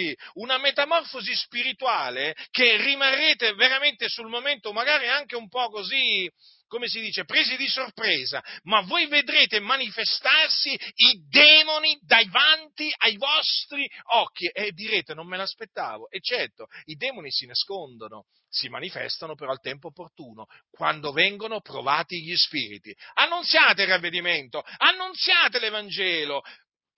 metamorfosi 0.00 0.16
una 0.34 0.58
metamorfosi 0.58 1.34
spirituale 1.34 2.34
che 2.50 2.76
rimarrete 2.76 3.54
veramente 3.54 4.08
sul 4.08 4.28
momento 4.28 4.72
magari 4.72 5.08
anche 5.08 5.36
un 5.36 5.48
po' 5.48 5.68
così, 5.68 6.30
come 6.66 6.88
si 6.88 7.00
dice, 7.00 7.24
presi 7.24 7.56
di 7.56 7.66
sorpresa, 7.66 8.42
ma 8.62 8.82
voi 8.82 9.06
vedrete 9.08 9.58
manifestarsi 9.58 10.70
i 10.70 11.26
demoni 11.28 11.98
davanti 12.02 12.92
ai 12.98 13.16
vostri 13.16 13.88
occhi 14.12 14.46
e 14.46 14.70
direte 14.72 15.14
non 15.14 15.26
me 15.26 15.36
l'aspettavo. 15.36 16.08
E 16.10 16.20
certo, 16.20 16.66
i 16.84 16.94
demoni 16.94 17.30
si 17.30 17.46
nascondono, 17.46 18.26
si 18.48 18.68
manifestano 18.68 19.34
però 19.34 19.50
al 19.50 19.60
tempo 19.60 19.88
opportuno, 19.88 20.46
quando 20.70 21.10
vengono 21.12 21.60
provati 21.60 22.22
gli 22.22 22.36
spiriti. 22.36 22.94
Annunziate 23.14 23.82
il 23.82 23.88
ravvedimento, 23.88 24.62
annunziate 24.78 25.58
l'Evangelo, 25.58 26.42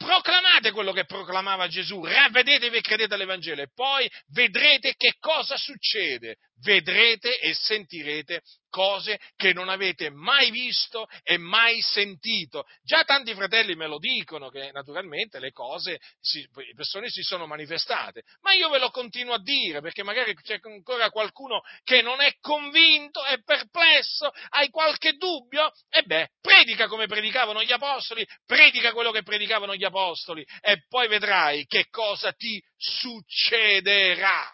proclamate 0.02 0.70
quello 0.70 0.92
che 0.92 1.04
proclamava 1.04 1.68
Gesù, 1.68 2.04
ravvedetevi 2.04 2.76
e 2.76 2.80
credete 2.80 3.14
all'Evangelo 3.14 3.62
e 3.62 3.70
poi 3.72 4.10
vedrete 4.28 4.94
che 4.96 5.14
cosa 5.18 5.56
succede, 5.56 6.36
vedrete 6.60 7.38
e 7.38 7.54
sentirete 7.54 8.42
cose 8.72 9.20
che 9.36 9.52
non 9.52 9.68
avete 9.68 10.08
mai 10.10 10.50
visto 10.50 11.06
e 11.22 11.36
mai 11.36 11.80
sentito. 11.82 12.64
Già 12.82 13.04
tanti 13.04 13.34
fratelli 13.34 13.76
me 13.76 13.86
lo 13.86 13.98
dicono 13.98 14.48
che 14.48 14.70
naturalmente 14.72 15.38
le 15.38 15.52
cose, 15.52 16.00
le 16.32 16.74
persone 16.74 17.10
si 17.10 17.22
sono 17.22 17.46
manifestate, 17.46 18.22
ma 18.40 18.54
io 18.54 18.70
ve 18.70 18.78
lo 18.78 18.90
continuo 18.90 19.34
a 19.34 19.42
dire 19.42 19.82
perché 19.82 20.02
magari 20.02 20.34
c'è 20.34 20.58
ancora 20.62 21.10
qualcuno 21.10 21.60
che 21.84 22.00
non 22.00 22.22
è 22.22 22.36
convinto, 22.40 23.22
è 23.24 23.42
perplesso, 23.42 24.30
hai 24.50 24.70
qualche 24.70 25.12
dubbio, 25.12 25.70
e 25.90 26.02
beh, 26.02 26.28
predica 26.40 26.86
come 26.86 27.06
predicavano 27.06 27.62
gli 27.62 27.72
apostoli, 27.72 28.26
predica 28.46 28.92
quello 28.92 29.10
che 29.10 29.22
predicavano 29.22 29.74
gli 29.74 29.84
apostoli 29.84 30.44
e 30.60 30.84
poi 30.88 31.08
vedrai 31.08 31.66
che 31.66 31.88
cosa 31.90 32.32
ti 32.32 32.62
succederà 32.76 34.50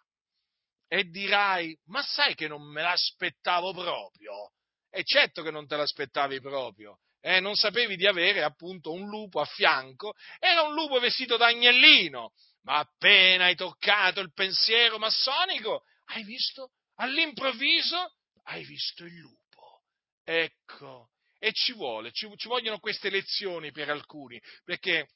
e 0.89 1.05
dirai, 1.05 1.79
ma 1.87 2.03
sai 2.03 2.35
che 2.35 2.49
non 2.49 2.63
me 2.63 2.83
l'aspettavo 2.83 3.73
proprio? 3.73 4.53
E 4.91 5.05
certo 5.05 5.43
che 5.43 5.51
non 5.51 5.67
te 5.67 5.77
l'aspettavi 5.77 6.41
proprio, 6.41 7.01
eh, 7.21 7.41
non 7.41 7.55
sapevi 7.55 7.97
di 7.97 8.07
avere 8.07 8.43
appunto 8.43 8.93
un 8.93 9.07
lupo 9.07 9.41
a 9.41 9.45
fianco, 9.45 10.15
era 10.39 10.63
un 10.63 10.73
lupo 10.73 10.99
vestito 10.99 11.37
da 11.37 11.47
agnellino, 11.47 12.33
ma 12.63 12.79
appena 12.79 13.45
hai 13.45 13.55
toccato 13.55 14.21
il 14.21 14.33
pensiero 14.33 14.99
massonico, 14.99 15.85
hai 16.07 16.25
visto, 16.25 16.73
all'improvviso, 16.97 18.15
hai 18.45 18.65
visto 18.65 19.05
il 19.05 19.15
lupo. 19.15 19.83
Ecco, 20.25 21.11
e 21.39 21.53
ci 21.53 21.73
vuole, 21.73 22.13
ci, 22.13 22.31
ci 22.37 22.49
vogliono 22.49 22.79
queste 22.79 23.11
lezioni 23.11 23.71
per 23.73 23.91
alcuni, 23.91 24.41
perché 24.65 25.09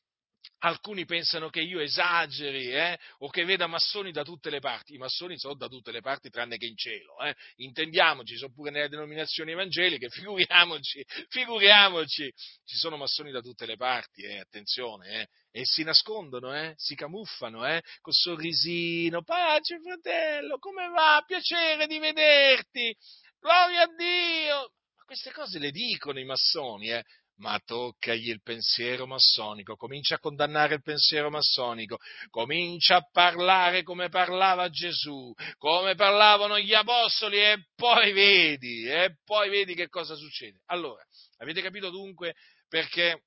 alcuni 0.58 1.04
pensano 1.04 1.48
che 1.48 1.60
io 1.60 1.80
esageri 1.80 2.72
eh, 2.72 2.98
o 3.18 3.28
che 3.30 3.44
veda 3.44 3.66
massoni 3.66 4.12
da 4.12 4.22
tutte 4.22 4.50
le 4.50 4.60
parti. 4.60 4.94
I 4.94 4.98
massoni 4.98 5.38
sono 5.38 5.54
da 5.54 5.68
tutte 5.68 5.90
le 5.92 6.00
parti 6.00 6.30
tranne 6.30 6.56
che 6.56 6.66
in 6.66 6.76
cielo. 6.76 7.20
Eh. 7.20 7.34
Intendiamoci, 7.56 8.36
sono 8.36 8.52
pure 8.52 8.70
nelle 8.70 8.88
denominazioni 8.88 9.52
evangeliche, 9.52 10.08
figuriamoci, 10.10 11.04
figuriamoci. 11.28 12.32
Ci 12.64 12.76
sono 12.76 12.96
massoni 12.96 13.30
da 13.30 13.40
tutte 13.40 13.66
le 13.66 13.76
parti, 13.76 14.22
eh, 14.22 14.38
attenzione, 14.38 15.20
eh. 15.20 15.28
e 15.50 15.64
si 15.64 15.82
nascondono, 15.82 16.54
eh, 16.54 16.74
si 16.76 16.94
camuffano, 16.94 17.66
eh, 17.66 17.82
col 18.00 18.14
sorrisino, 18.14 19.22
pace 19.22 19.80
fratello, 19.80 20.58
come 20.58 20.88
va? 20.88 21.22
Piacere 21.26 21.86
di 21.86 21.98
vederti, 21.98 22.96
gloria 23.40 23.82
a 23.82 23.94
Dio. 23.94 24.72
Ma 24.96 25.04
queste 25.04 25.32
cose 25.32 25.58
le 25.58 25.70
dicono 25.70 26.18
i 26.20 26.24
massoni, 26.24 26.90
eh 26.90 27.04
ma 27.42 27.58
toccagli 27.58 28.28
il 28.28 28.40
pensiero 28.40 29.04
massonico, 29.04 29.74
comincia 29.74 30.14
a 30.14 30.20
condannare 30.20 30.76
il 30.76 30.82
pensiero 30.82 31.28
massonico, 31.28 31.98
comincia 32.30 32.96
a 32.96 33.08
parlare 33.10 33.82
come 33.82 34.08
parlava 34.08 34.70
Gesù, 34.70 35.34
come 35.58 35.96
parlavano 35.96 36.56
gli 36.60 36.72
apostoli 36.72 37.38
e 37.38 37.66
poi 37.74 38.12
vedi, 38.12 38.84
e 38.84 39.16
poi 39.24 39.50
vedi 39.50 39.74
che 39.74 39.88
cosa 39.88 40.14
succede. 40.14 40.60
Allora, 40.66 41.02
avete 41.38 41.60
capito 41.60 41.90
dunque 41.90 42.36
perché 42.68 43.24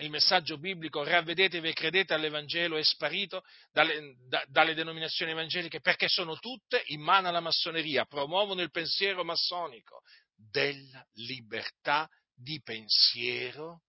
il 0.00 0.10
messaggio 0.10 0.58
biblico 0.58 1.02
ravvedetevi 1.02 1.68
e 1.68 1.72
credete 1.72 2.12
all'Evangelo 2.12 2.76
è 2.76 2.84
sparito 2.84 3.42
dalle, 3.72 4.14
da, 4.28 4.44
dalle, 4.46 4.74
denominazioni 4.74 5.32
evangeliche 5.32 5.80
perché 5.80 6.06
sono 6.06 6.36
tutte 6.36 6.82
in 6.88 7.00
mano 7.00 7.28
alla 7.28 7.40
massoneria, 7.40 8.04
promuovono 8.04 8.60
il 8.60 8.70
pensiero 8.70 9.24
massonico 9.24 10.02
della 10.36 11.04
libertà 11.14 12.06
di 12.38 12.60
pensiero, 12.62 13.82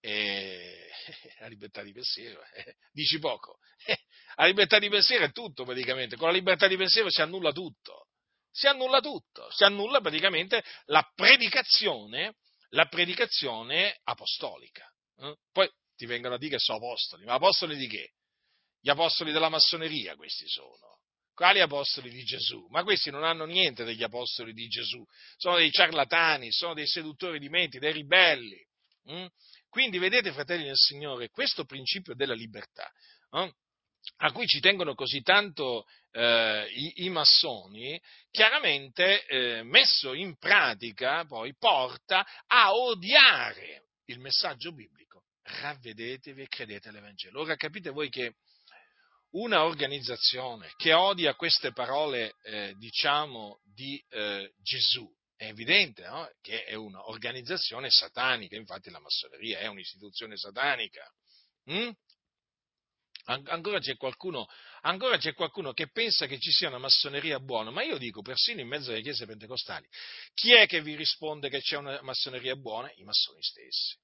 eh, 0.00 0.88
la 1.40 1.48
libertà 1.48 1.82
di 1.82 1.92
pensiero, 1.92 2.42
eh, 2.54 2.76
dici 2.92 3.18
poco, 3.18 3.58
eh, 3.84 3.98
la 4.36 4.46
libertà 4.46 4.78
di 4.78 4.88
pensiero 4.88 5.24
è 5.24 5.32
tutto 5.32 5.64
praticamente, 5.64 6.16
con 6.16 6.28
la 6.28 6.34
libertà 6.34 6.68
di 6.68 6.76
pensiero 6.76 7.10
si 7.10 7.20
annulla 7.20 7.52
tutto, 7.52 8.08
si 8.50 8.66
annulla 8.66 9.00
tutto, 9.00 9.50
si 9.50 9.64
annulla 9.64 10.00
praticamente 10.00 10.62
la 10.86 11.02
predicazione, 11.14 12.36
la 12.70 12.86
predicazione 12.86 13.98
apostolica. 14.04 14.86
Eh. 15.18 15.36
Poi 15.50 15.68
ti 15.96 16.06
vengono 16.06 16.36
a 16.36 16.38
dire 16.38 16.56
che 16.56 16.62
sono 16.62 16.78
apostoli, 16.78 17.24
ma 17.24 17.34
apostoli 17.34 17.76
di 17.76 17.88
che? 17.88 18.12
Gli 18.80 18.90
apostoli 18.90 19.32
della 19.32 19.48
massoneria 19.48 20.14
questi 20.14 20.46
sono 20.46 20.97
quali 21.38 21.60
apostoli 21.60 22.10
di 22.10 22.24
Gesù? 22.24 22.66
Ma 22.68 22.82
questi 22.82 23.12
non 23.12 23.22
hanno 23.22 23.44
niente 23.44 23.84
degli 23.84 24.02
apostoli 24.02 24.52
di 24.52 24.66
Gesù, 24.66 25.06
sono 25.36 25.54
dei 25.54 25.70
ciarlatani, 25.70 26.50
sono 26.50 26.74
dei 26.74 26.88
seduttori 26.88 27.38
di 27.38 27.48
menti, 27.48 27.78
dei 27.78 27.92
ribelli. 27.92 28.60
Mm? 29.12 29.26
Quindi 29.68 29.98
vedete, 29.98 30.32
fratelli 30.32 30.64
del 30.64 30.74
Signore, 30.76 31.30
questo 31.30 31.64
principio 31.64 32.16
della 32.16 32.34
libertà, 32.34 32.90
eh, 33.30 33.54
a 34.16 34.32
cui 34.32 34.48
ci 34.48 34.58
tengono 34.58 34.96
così 34.96 35.22
tanto 35.22 35.86
eh, 36.10 36.66
i, 36.74 37.04
i, 37.04 37.08
massoni, 37.08 38.02
chiaramente 38.32 39.24
eh, 39.26 39.62
messo 39.62 40.14
in 40.14 40.36
pratica 40.38 41.24
poi 41.24 41.54
porta 41.56 42.26
a 42.48 42.74
odiare 42.74 43.90
il 44.06 44.18
messaggio 44.18 44.72
biblico. 44.72 45.22
Ravvedetevi 45.42 46.42
e 46.42 46.48
credete 46.48 46.88
all'Evangelo. 46.88 47.40
Ora 47.42 47.54
capite 47.54 47.90
voi 47.90 48.08
che 48.08 48.34
una 49.30 49.64
organizzazione 49.64 50.72
che 50.76 50.92
odia 50.92 51.34
queste 51.34 51.72
parole, 51.72 52.36
eh, 52.42 52.74
diciamo, 52.78 53.60
di 53.64 54.02
eh, 54.08 54.52
Gesù, 54.62 55.06
è 55.36 55.46
evidente 55.46 56.04
no? 56.04 56.28
che 56.40 56.64
è 56.64 56.74
un'organizzazione 56.74 57.90
satanica, 57.90 58.56
infatti 58.56 58.90
la 58.90 58.98
massoneria 58.98 59.60
è 59.60 59.66
un'istituzione 59.66 60.36
satanica. 60.36 61.08
Mm? 61.70 61.90
Ancora 63.30 63.78
c'è, 63.78 63.94
qualcuno, 63.96 64.48
ancora 64.80 65.18
c'è, 65.18 65.34
qualcuno, 65.34 65.74
che 65.74 65.90
pensa 65.90 66.26
che 66.26 66.38
ci 66.38 66.50
sia 66.50 66.68
una 66.68 66.78
massoneria 66.78 67.38
buona, 67.38 67.70
ma 67.70 67.82
io 67.82 67.98
dico 67.98 68.22
persino 68.22 68.62
in 68.62 68.68
mezzo 68.68 68.90
alle 68.90 69.02
chiese 69.02 69.26
pentecostali, 69.26 69.86
chi 70.32 70.54
è 70.54 70.66
che 70.66 70.80
vi 70.80 70.96
risponde 70.96 71.50
che 71.50 71.60
c'è 71.60 71.76
una 71.76 72.00
massoneria 72.00 72.56
buona? 72.56 72.90
I 72.94 73.04
massoni 73.04 73.42
stessi. 73.42 73.96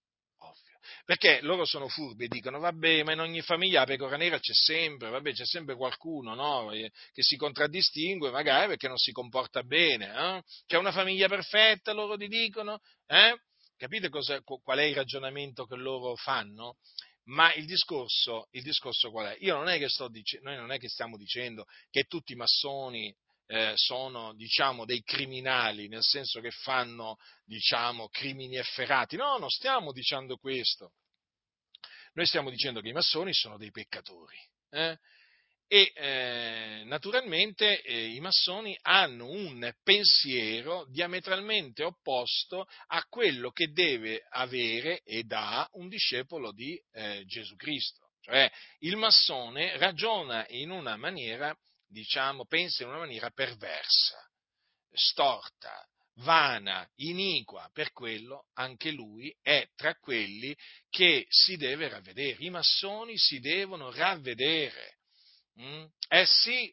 Perché 1.05 1.41
loro 1.43 1.65
sono 1.65 1.89
furbi 1.89 2.25
e 2.25 2.29
dicono, 2.29 2.59
vabbè, 2.59 3.03
ma 3.03 3.13
in 3.13 3.21
ogni 3.21 3.43
famiglia 3.43 3.81
la 3.81 3.87
pecora 3.87 4.17
nera 4.17 4.39
c'è 4.39 4.53
sempre, 4.53 5.11
vabbè, 5.11 5.33
c'è 5.33 5.45
sempre 5.45 5.77
qualcuno, 5.77 6.35
no? 6.35 6.73
Eh, 6.73 6.91
che 7.13 7.23
si 7.23 7.37
contraddistingue 7.37 8.31
magari 8.31 8.69
perché 8.69 8.89
non 8.89 8.99
si 8.99 9.13
comporta 9.13 9.63
bene, 9.63 10.07
eh? 10.07 10.43
C'è 10.67 10.77
una 10.77 10.93
famiglia 10.93 11.29
perfetta, 11.29 11.93
loro 11.93 12.17
ti 12.17 12.29
dicono, 12.29 12.81
eh? 13.07 13.37
Capite 13.77 14.09
cosa, 14.09 14.41
qual 14.41 14.79
è 14.79 14.85
il 14.85 14.95
ragionamento 14.95 15.67
che 15.67 15.77
loro 15.77 16.15
fanno? 16.17 16.77
Ma 17.25 17.53
il 17.55 17.65
discorso, 17.65 18.49
il 18.51 18.63
discorso 18.63 19.11
qual 19.11 19.29
è? 19.29 19.37
Io 19.41 19.57
non 19.57 19.69
è 19.69 19.79
che 19.79 19.89
sto 19.89 20.09
dicendo, 20.09 20.49
noi 20.49 20.59
non 20.59 20.71
è 20.71 20.79
che 20.79 20.89
stiamo 20.89 21.17
dicendo 21.17 21.65
che 21.91 22.05
tutti 22.05 22.33
i 22.33 22.37
massoni 22.37 23.15
eh, 23.47 23.73
sono 23.77 24.35
diciamo, 24.35 24.85
dei 24.85 25.03
criminali, 25.03 25.89
nel 25.89 26.03
senso 26.03 26.41
che 26.41 26.51
fanno 26.51 27.17
diciamo, 27.45 28.09
crimini 28.09 28.57
efferati. 28.57 29.17
No, 29.17 29.39
non 29.39 29.51
stiamo 29.51 29.93
dicendo 29.93 30.37
questo. 30.37 30.93
Noi 32.15 32.27
stiamo 32.27 32.51
dicendo 32.51 32.81
che 32.81 32.89
i 32.89 32.93
massoni 32.93 33.35
sono 33.35 33.59
dei 33.59 33.71
peccatori. 33.71 34.37
Eh? 34.71 34.97
E 35.67 35.93
eh, 35.95 36.83
naturalmente 36.85 37.81
eh, 37.83 38.09
i 38.09 38.21
massoni 38.21 38.79
hanno 38.83 39.29
un 39.29 39.73
pensiero 39.83 40.87
diametralmente 40.91 41.83
opposto 41.83 42.67
a 42.89 43.03
quello 43.09 43.51
che 43.51 43.73
deve 43.73 44.27
avere 44.31 45.01
ed 45.05 45.33
ha 45.33 45.67
un 45.73 45.89
discepolo 45.89 46.53
di 46.53 46.81
eh, 46.93 47.25
Gesù 47.27 47.57
Cristo. 47.57 48.11
Cioè 48.21 48.51
il 48.81 48.97
massone 48.97 49.77
ragiona 49.79 50.47
in 50.49 50.71
una 50.71 50.97
maniera 50.97 51.55
diciamo, 51.95 52.45
pensa 52.45 52.83
in 52.83 52.89
una 52.89 52.99
maniera 52.99 53.31
perversa, 53.31 54.19
storta, 54.91 55.89
vana, 56.17 56.87
iniqua, 56.97 57.71
per 57.73 57.93
quello 57.93 58.47
anche 58.55 58.91
lui 58.91 59.35
è 59.41 59.69
tra 59.75 59.95
quelli 59.97 60.55
che 60.91 61.25
si 61.29 61.57
deve 61.57 61.89
ravvedere. 61.89 62.45
I 62.45 62.51
massoni 62.51 63.17
si 63.17 63.39
devono 63.39 63.91
ravvedere. 63.93 64.99
Mm? 65.61 65.85
Eh 66.09 66.27
sì, 66.27 66.73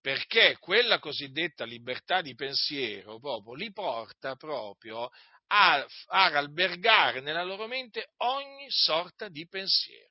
perché 0.00 0.56
quella 0.58 0.98
cosiddetta 0.98 1.64
libertà 1.64 2.22
di 2.22 2.34
pensiero 2.34 3.18
proprio 3.18 3.54
li 3.54 3.70
porta 3.72 4.34
proprio 4.36 5.10
a, 5.48 5.86
a 6.06 6.24
albergare 6.24 7.20
nella 7.20 7.44
loro 7.44 7.66
mente 7.66 8.12
ogni 8.18 8.66
sorta 8.70 9.28
di 9.28 9.46
pensiero. 9.46 10.10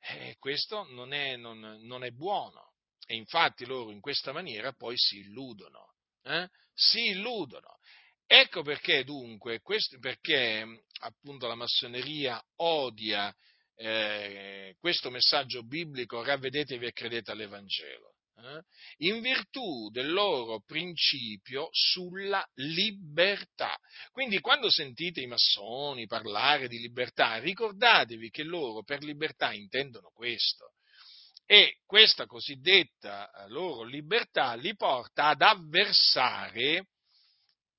E 0.00 0.36
questo 0.38 0.84
non 0.90 1.12
è, 1.12 1.36
non, 1.36 1.58
non 1.82 2.02
è 2.02 2.10
buono. 2.10 2.76
E 3.10 3.16
infatti 3.16 3.64
loro 3.64 3.90
in 3.90 4.00
questa 4.00 4.32
maniera 4.32 4.74
poi 4.74 4.94
si 4.98 5.20
illudono, 5.20 5.94
eh? 6.24 6.46
si 6.74 7.06
illudono. 7.06 7.78
Ecco 8.26 8.60
perché 8.60 9.02
dunque, 9.02 9.62
questo, 9.62 9.98
perché 9.98 10.84
appunto 11.00 11.46
la 11.46 11.54
massoneria 11.54 12.38
odia 12.56 13.34
eh, 13.76 14.76
questo 14.78 15.08
messaggio 15.08 15.62
biblico, 15.62 16.22
ravvedetevi 16.22 16.84
e 16.84 16.92
credete 16.92 17.30
all'Evangelo, 17.30 18.16
eh? 18.42 18.62
in 19.06 19.22
virtù 19.22 19.88
del 19.88 20.12
loro 20.12 20.60
principio 20.66 21.70
sulla 21.70 22.46
libertà. 22.56 23.74
Quindi 24.12 24.38
quando 24.40 24.68
sentite 24.68 25.22
i 25.22 25.26
massoni 25.26 26.06
parlare 26.06 26.68
di 26.68 26.78
libertà, 26.78 27.38
ricordatevi 27.38 28.28
che 28.28 28.42
loro 28.42 28.82
per 28.82 29.02
libertà 29.02 29.54
intendono 29.54 30.10
questo, 30.12 30.74
e 31.50 31.78
questa 31.86 32.26
cosiddetta 32.26 33.30
eh, 33.30 33.48
loro 33.48 33.82
libertà 33.82 34.52
li 34.52 34.76
porta 34.76 35.28
ad 35.28 35.40
avversare 35.40 36.88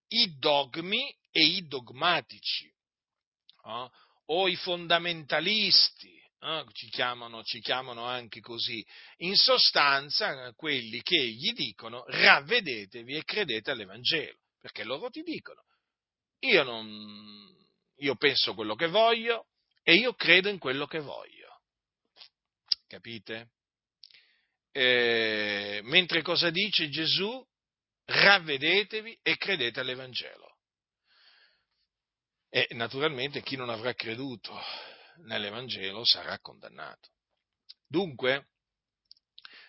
i 0.08 0.40
dogmi 0.40 1.08
e 1.30 1.46
i 1.46 1.68
dogmatici 1.68 2.66
eh, 2.66 3.90
o 4.26 4.48
i 4.48 4.56
fondamentalisti, 4.56 6.20
eh, 6.40 6.66
ci, 6.72 6.90
chiamano, 6.90 7.44
ci, 7.44 7.60
chiamano, 7.60 8.06
anche 8.06 8.40
così, 8.40 8.84
in 9.18 9.36
sostanza 9.36 10.48
eh, 10.48 10.54
quelli 10.56 11.04
che 11.04 11.24
gli 11.28 11.54
dicono 11.54 12.04
ravvedetevi 12.08 13.18
e 13.18 13.24
credete 13.24 13.70
all'Evangelo, 13.70 14.40
perché 14.60 14.84
loro 14.84 15.12
ti 15.12 15.22
dicono 15.22 15.64
io, 16.40 16.64
non, 16.64 17.56
io 17.98 18.16
penso 18.16 18.56
quello 18.56 18.74
che 18.74 18.88
voglio 18.88 19.46
e 19.84 19.94
io 19.94 20.16
credo 20.16 20.50
in 20.50 20.58
quello 20.58 20.88
che 20.88 21.02
voglio. 21.02 21.62
Capite? 22.88 23.52
Eh, 24.72 25.82
mentre 25.84 26.22
cosa 26.22 26.50
dice 26.50 26.90
Gesù? 26.90 27.46
Ravvedetevi 28.06 29.20
e 29.22 29.38
credete 29.38 29.80
all'Evangelo. 29.80 30.58
E 32.50 32.68
naturalmente 32.72 33.44
chi 33.44 33.56
non 33.56 33.70
avrà 33.70 33.94
creduto 33.94 34.60
nell'Evangelo 35.26 36.04
sarà 36.04 36.40
condannato. 36.40 37.10
Dunque, 37.88 38.48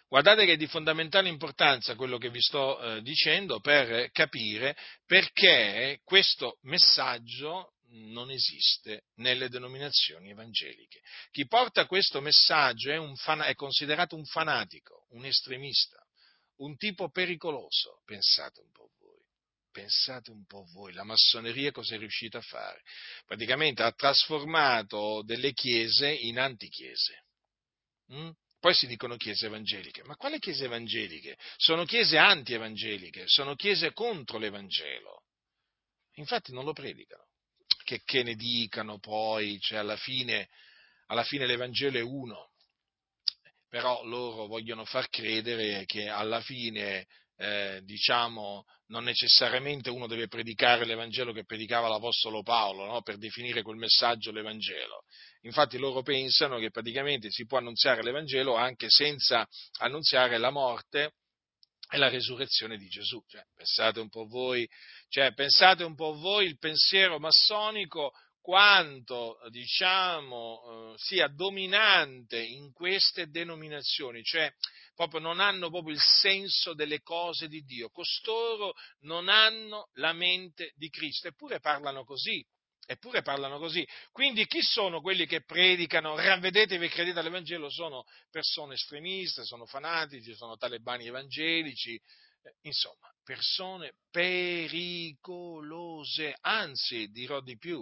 guardate 0.08 0.46
che 0.46 0.52
è 0.52 0.56
di 0.56 0.66
fondamentale 0.66 1.28
importanza 1.28 1.94
quello 1.96 2.16
che 2.16 2.30
vi 2.30 2.40
sto 2.40 2.80
eh, 2.80 3.02
dicendo 3.02 3.60
per 3.60 4.10
capire 4.10 4.76
perché 5.04 6.00
questo 6.04 6.58
messaggio 6.62 7.74
non 7.90 8.30
esiste 8.30 9.04
nelle 9.16 9.48
denominazioni 9.48 10.30
evangeliche. 10.30 11.00
Chi 11.30 11.46
porta 11.46 11.86
questo 11.86 12.20
messaggio 12.20 12.90
è, 12.90 12.96
un 12.96 13.16
fan- 13.16 13.42
è 13.42 13.54
considerato 13.54 14.16
un 14.16 14.24
fanatico, 14.24 15.06
un 15.10 15.24
estremista, 15.24 16.04
un 16.56 16.76
tipo 16.76 17.10
pericoloso. 17.10 18.02
Pensate 18.04 18.60
un 18.60 18.70
po' 18.70 18.90
voi, 18.98 19.22
pensate 19.70 20.30
un 20.30 20.44
po' 20.46 20.64
voi, 20.72 20.92
la 20.92 21.04
massoneria 21.04 21.72
cosa 21.72 21.94
è 21.94 21.98
riuscita 21.98 22.38
a 22.38 22.42
fare? 22.42 22.82
Praticamente 23.24 23.82
ha 23.82 23.92
trasformato 23.92 25.22
delle 25.24 25.52
chiese 25.52 26.10
in 26.10 26.38
antichiese. 26.38 27.24
Mm? 28.12 28.30
Poi 28.60 28.74
si 28.74 28.86
dicono 28.86 29.16
chiese 29.16 29.46
evangeliche, 29.46 30.02
ma 30.04 30.16
quali 30.16 30.38
chiese 30.38 30.66
evangeliche? 30.66 31.38
Sono 31.56 31.86
chiese 31.86 32.18
anti-evangeliche, 32.18 33.24
sono 33.26 33.54
chiese 33.54 33.92
contro 33.92 34.36
l'Evangelo. 34.36 35.24
Infatti 36.16 36.52
non 36.52 36.64
lo 36.64 36.74
predicano. 36.74 37.29
Che, 37.90 38.02
che 38.04 38.22
ne 38.22 38.36
dicano 38.36 39.00
poi, 39.00 39.58
cioè 39.58 39.78
alla 39.78 39.96
fine, 39.96 40.48
alla 41.06 41.24
fine 41.24 41.44
l'Evangelo 41.44 41.98
è 41.98 42.02
uno, 42.02 42.52
però 43.68 44.04
loro 44.04 44.46
vogliono 44.46 44.84
far 44.84 45.08
credere 45.08 45.86
che 45.86 46.08
alla 46.08 46.40
fine, 46.40 47.08
eh, 47.34 47.80
diciamo, 47.82 48.64
non 48.90 49.02
necessariamente 49.02 49.90
uno 49.90 50.06
deve 50.06 50.28
predicare 50.28 50.84
l'Evangelo 50.84 51.32
che 51.32 51.44
predicava 51.44 51.88
l'Apostolo 51.88 52.42
Paolo, 52.42 52.84
no? 52.86 53.02
per 53.02 53.16
definire 53.16 53.62
quel 53.62 53.78
messaggio 53.78 54.30
l'Evangelo. 54.30 55.02
Infatti 55.40 55.76
loro 55.76 56.02
pensano 56.02 56.60
che 56.60 56.70
praticamente 56.70 57.28
si 57.32 57.44
può 57.44 57.58
annunziare 57.58 58.04
l'Evangelo 58.04 58.54
anche 58.54 58.86
senza 58.88 59.44
annunziare 59.80 60.38
la 60.38 60.50
morte 60.50 61.14
e 61.90 61.98
la 61.98 62.08
resurrezione 62.08 62.76
di 62.76 62.88
Gesù. 62.88 63.22
Cioè, 63.26 63.42
pensate 63.54 64.00
un 64.00 64.08
po' 64.08 64.26
voi, 64.26 64.68
cioè, 65.08 65.34
pensate 65.34 65.84
un 65.84 65.94
po' 65.94 66.14
voi 66.14 66.46
il 66.46 66.58
pensiero 66.58 67.18
massonico 67.18 68.12
quanto 68.40 69.38
diciamo, 69.50 70.92
eh, 70.92 70.98
sia 70.98 71.28
dominante 71.28 72.40
in 72.40 72.72
queste 72.72 73.28
denominazioni, 73.28 74.22
cioè 74.22 74.50
proprio 74.94 75.20
non 75.20 75.40
hanno 75.40 75.70
proprio 75.70 75.94
il 75.94 76.00
senso 76.00 76.74
delle 76.74 77.00
cose 77.00 77.48
di 77.48 77.62
Dio, 77.62 77.90
costoro 77.90 78.74
non 79.00 79.28
hanno 79.28 79.88
la 79.94 80.12
mente 80.12 80.72
di 80.76 80.88
Cristo, 80.88 81.28
eppure 81.28 81.60
parlano 81.60 82.04
così, 82.04 82.44
eppure 82.90 83.22
parlano 83.22 83.58
così. 83.58 83.86
Quindi 84.10 84.46
chi 84.46 84.60
sono 84.62 85.00
quelli 85.00 85.24
che 85.24 85.44
predicano 85.44 86.16
ravvedetevi 86.16 86.86
e 86.86 86.88
credete 86.88 87.20
all'Evangelo? 87.20 87.70
Sono 87.70 88.02
persone 88.30 88.74
estremiste, 88.74 89.44
sono 89.44 89.64
fanatici, 89.64 90.34
sono 90.34 90.56
talebani 90.56 91.06
evangelici, 91.06 91.94
eh, 91.94 92.02
insomma, 92.62 93.08
persone 93.22 93.92
pericolose, 94.10 95.56
anzi 96.40 97.06
dirò 97.12 97.40
di 97.40 97.56
più, 97.58 97.80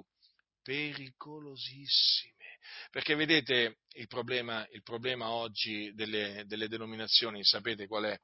pericolosissime. 0.63 2.59
Perché 2.91 3.15
vedete 3.15 3.79
il 3.95 4.09
problema, 4.09 4.67
il 4.73 4.83
problema 4.83 5.31
oggi 5.31 5.91
delle, 5.95 6.45
delle 6.45 6.69
denominazioni, 6.69 7.43
sapete 7.45 7.87
qual 7.87 8.05
è? 8.05 8.21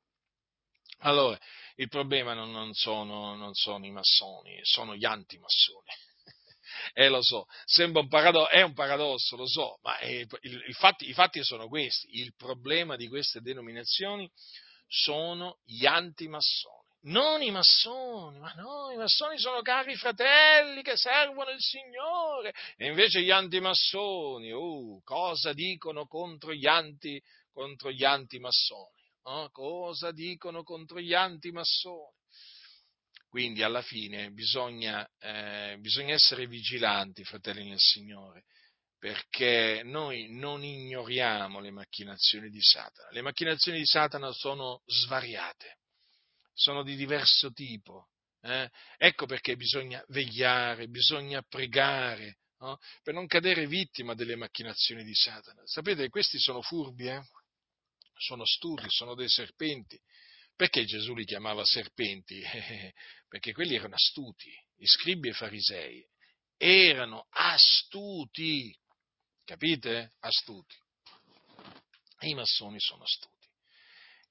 Allora, 0.98 1.38
il 1.76 1.88
problema 1.88 2.34
non, 2.34 2.50
non, 2.50 2.74
sono, 2.74 3.34
non, 3.36 3.54
sono, 3.54 3.86
i 3.86 3.90
massoni, 3.90 4.58
sono 4.62 4.94
gli 4.94 5.06
antimassoni. 5.06 5.88
Eh, 6.92 7.08
lo 7.08 7.22
so, 7.22 7.46
sembra 7.64 8.00
un 8.02 8.08
paradosso, 8.08 8.50
è 8.50 8.62
un 8.62 8.74
paradosso, 8.74 9.36
lo 9.36 9.46
so, 9.46 9.78
ma 9.82 9.98
è, 9.98 10.06
il, 10.06 10.28
il 10.40 10.74
fatti, 10.74 11.08
i 11.08 11.12
fatti 11.12 11.42
sono 11.44 11.68
questi. 11.68 12.20
Il 12.20 12.34
problema 12.36 12.96
di 12.96 13.08
queste 13.08 13.40
denominazioni 13.40 14.30
sono 14.86 15.58
gli 15.64 15.86
antimassoni 15.86 16.82
non 17.04 17.42
i 17.42 17.50
massoni, 17.50 18.38
ma 18.38 18.52
no, 18.52 18.90
i 18.90 18.96
massoni 18.96 19.38
sono 19.38 19.60
cari 19.62 19.94
fratelli 19.96 20.82
che 20.82 20.96
servono 20.96 21.50
il 21.50 21.60
Signore, 21.60 22.54
e 22.76 22.86
invece 22.86 23.22
gli 23.22 23.30
antimassoni, 23.30 24.50
uh, 24.52 25.00
cosa 25.04 25.52
dicono 25.52 26.06
contro 26.06 26.54
gli, 26.54 26.66
anti, 26.66 27.20
contro 27.52 27.90
gli 27.90 28.04
antimassoni? 28.04 29.02
Oh, 29.26 29.50
cosa 29.50 30.12
dicono 30.12 30.62
contro 30.62 31.00
gli 31.00 31.14
antimassoni? 31.14 32.13
Quindi 33.34 33.64
alla 33.64 33.82
fine 33.82 34.30
bisogna, 34.30 35.04
eh, 35.18 35.76
bisogna 35.80 36.14
essere 36.14 36.46
vigilanti, 36.46 37.24
fratelli 37.24 37.68
del 37.68 37.80
Signore, 37.80 38.44
perché 38.96 39.82
noi 39.82 40.28
non 40.30 40.62
ignoriamo 40.62 41.58
le 41.58 41.72
macchinazioni 41.72 42.48
di 42.48 42.60
Satana. 42.62 43.10
Le 43.10 43.22
macchinazioni 43.22 43.78
di 43.78 43.86
Satana 43.86 44.30
sono 44.30 44.82
svariate 44.86 45.78
sono 46.52 46.84
di 46.84 46.94
diverso 46.94 47.50
tipo. 47.50 48.10
Eh? 48.40 48.70
Ecco 48.98 49.26
perché 49.26 49.56
bisogna 49.56 50.00
vegliare, 50.10 50.86
bisogna 50.86 51.42
pregare, 51.42 52.38
no? 52.58 52.78
per 53.02 53.14
non 53.14 53.26
cadere 53.26 53.66
vittima 53.66 54.14
delle 54.14 54.36
macchinazioni 54.36 55.02
di 55.02 55.12
Satana. 55.12 55.62
Sapete, 55.64 56.08
questi 56.08 56.38
sono 56.38 56.62
furbi, 56.62 57.08
eh? 57.08 57.20
sono 58.16 58.44
studi, 58.44 58.84
sono 58.90 59.16
dei 59.16 59.28
serpenti. 59.28 60.00
Perché 60.56 60.84
Gesù 60.84 61.14
li 61.14 61.24
chiamava 61.24 61.64
serpenti? 61.64 62.40
perché 63.28 63.52
quelli 63.52 63.74
erano 63.74 63.94
astuti, 63.94 64.50
i 64.76 64.86
scribi 64.86 65.28
e 65.28 65.30
i 65.32 65.34
farisei 65.34 66.06
erano 66.56 67.26
astuti, 67.30 68.74
capite? 69.44 70.12
Astuti. 70.20 70.76
I 72.20 72.34
massoni 72.34 72.78
sono 72.78 73.02
astuti. 73.02 73.33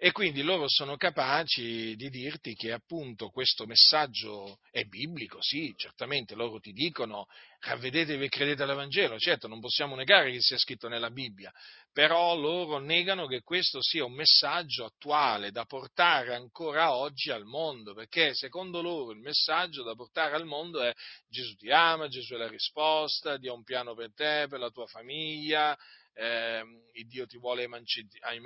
E 0.05 0.11
quindi 0.11 0.41
loro 0.41 0.65
sono 0.67 0.97
capaci 0.97 1.95
di 1.95 2.09
dirti 2.09 2.55
che 2.55 2.73
appunto 2.73 3.29
questo 3.29 3.65
messaggio 3.65 4.59
è 4.69 4.83
biblico, 4.83 5.37
sì, 5.39 5.73
certamente 5.77 6.35
loro 6.35 6.59
ti 6.59 6.73
dicono 6.73 7.27
ravvedetevi 7.59 8.25
e 8.25 8.27
credete 8.27 8.63
all'Evangelo, 8.63 9.17
certo 9.17 9.47
non 9.47 9.61
possiamo 9.61 9.95
negare 9.95 10.29
che 10.29 10.41
sia 10.41 10.57
scritto 10.57 10.89
nella 10.89 11.09
Bibbia, 11.09 11.53
però 11.93 12.35
loro 12.35 12.79
negano 12.79 13.27
che 13.27 13.43
questo 13.43 13.81
sia 13.81 14.03
un 14.03 14.11
messaggio 14.11 14.83
attuale 14.83 15.51
da 15.51 15.63
portare 15.63 16.35
ancora 16.35 16.93
oggi 16.93 17.31
al 17.31 17.45
mondo, 17.45 17.93
perché 17.93 18.33
secondo 18.33 18.81
loro 18.81 19.13
il 19.13 19.21
messaggio 19.21 19.83
da 19.83 19.95
portare 19.95 20.35
al 20.35 20.43
mondo 20.43 20.81
è 20.81 20.91
Gesù 21.29 21.55
ti 21.55 21.71
ama, 21.71 22.09
Gesù 22.09 22.33
è 22.33 22.37
la 22.37 22.49
risposta, 22.49 23.37
Dio 23.37 23.53
ha 23.53 23.55
un 23.55 23.63
piano 23.63 23.95
per 23.95 24.13
te, 24.13 24.47
per 24.49 24.59
la 24.59 24.69
tua 24.69 24.85
famiglia, 24.85 25.77
eh, 26.13 26.63
Dio 27.05 27.25
ti 27.25 27.37
vuole 27.37 27.67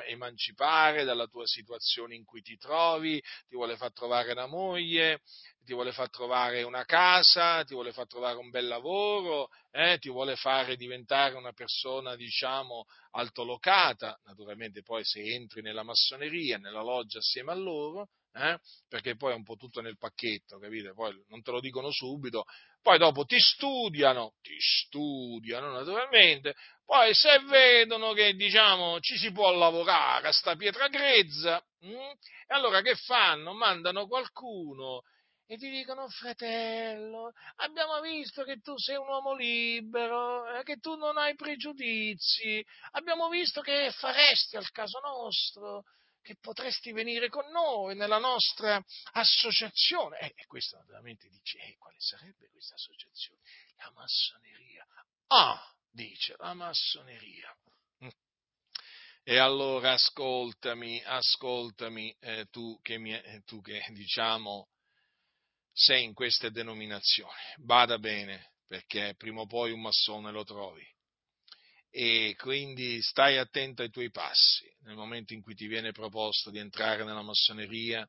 emancipare 0.08 1.04
dalla 1.04 1.28
tua 1.28 1.46
situazione 1.46 2.16
in 2.16 2.24
cui 2.24 2.42
ti 2.42 2.58
trovi, 2.58 3.22
ti 3.48 3.56
vuole 3.56 3.78
far 3.78 3.94
trovare 3.94 4.32
una 4.32 4.48
moglie, 4.48 5.22
ti 5.64 5.74
vuole 5.74 5.92
far 5.92 6.10
trovare 6.10 6.64
una 6.64 6.86
casa, 6.86 7.64
ti 7.66 7.74
vuole 7.74 7.92
far 7.92 8.08
trovare 8.08 8.38
un 8.38 8.50
bel 8.50 8.68
lavoro, 8.68 9.50
eh, 9.72 9.98
ti 10.00 10.10
vuole 10.10 10.36
fare 10.36 10.76
diventare 10.76 11.36
una 11.36 11.52
persona, 11.52 12.16
diciamo, 12.16 12.86
altolocata, 13.12 14.20
naturalmente 14.24 14.82
poi 14.82 15.04
se 15.04 15.22
entri 15.22 15.62
nella 15.62 15.84
massoneria, 15.84 16.58
nella 16.58 16.82
loggia 16.82 17.20
assieme 17.20 17.52
a 17.52 17.56
loro, 17.56 18.08
eh, 18.34 18.60
perché 18.88 19.16
poi 19.16 19.32
è 19.32 19.36
un 19.36 19.44
po' 19.44 19.56
tutto 19.56 19.82
nel 19.82 19.98
pacchetto, 19.98 20.60
capite? 20.60 20.94
Poi 20.94 21.14
non 21.30 21.42
te 21.42 21.52
lo 21.52 21.60
dicono 21.60 21.92
subito, 21.92 22.46
poi 22.82 22.98
dopo 22.98 23.26
ti 23.26 23.40
studiano, 23.40 24.34
ti 24.42 24.56
studiano 24.60 25.72
naturalmente, 25.72 26.56
poi 26.86 27.14
se 27.14 27.40
vedono 27.40 28.14
che 28.14 28.34
diciamo 28.34 29.00
ci 29.00 29.18
si 29.18 29.32
può 29.32 29.52
lavorare 29.52 30.28
a 30.28 30.32
sta 30.32 30.56
pietra 30.56 30.88
grezza, 30.88 31.64
mh, 31.80 31.90
mm, 31.90 31.94
e 31.96 32.56
allora 32.56 32.82
che 32.82 32.96
fanno? 32.96 33.54
Mandano 33.54 34.08
qualcuno 34.08 35.02
e 35.50 35.56
ti 35.56 35.70
dicono 35.70 36.10
fratello, 36.10 37.32
abbiamo 37.58 38.02
visto 38.02 38.44
che 38.44 38.60
tu 38.60 38.78
sei 38.78 38.98
un 38.98 39.08
uomo 39.08 39.34
libero, 39.34 40.46
eh, 40.46 40.64
che 40.64 40.78
tu 40.78 40.96
non 40.96 41.18
hai 41.18 41.36
pregiudizi, 41.36 42.64
abbiamo 42.92 43.30
visto 43.30 43.62
che 43.62 43.90
faresti 43.92 44.58
al 44.58 44.70
caso 44.72 45.00
nostro, 45.00 45.84
che 46.28 46.36
potresti 46.42 46.92
venire 46.92 47.30
con 47.30 47.50
noi 47.52 47.96
nella 47.96 48.18
nostra 48.18 48.84
associazione. 49.14 50.20
Eh, 50.20 50.34
e 50.36 50.46
questo 50.46 50.76
naturalmente 50.76 51.30
dice, 51.30 51.58
eh, 51.60 51.78
quale 51.78 51.96
sarebbe 52.00 52.50
questa 52.50 52.76
associazione? 52.76 53.40
La 53.78 53.92
massoneria. 53.96 54.86
Ah, 55.28 55.74
dice, 55.90 56.36
la 56.38 56.54
massoneria. 56.54 57.58
Mm. 58.04 58.10
E 59.24 59.38
allora 59.38 59.94
ascoltami, 59.94 61.02
ascoltami, 61.02 62.14
eh, 62.20 62.48
tu, 62.52 62.78
che 62.82 62.98
mi, 62.98 63.14
eh, 63.14 63.44
tu 63.46 63.62
che 63.62 63.82
diciamo 63.96 64.68
sei 65.72 66.04
in 66.04 66.14
queste 66.14 66.52
denominazioni, 66.52 67.32
bada 67.56 68.00
bene, 68.00 68.52
perché 68.66 69.14
prima 69.16 69.42
o 69.42 69.46
poi 69.46 69.72
un 69.72 69.80
massone 69.80 70.32
lo 70.32 70.44
trovi 70.44 70.86
e 71.90 72.36
quindi 72.38 73.02
stai 73.02 73.38
attento 73.38 73.82
ai 73.82 73.90
tuoi 73.90 74.12
passi. 74.12 74.66
Nel 74.82 74.96
momento 74.96 75.34
in 75.34 75.42
cui 75.42 75.56
ti 75.56 75.68
viene 75.68 75.92
proposto 75.92 76.50
di 76.50 76.60
entrare 76.60 77.04
nella 77.04 77.22
massoneria, 77.22 78.08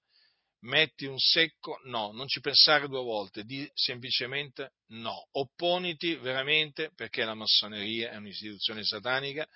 metti 0.60 1.06
un 1.06 1.18
secco 1.18 1.80
no, 1.84 2.10
non 2.12 2.26
ci 2.26 2.40
pensare 2.40 2.88
due 2.88 3.02
volte, 3.02 3.44
di 3.44 3.68
semplicemente 3.74 4.72
no. 4.88 5.28
Opponiti 5.32 6.16
veramente 6.16 6.90
perché 6.94 7.24
la 7.24 7.34
massoneria 7.34 8.10
è 8.10 8.16
un'istituzione 8.16 8.82
satanica, 8.84 9.46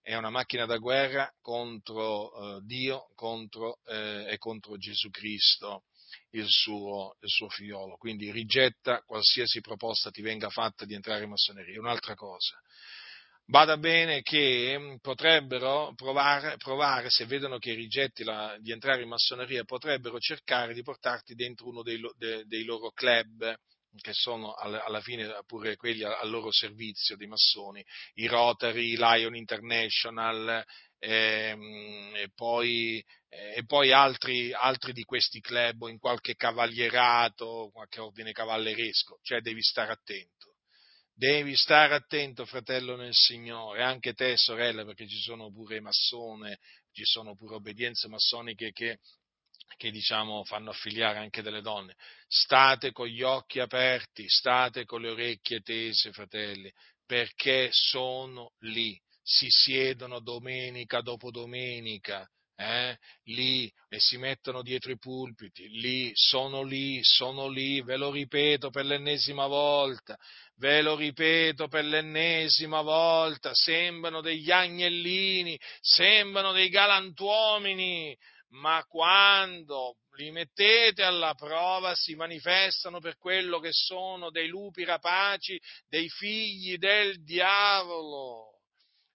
è 0.00 0.14
una 0.14 0.30
macchina 0.30 0.66
da 0.66 0.78
guerra 0.78 1.30
contro 1.40 2.56
eh, 2.56 2.60
Dio 2.64 3.08
contro, 3.14 3.80
eh, 3.86 4.26
e 4.30 4.38
contro 4.38 4.76
Gesù 4.78 5.10
Cristo. 5.10 5.84
il 6.30 6.46
suo, 6.48 7.16
il 7.20 7.28
suo 7.28 7.48
figliolo, 7.48 7.96
quindi 7.96 8.30
rigetta 8.30 9.02
qualsiasi 9.02 9.60
proposta 9.60 10.10
ti 10.10 10.22
venga 10.22 10.50
fatta 10.50 10.84
di 10.84 10.94
entrare 10.94 11.24
in 11.24 11.30
massoneria. 11.30 11.80
Un'altra 11.80 12.14
cosa, 12.14 12.60
Bada 13.48 13.76
bene 13.76 14.22
che 14.22 14.98
potrebbero 15.00 15.92
provare, 15.94 16.56
provare 16.56 17.10
se 17.10 17.26
vedono 17.26 17.58
che 17.58 17.74
rigetti 17.74 18.24
la, 18.24 18.56
di 18.58 18.72
entrare 18.72 19.02
in 19.02 19.08
massoneria, 19.08 19.62
potrebbero 19.62 20.18
cercare 20.18 20.74
di 20.74 20.82
portarti 20.82 21.34
dentro 21.34 21.68
uno 21.68 21.82
dei, 21.82 22.00
de, 22.16 22.42
dei 22.44 22.64
loro 22.64 22.90
club, 22.90 23.56
che 24.00 24.12
sono 24.12 24.52
alla 24.54 25.00
fine 25.00 25.32
pure 25.46 25.76
quelli 25.76 26.02
al 26.02 26.28
loro 26.28 26.50
servizio 26.50 27.16
dei 27.16 27.28
massoni, 27.28 27.84
i 28.14 28.26
Rotary, 28.26 28.96
Lion 28.96 29.36
International 29.36 30.64
ehm, 30.98 32.12
e 32.16 32.28
poi, 32.34 33.02
e 33.28 33.64
poi 33.64 33.92
altri, 33.92 34.52
altri, 34.52 34.92
di 34.92 35.04
questi 35.04 35.40
club 35.40 35.86
in 35.86 35.98
qualche 35.98 36.34
cavalierato, 36.34 37.70
qualche 37.72 38.00
ordine 38.00 38.32
cavalleresco, 38.32 39.20
cioè 39.22 39.40
devi 39.40 39.62
stare 39.62 39.92
attento. 39.92 40.45
Devi 41.18 41.56
stare 41.56 41.94
attento, 41.94 42.44
fratello 42.44 42.94
nel 42.94 43.14
Signore, 43.14 43.82
anche 43.82 44.12
te, 44.12 44.36
sorella, 44.36 44.84
perché 44.84 45.08
ci 45.08 45.18
sono 45.18 45.50
pure 45.50 45.80
massone, 45.80 46.58
ci 46.92 47.04
sono 47.06 47.34
pure 47.34 47.54
obbedienze 47.54 48.06
massoniche 48.06 48.70
che, 48.70 48.98
che 49.78 49.90
diciamo, 49.90 50.44
fanno 50.44 50.72
affiliare 50.72 51.16
anche 51.16 51.40
delle 51.40 51.62
donne. 51.62 51.94
State 52.28 52.92
con 52.92 53.06
gli 53.06 53.22
occhi 53.22 53.60
aperti, 53.60 54.28
state 54.28 54.84
con 54.84 55.00
le 55.00 55.08
orecchie 55.08 55.60
tese, 55.60 56.12
fratelli, 56.12 56.70
perché 57.06 57.70
sono 57.72 58.52
lì, 58.58 59.00
si 59.22 59.46
siedono 59.48 60.20
domenica 60.20 61.00
dopo 61.00 61.30
domenica, 61.30 62.28
eh, 62.56 62.98
lì 63.24 63.70
e 63.88 64.00
si 64.00 64.16
mettono 64.16 64.62
dietro 64.62 64.90
i 64.90 64.98
pulpiti, 64.98 65.68
lì, 65.68 66.10
sono 66.14 66.62
lì, 66.62 67.00
sono 67.02 67.48
lì, 67.48 67.82
ve 67.82 67.96
lo 67.96 68.10
ripeto 68.10 68.70
per 68.70 68.86
l'ennesima 68.86 69.46
volta, 69.46 70.18
ve 70.56 70.80
lo 70.80 70.96
ripeto 70.96 71.68
per 71.68 71.84
l'ennesima 71.84 72.80
volta, 72.80 73.50
sembrano 73.52 74.22
degli 74.22 74.50
agnellini, 74.50 75.58
sembrano 75.80 76.52
dei 76.52 76.70
galantuomini, 76.70 78.16
ma 78.50 78.82
quando 78.88 79.96
li 80.16 80.30
mettete 80.30 81.02
alla 81.02 81.34
prova 81.34 81.94
si 81.94 82.14
manifestano 82.14 83.00
per 83.00 83.18
quello 83.18 83.58
che 83.58 83.70
sono 83.72 84.30
dei 84.30 84.48
lupi 84.48 84.84
rapaci, 84.84 85.60
dei 85.88 86.08
figli 86.08 86.78
del 86.78 87.22
diavolo 87.22 88.55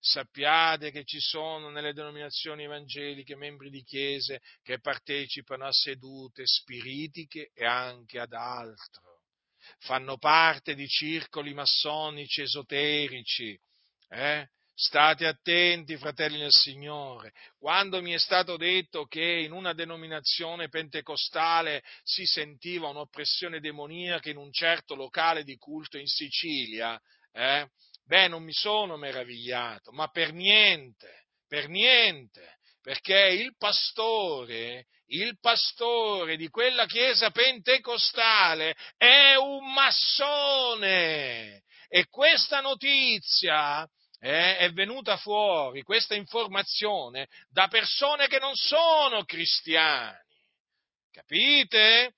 sappiate 0.01 0.89
che 0.89 1.05
ci 1.05 1.19
sono 1.19 1.69
nelle 1.69 1.93
denominazioni 1.93 2.63
evangeliche 2.63 3.35
membri 3.35 3.69
di 3.69 3.83
chiese 3.83 4.41
che 4.63 4.79
partecipano 4.79 5.65
a 5.65 5.71
sedute 5.71 6.45
spiritiche 6.45 7.51
e 7.53 7.65
anche 7.65 8.19
ad 8.19 8.33
altro. 8.33 9.21
Fanno 9.81 10.17
parte 10.17 10.73
di 10.73 10.87
circoli 10.87 11.53
massonici 11.53 12.41
esoterici. 12.41 13.57
Eh? 14.09 14.47
State 14.73 15.27
attenti, 15.27 15.95
fratelli 15.97 16.39
del 16.39 16.51
Signore. 16.51 17.33
Quando 17.59 18.01
mi 18.01 18.13
è 18.13 18.17
stato 18.17 18.57
detto 18.57 19.05
che 19.05 19.21
in 19.21 19.51
una 19.51 19.73
denominazione 19.73 20.69
pentecostale 20.69 21.83
si 22.01 22.25
sentiva 22.25 22.87
un'oppressione 22.87 23.59
demoniaca 23.59 24.31
in 24.31 24.37
un 24.37 24.51
certo 24.51 24.95
locale 24.95 25.43
di 25.43 25.55
culto 25.57 25.99
in 25.99 26.07
Sicilia, 26.07 26.99
eh, 27.33 27.69
Beh, 28.11 28.27
non 28.27 28.43
mi 28.43 28.51
sono 28.51 28.97
meravigliato, 28.97 29.93
ma 29.93 30.09
per 30.09 30.33
niente, 30.33 31.27
per 31.47 31.69
niente, 31.69 32.57
perché 32.81 33.17
il 33.29 33.55
pastore, 33.55 34.87
il 35.05 35.39
pastore 35.39 36.35
di 36.35 36.49
quella 36.49 36.85
chiesa 36.87 37.31
pentecostale 37.31 38.75
è 38.97 39.35
un 39.35 39.71
massone 39.71 41.63
e 41.87 42.07
questa 42.09 42.59
notizia 42.59 43.87
eh, 44.19 44.57
è 44.57 44.69
venuta 44.73 45.15
fuori, 45.15 45.81
questa 45.81 46.13
informazione, 46.13 47.29
da 47.49 47.69
persone 47.69 48.27
che 48.27 48.39
non 48.39 48.55
sono 48.55 49.23
cristiani. 49.23 50.17
Capite? 51.11 52.15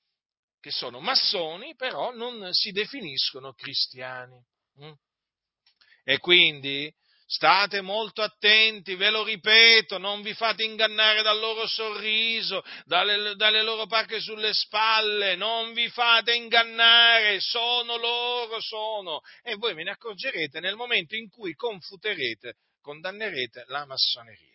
Che 0.59 0.71
sono 0.71 0.99
massoni, 1.01 1.75
però 1.75 2.11
non 2.11 2.51
si 2.51 2.71
definiscono 2.71 3.53
cristiani. 3.53 4.43
Mm? 4.81 4.93
E 6.03 6.17
quindi 6.19 6.91
state 7.25 7.81
molto 7.81 8.21
attenti, 8.21 8.95
ve 8.95 9.09
lo 9.09 9.23
ripeto, 9.23 9.97
non 9.97 10.21
vi 10.21 10.33
fate 10.33 10.63
ingannare 10.63 11.21
dal 11.21 11.39
loro 11.39 11.65
sorriso, 11.65 12.61
dalle, 12.85 13.35
dalle 13.35 13.63
loro 13.63 13.87
pacche 13.87 14.19
sulle 14.19 14.53
spalle, 14.53 15.35
non 15.35 15.73
vi 15.73 15.89
fate 15.89 16.35
ingannare, 16.35 17.39
sono 17.39 17.97
loro, 17.97 18.59
sono. 18.59 19.21
E 19.41 19.55
voi 19.55 19.73
ve 19.73 19.83
ne 19.83 19.91
accorgerete 19.91 20.59
nel 20.59 20.75
momento 20.75 21.15
in 21.15 21.29
cui 21.29 21.53
confuterete, 21.53 22.55
condannerete 22.81 23.63
la 23.67 23.85
massoneria 23.85 24.53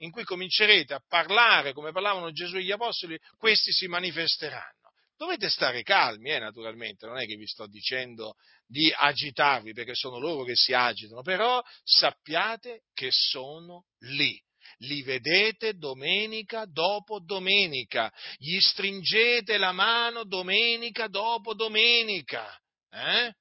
in 0.00 0.10
cui 0.10 0.24
comincerete 0.24 0.92
a 0.94 1.02
parlare 1.06 1.72
come 1.72 1.92
parlavano 1.92 2.30
Gesù 2.30 2.56
e 2.56 2.62
gli 2.62 2.72
Apostoli, 2.72 3.18
questi 3.38 3.72
si 3.72 3.86
manifesteranno. 3.86 4.75
Dovete 5.16 5.48
stare 5.48 5.82
calmi, 5.82 6.30
eh, 6.30 6.38
naturalmente, 6.38 7.06
non 7.06 7.18
è 7.18 7.24
che 7.24 7.36
vi 7.36 7.46
sto 7.46 7.66
dicendo 7.66 8.34
di 8.66 8.92
agitarvi 8.94 9.72
perché 9.72 9.94
sono 9.94 10.18
loro 10.18 10.44
che 10.44 10.54
si 10.54 10.74
agitano, 10.74 11.22
però 11.22 11.62
sappiate 11.82 12.82
che 12.92 13.08
sono 13.10 13.86
lì. 14.00 14.38
Li 14.80 15.02
vedete 15.02 15.74
domenica 15.74 16.66
dopo 16.66 17.20
domenica, 17.20 18.12
gli 18.36 18.58
stringete 18.60 19.56
la 19.56 19.72
mano 19.72 20.24
domenica 20.24 21.06
dopo 21.06 21.54
domenica, 21.54 22.54
eh? 22.90 23.32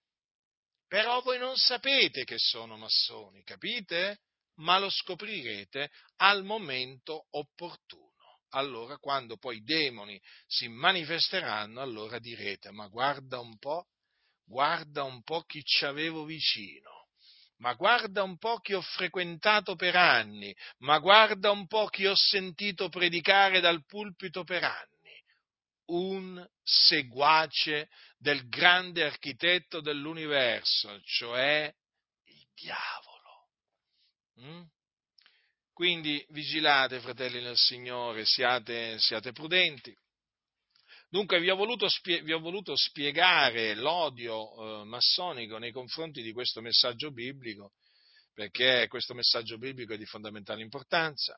Però 0.87 1.19
voi 1.21 1.39
non 1.39 1.57
sapete 1.57 2.23
che 2.23 2.37
sono 2.37 2.77
massoni, 2.77 3.43
capite? 3.43 4.19
Ma 4.59 4.79
lo 4.79 4.89
scoprirete 4.89 5.89
al 6.17 6.45
momento 6.45 7.25
opportuno 7.31 8.14
allora 8.55 8.97
quando 8.97 9.37
poi 9.37 9.57
i 9.57 9.63
demoni 9.63 10.19
si 10.47 10.67
manifesteranno, 10.67 11.81
allora 11.81 12.19
direte, 12.19 12.71
ma 12.71 12.87
guarda 12.87 13.39
un 13.39 13.57
po', 13.57 13.87
guarda 14.45 15.03
un 15.03 15.21
po' 15.23 15.41
chi 15.41 15.63
ci 15.63 15.85
avevo 15.85 16.23
vicino, 16.23 17.07
ma 17.57 17.73
guarda 17.73 18.23
un 18.23 18.37
po' 18.37 18.59
chi 18.59 18.73
ho 18.73 18.81
frequentato 18.81 19.75
per 19.75 19.95
anni, 19.95 20.55
ma 20.79 20.99
guarda 20.99 21.51
un 21.51 21.67
po' 21.67 21.87
chi 21.87 22.05
ho 22.05 22.15
sentito 22.15 22.89
predicare 22.89 23.59
dal 23.59 23.85
pulpito 23.85 24.43
per 24.43 24.63
anni. 24.63 24.93
Un 25.87 26.43
seguace 26.63 27.89
del 28.17 28.47
grande 28.47 29.03
architetto 29.03 29.81
dell'universo, 29.81 30.99
cioè 31.03 31.71
il 32.23 32.47
diavolo. 32.55 33.49
Mm? 34.39 34.63
Quindi 35.75 36.25
vigilate, 36.29 37.01
fratelli 37.01 37.41
nel 37.41 37.57
Signore, 37.57 38.23
siate, 38.23 38.97
siate 38.97 39.33
prudenti. 39.33 39.93
Dunque 41.09 41.41
vi 41.41 41.49
ho 41.49 41.57
voluto, 41.57 41.89
spie- 41.89 42.21
vi 42.21 42.31
ho 42.31 42.39
voluto 42.39 42.77
spiegare 42.77 43.75
l'odio 43.75 44.53
eh, 44.53 44.85
massonico 44.85 45.57
nei 45.57 45.73
confronti 45.73 46.21
di 46.21 46.31
questo 46.31 46.61
messaggio 46.61 47.11
biblico, 47.11 47.73
perché 48.33 48.87
questo 48.87 49.13
messaggio 49.13 49.57
biblico 49.57 49.93
è 49.93 49.97
di 49.97 50.05
fondamentale 50.05 50.61
importanza 50.61 51.37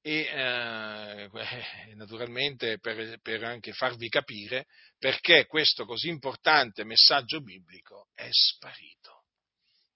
e 0.00 0.22
eh, 0.22 1.30
naturalmente 1.94 2.80
per, 2.80 3.20
per, 3.20 3.44
anche 3.44 3.72
farvi 3.74 4.08
capire 4.08 4.66
perché 4.98 5.46
questo 5.46 5.84
così 5.84 6.08
importante 6.08 6.82
messaggio 6.82 7.40
biblico 7.40 8.08
è 8.12 8.26
sparito. 8.28 9.22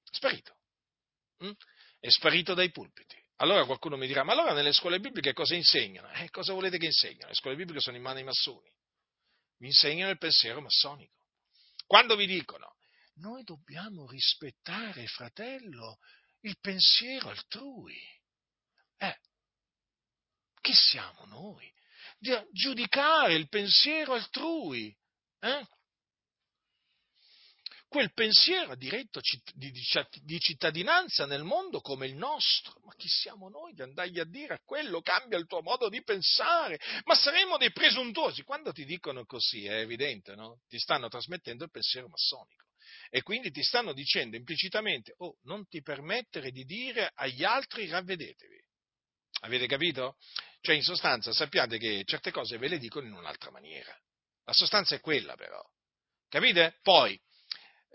Sparito. 0.09 0.57
Mm? 1.45 1.51
È 1.99 2.11
sparito 2.11 2.55
dai 2.55 2.71
pulpiti. 2.71 3.25
Allora 3.37 3.66
qualcuno 3.66 3.97
mi 3.97 4.07
dirà, 4.07 4.24
ma 4.24 4.32
allora 4.32 4.53
nelle 4.55 4.72
scuole 4.72 4.99
bibliche 4.99 5.32
cosa 5.34 5.55
insegnano? 5.55 6.11
Eh, 6.12 6.30
cosa 6.30 6.55
volete 6.55 6.78
che 6.78 6.87
insegnano? 6.87 7.28
Le 7.28 7.34
scuole 7.34 7.57
bibliche 7.57 7.80
sono 7.80 7.97
in 7.97 8.03
mano 8.03 8.18
ai 8.18 8.24
massoni. 8.24 8.70
Vi 9.59 9.66
insegnano 9.66 10.11
il 10.11 10.18
pensiero 10.18 10.61
massonico. 10.61 11.14
Quando 11.87 12.16
vi 12.16 12.26
dicono, 12.26 12.76
noi 13.16 13.43
dobbiamo 13.43 14.07
rispettare, 14.09 15.07
fratello, 15.07 15.99
il 16.41 16.57
pensiero 16.61 17.28
altrui. 17.28 17.99
Eh, 18.99 19.18
chi 20.61 20.72
siamo 20.72 21.24
noi? 21.26 21.70
Di 22.18 22.32
giudicare 22.53 23.34
il 23.34 23.49
pensiero 23.49 24.14
altrui. 24.14 24.97
Eh? 25.41 25.66
Quel 27.89 28.12
pensiero 28.12 28.72
ha 28.72 28.76
diritto 28.76 29.20
di 29.55 30.39
cittadinanza 30.41 31.24
nel 31.26 31.45
mondo 31.45 31.80
come 31.80 32.07
il 32.07 32.14
nostro. 32.14 32.80
Ma 32.84 32.95
chi 32.97 33.09
siamo 33.09 33.49
noi 33.49 33.74
di 33.74 33.82
andargli 33.82 34.18
a 34.18 34.24
dire 34.24 34.55
a 34.55 34.61
quello 34.64 35.01
cambia 35.01 35.39
il 35.39 35.47
tuo 35.47 35.62
modo 35.62 35.89
di 35.89 36.03
pensare? 36.03 36.78
Ma 37.05 37.14
saremo 37.14 37.57
dei 37.57 37.72
presuntuosi. 37.72 38.43
Quando 38.43 38.72
ti 38.72 38.84
dicono 38.84 39.24
così 39.24 39.66
è 39.66 39.80
evidente, 39.80 40.34
no? 40.34 40.61
Ti 40.68 40.78
stanno 40.78 41.09
trasmettendo 41.09 41.64
il 41.64 41.70
pensiero 41.70 42.09
massonico. 42.09 42.64
E 43.09 43.22
quindi 43.22 43.51
ti 43.51 43.62
stanno 43.62 43.93
dicendo 43.93 44.37
implicitamente, 44.37 45.14
oh, 45.18 45.39
non 45.43 45.66
ti 45.68 45.80
permettere 45.80 46.51
di 46.51 46.64
dire 46.64 47.11
agli 47.14 47.45
altri 47.45 47.87
ravvedetevi. 47.89 48.64
Avete 49.41 49.66
capito? 49.66 50.16
Cioè, 50.61 50.74
in 50.74 50.82
sostanza, 50.82 51.32
sappiate 51.32 51.78
che 51.78 52.03
certe 52.05 52.30
cose 52.30 52.59
ve 52.59 52.68
le 52.68 52.78
dicono 52.78 53.07
in 53.07 53.12
un'altra 53.12 53.51
maniera. 53.51 53.97
La 54.45 54.53
sostanza 54.53 54.95
è 54.95 55.01
quella 55.01 55.37
però. 55.37 55.62
Capite? 56.28 56.78
Poi, 56.82 57.20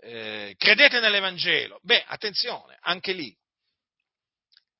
eh, 0.02 0.54
credete 0.58 0.98
nell'Evangelo. 0.98 1.78
Beh, 1.82 2.04
attenzione, 2.06 2.76
anche 2.80 3.12
lì. 3.12 3.34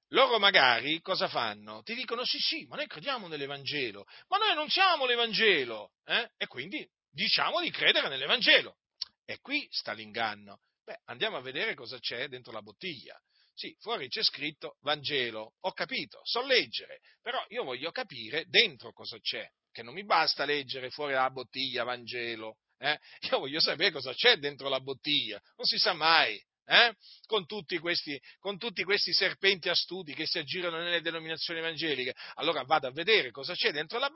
Loro 0.08 0.38
magari 0.38 1.00
cosa 1.00 1.28
fanno? 1.28 1.82
Ti 1.82 1.94
dicono 1.94 2.24
sì, 2.24 2.38
sì, 2.38 2.66
ma 2.66 2.76
noi 2.76 2.86
crediamo 2.86 3.28
nell'Evangelo, 3.28 4.04
ma 4.28 4.36
noi 4.38 4.54
non 4.54 4.68
siamo 4.68 5.06
l'Evangelo. 5.06 5.92
Eh? 6.04 6.32
E 6.36 6.46
quindi 6.46 6.86
diciamo 7.08 7.60
di 7.60 7.70
credere 7.70 8.08
nell'Evangelo. 8.08 8.78
E 9.24 9.38
qui 9.40 9.66
sta 9.70 9.92
l'inganno. 9.92 10.60
Beh, 10.84 11.00
andiamo 11.04 11.36
a 11.36 11.40
vedere 11.40 11.74
cosa 11.74 11.98
c'è 11.98 12.26
dentro 12.28 12.52
la 12.52 12.60
bottiglia. 12.60 13.18
Sì, 13.54 13.74
fuori 13.78 14.08
c'è 14.08 14.22
scritto 14.22 14.76
Vangelo, 14.80 15.54
ho 15.60 15.72
capito, 15.72 16.20
so 16.24 16.44
leggere, 16.44 17.00
però 17.20 17.44
io 17.50 17.64
voglio 17.64 17.92
capire 17.92 18.46
dentro 18.48 18.92
cosa 18.92 19.18
c'è, 19.20 19.46
che 19.70 19.82
non 19.82 19.92
mi 19.94 20.04
basta 20.04 20.46
leggere 20.46 20.90
fuori 20.90 21.12
dalla 21.12 21.30
bottiglia 21.30 21.84
Vangelo, 21.84 22.56
eh? 22.82 22.98
io 23.30 23.38
voglio 23.38 23.60
sapere 23.60 23.92
cosa 23.92 24.12
c'è 24.12 24.36
dentro 24.36 24.68
la 24.68 24.80
bottiglia, 24.80 25.40
non 25.56 25.66
si 25.66 25.78
sa 25.78 25.92
mai. 25.92 26.40
Eh? 26.64 26.94
Con, 27.26 27.44
tutti 27.44 27.76
questi, 27.78 28.18
con, 28.38 28.56
tutti 28.56 28.84
questi, 28.84 29.12
serpenti 29.12 29.68
astuti 29.68 30.14
che 30.14 30.26
si 30.26 30.38
aggirano 30.38 30.78
nelle 30.78 31.00
denominazioni 31.00 31.58
evangeliche. 31.58 32.14
Allora 32.34 32.62
vado 32.62 32.86
a 32.86 32.92
vedere 32.92 33.32
cosa 33.32 33.52
c'è 33.54 33.72
dentro 33.72 33.98
la, 33.98 34.10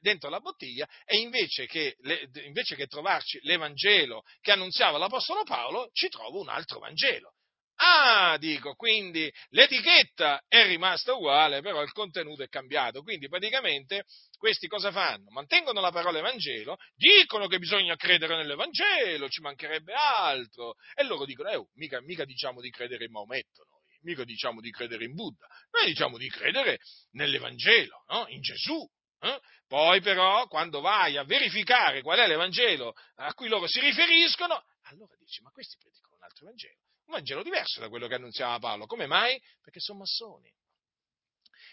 dentro 0.00 0.28
la 0.28 0.40
bottiglia 0.40 0.86
e 1.06 1.16
invece 1.16 1.66
che, 1.66 1.96
invece 2.44 2.76
che 2.76 2.86
trovarci 2.86 3.40
l'Evangelo 3.42 4.22
che 4.42 4.52
annunziava 4.52 4.98
l'Apostolo 4.98 5.42
Paolo, 5.44 5.88
ci 5.92 6.08
trovo 6.08 6.40
un 6.40 6.50
altro 6.50 6.80
Vangelo. 6.80 7.32
Ah, 7.78 8.38
dico, 8.38 8.74
quindi 8.74 9.30
l'etichetta 9.50 10.42
è 10.48 10.64
rimasta 10.64 11.12
uguale, 11.12 11.60
però 11.60 11.82
il 11.82 11.92
contenuto 11.92 12.42
è 12.42 12.48
cambiato. 12.48 13.02
Quindi 13.02 13.28
praticamente 13.28 14.04
questi 14.38 14.66
cosa 14.66 14.90
fanno? 14.90 15.30
Mantengono 15.30 15.80
la 15.80 15.90
parola 15.90 16.18
Evangelo, 16.18 16.76
dicono 16.94 17.46
che 17.48 17.58
bisogna 17.58 17.94
credere 17.96 18.36
nell'Evangelo, 18.36 19.28
ci 19.28 19.42
mancherebbe 19.42 19.92
altro. 19.92 20.74
E 20.94 21.04
loro 21.04 21.26
dicono, 21.26 21.50
eh, 21.50 21.56
oh, 21.56 21.68
mica, 21.74 22.00
mica 22.00 22.24
diciamo 22.24 22.60
di 22.62 22.70
credere 22.70 23.04
in 23.04 23.10
Maometto 23.10 23.66
noi, 23.68 23.82
mica 24.02 24.24
diciamo 24.24 24.60
di 24.62 24.70
credere 24.70 25.04
in 25.04 25.14
Buddha, 25.14 25.46
noi 25.72 25.86
diciamo 25.86 26.16
di 26.16 26.28
credere 26.30 26.78
nell'Evangelo, 27.12 28.04
no? 28.08 28.26
in 28.28 28.40
Gesù. 28.40 28.88
Eh? 29.20 29.40
Poi 29.66 30.00
però, 30.00 30.46
quando 30.46 30.80
vai 30.80 31.18
a 31.18 31.24
verificare 31.24 32.00
qual 32.00 32.18
è 32.18 32.26
l'Evangelo 32.26 32.94
a 33.16 33.34
cui 33.34 33.48
loro 33.48 33.66
si 33.66 33.80
riferiscono, 33.80 34.62
allora 34.84 35.14
dici, 35.18 35.42
ma 35.42 35.50
questi 35.50 35.76
predicano 35.78 36.16
un 36.16 36.22
altro 36.22 36.44
Evangelo 36.46 36.85
un 37.06 37.14
Vangelo 37.14 37.42
diverso 37.42 37.80
da 37.80 37.88
quello 37.88 38.06
che 38.06 38.14
annunziava 38.14 38.58
Paolo. 38.58 38.86
Come 38.86 39.06
mai? 39.06 39.40
Perché 39.62 39.80
sono 39.80 40.00
massoni. 40.00 40.52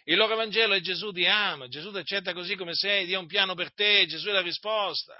Il 0.05 0.17
loro 0.17 0.35
Vangelo 0.35 0.73
è 0.73 0.81
Gesù 0.81 1.11
ti 1.11 1.25
ama, 1.25 1.67
Gesù 1.67 1.91
ti 1.91 1.97
accetta 1.97 2.33
così 2.33 2.55
come 2.55 2.73
sei, 2.73 3.05
Dio 3.05 3.17
ha 3.17 3.21
un 3.21 3.27
piano 3.27 3.55
per 3.55 3.73
te, 3.73 4.05
Gesù 4.05 4.27
è 4.29 4.31
la 4.31 4.41
risposta. 4.41 5.15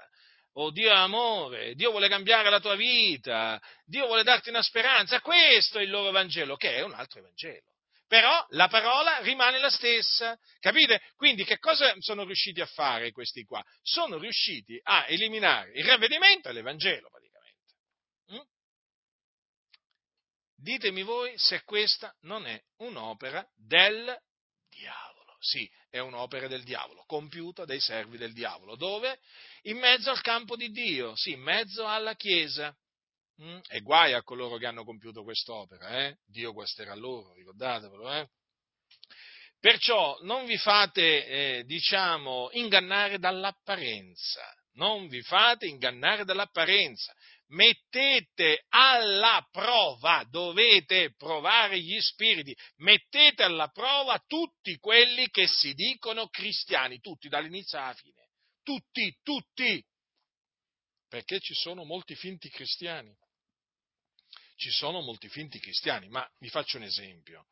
Oh, 0.56 0.70
Dio 0.70 0.90
è 0.90 0.94
amore, 0.94 1.74
Dio 1.74 1.90
vuole 1.90 2.08
cambiare 2.08 2.48
la 2.48 2.60
tua 2.60 2.76
vita, 2.76 3.60
Dio 3.84 4.06
vuole 4.06 4.22
darti 4.22 4.50
una 4.50 4.62
speranza. 4.62 5.20
Questo 5.20 5.78
è 5.78 5.82
il 5.82 5.90
loro 5.90 6.10
Vangelo, 6.10 6.56
che 6.56 6.76
è 6.76 6.82
un 6.82 6.92
altro 6.92 7.22
Vangelo. 7.22 7.72
Però 8.06 8.46
la 8.50 8.68
parola 8.68 9.18
rimane 9.18 9.58
la 9.58 9.70
stessa, 9.70 10.38
capite? 10.60 11.00
Quindi 11.16 11.44
che 11.44 11.58
cosa 11.58 11.92
sono 11.98 12.24
riusciti 12.24 12.60
a 12.60 12.66
fare 12.66 13.10
questi 13.10 13.42
qua? 13.44 13.64
Sono 13.82 14.18
riusciti 14.18 14.78
a 14.82 15.06
eliminare 15.08 15.72
il 15.72 15.84
ravvedimento 15.84 16.48
e 16.48 16.52
l'Evangelo, 16.52 17.08
Ditemi 20.64 21.02
voi 21.02 21.36
se 21.36 21.62
questa 21.64 22.10
non 22.22 22.46
è 22.46 22.58
un'opera 22.78 23.46
del 23.54 24.18
diavolo. 24.70 25.36
Sì, 25.38 25.70
è 25.90 25.98
un'opera 25.98 26.48
del 26.48 26.62
diavolo, 26.64 27.04
compiuta 27.06 27.66
dai 27.66 27.80
servi 27.80 28.16
del 28.16 28.32
diavolo. 28.32 28.74
Dove? 28.74 29.20
In 29.64 29.76
mezzo 29.76 30.10
al 30.10 30.22
campo 30.22 30.56
di 30.56 30.70
Dio, 30.70 31.14
sì, 31.16 31.32
in 31.32 31.42
mezzo 31.42 31.86
alla 31.86 32.14
Chiesa. 32.14 32.74
Mm? 33.42 33.58
E 33.68 33.80
guai 33.80 34.14
a 34.14 34.22
coloro 34.22 34.56
che 34.56 34.64
hanno 34.64 34.84
compiuto 34.84 35.22
quest'opera, 35.22 36.06
eh? 36.06 36.16
Dio 36.24 36.54
guasterà 36.54 36.94
loro, 36.94 37.34
ricordatevelo, 37.34 38.10
eh? 38.14 38.28
Perciò 39.60 40.18
non 40.22 40.46
vi 40.46 40.56
fate, 40.56 41.26
eh, 41.26 41.64
diciamo, 41.64 42.48
ingannare 42.52 43.18
dall'apparenza, 43.18 44.40
non 44.76 45.08
vi 45.08 45.20
fate 45.20 45.66
ingannare 45.66 46.24
dall'apparenza, 46.24 47.14
mettete 47.54 48.64
alla 48.68 49.46
prova, 49.50 50.24
dovete 50.28 51.14
provare 51.14 51.80
gli 51.80 52.00
spiriti, 52.00 52.56
mettete 52.76 53.42
alla 53.42 53.68
prova 53.68 54.22
tutti 54.26 54.76
quelli 54.78 55.28
che 55.30 55.46
si 55.46 55.72
dicono 55.72 56.28
cristiani, 56.28 57.00
tutti 57.00 57.28
dall'inizio 57.28 57.78
alla 57.78 57.94
fine, 57.94 58.28
tutti, 58.62 59.16
tutti, 59.22 59.84
perché 61.08 61.40
ci 61.40 61.54
sono 61.54 61.84
molti 61.84 62.14
finti 62.14 62.48
cristiani, 62.48 63.16
ci 64.56 64.70
sono 64.70 65.00
molti 65.00 65.28
finti 65.28 65.58
cristiani, 65.58 66.08
ma 66.08 66.28
vi 66.38 66.48
faccio 66.48 66.76
un 66.76 66.84
esempio. 66.84 67.46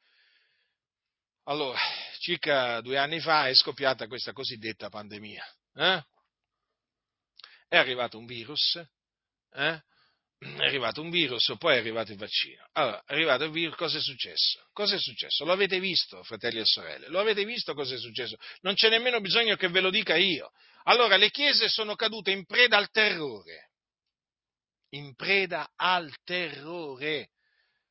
Allora, 1.45 1.81
circa 2.21 2.81
due 2.81 2.99
anni 2.99 3.19
fa 3.19 3.49
è 3.49 3.55
scoppiata 3.55 4.07
questa 4.07 4.33
cosiddetta 4.33 4.89
pandemia. 4.89 5.45
Eh? 5.75 6.05
È 7.67 7.77
arrivato 7.77 8.19
un 8.19 8.27
virus 8.27 8.81
eh? 9.55 9.83
È 10.43 10.65
arrivato 10.65 11.01
un 11.01 11.11
virus, 11.11 11.55
poi 11.57 11.77
è 11.77 11.79
arrivato 11.79 12.11
il 12.11 12.19
vaccino. 12.19 12.67
Allora, 12.73 13.03
è 13.07 13.13
arrivato 13.13 13.45
il 13.45 13.53
virus, 13.53 13.77
cosa 13.77 13.99
è 13.99 14.01
successo? 14.01 14.69
Cosa 14.73 14.97
è 14.97 14.99
successo? 14.99 15.45
Lo 15.45 15.53
avete 15.53 15.79
visto, 15.79 16.23
fratelli 16.25 16.59
e 16.59 16.65
sorelle? 16.65 17.09
Lo 17.09 17.21
avete 17.21 17.45
visto 17.45 17.75
cosa 17.75 17.95
è 17.95 17.99
successo? 17.99 18.37
Non 18.63 18.75
c'è 18.75 18.89
nemmeno 18.89 19.21
bisogno 19.21 19.55
che 19.55 19.69
ve 19.69 19.81
lo 19.81 19.91
dica 19.91 20.17
io. 20.17 20.51
Allora, 20.85 21.17
le 21.17 21.31
chiese 21.31 21.69
sono 21.69 21.95
cadute 21.95 22.33
in 22.33 22.45
preda 22.45 22.77
al 22.77 22.91
terrore. 22.91 23.71
In 24.91 25.15
preda 25.15 25.73
al 25.77 26.13
terrore. 26.25 27.31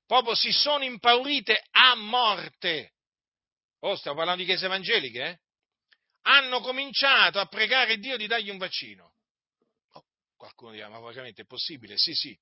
Proprio 0.05 0.35
si 0.35 0.51
sono 0.51 0.83
impaurite 0.83 1.63
a 1.71 1.95
morte. 1.95 2.95
Oh, 3.79 3.95
stiamo 3.95 4.17
parlando 4.17 4.41
di 4.41 4.47
chiese 4.47 4.65
evangeliche, 4.65 5.23
eh? 5.23 5.39
Hanno 6.23 6.59
cominciato 6.59 7.39
a 7.39 7.45
pregare 7.45 7.97
Dio 7.97 8.17
di 8.17 8.27
dargli 8.27 8.49
un 8.49 8.57
vaccino. 8.57 9.10
Qualcuno 10.41 10.71
dirà, 10.71 10.89
ma 10.89 10.99
veramente 10.99 11.43
è 11.43 11.45
possibile? 11.45 11.99
Sì, 11.99 12.15
sì, 12.15 12.35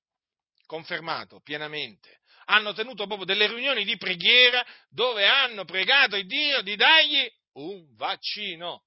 confermato 0.64 1.40
pienamente. 1.40 2.20
Hanno 2.46 2.72
tenuto 2.72 3.04
proprio 3.04 3.26
delle 3.26 3.46
riunioni 3.46 3.84
di 3.84 3.98
preghiera 3.98 4.64
dove 4.88 5.26
hanno 5.26 5.66
pregato 5.66 6.16
il 6.16 6.24
Dio 6.26 6.62
di 6.62 6.76
dargli 6.76 7.30
un 7.58 7.94
vaccino. 7.96 8.84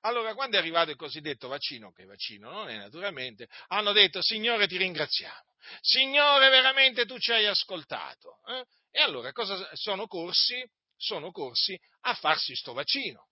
Allora, 0.00 0.34
quando 0.34 0.56
è 0.56 0.58
arrivato 0.58 0.90
il 0.90 0.96
cosiddetto 0.96 1.46
vaccino, 1.46 1.92
che 1.92 2.04
vaccino 2.04 2.50
non 2.50 2.68
è 2.68 2.76
naturalmente, 2.78 3.48
hanno 3.68 3.92
detto, 3.92 4.20
Signore 4.20 4.66
ti 4.66 4.76
ringraziamo, 4.76 5.54
Signore 5.80 6.48
veramente 6.48 7.06
tu 7.06 7.16
ci 7.20 7.30
hai 7.30 7.46
ascoltato. 7.46 8.40
Eh? 8.48 8.64
E 8.90 9.02
allora 9.02 9.30
cosa 9.30 9.70
sono 9.76 10.08
corsi? 10.08 10.60
Sono 10.96 11.30
corsi 11.30 11.78
a 12.00 12.14
farsi 12.14 12.56
sto 12.56 12.72
vaccino 12.72 13.29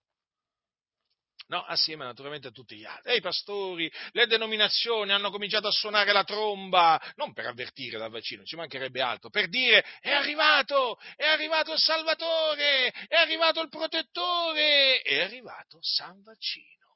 no? 1.49 1.63
assieme 1.63 2.05
naturalmente 2.05 2.47
a 2.47 2.51
tutti 2.51 2.75
gli 2.75 2.85
altri. 2.85 3.11
E 3.11 3.15
i 3.17 3.21
pastori, 3.21 3.91
le 4.11 4.27
denominazioni 4.27 5.11
hanno 5.11 5.29
cominciato 5.29 5.67
a 5.67 5.71
suonare 5.71 6.11
la 6.11 6.23
tromba, 6.23 6.99
non 7.15 7.33
per 7.33 7.45
avvertire 7.45 7.97
dal 7.97 8.09
vaccino, 8.09 8.43
ci 8.43 8.55
mancherebbe 8.55 9.01
altro, 9.01 9.29
per 9.29 9.49
dire 9.49 9.83
è 9.99 10.11
arrivato, 10.11 10.97
è 11.15 11.25
arrivato 11.25 11.73
il 11.73 11.79
Salvatore, 11.79 12.91
è 13.07 13.15
arrivato 13.15 13.61
il 13.61 13.69
protettore, 13.69 15.01
è 15.01 15.21
arrivato 15.21 15.77
San 15.81 16.21
Vaccino. 16.23 16.88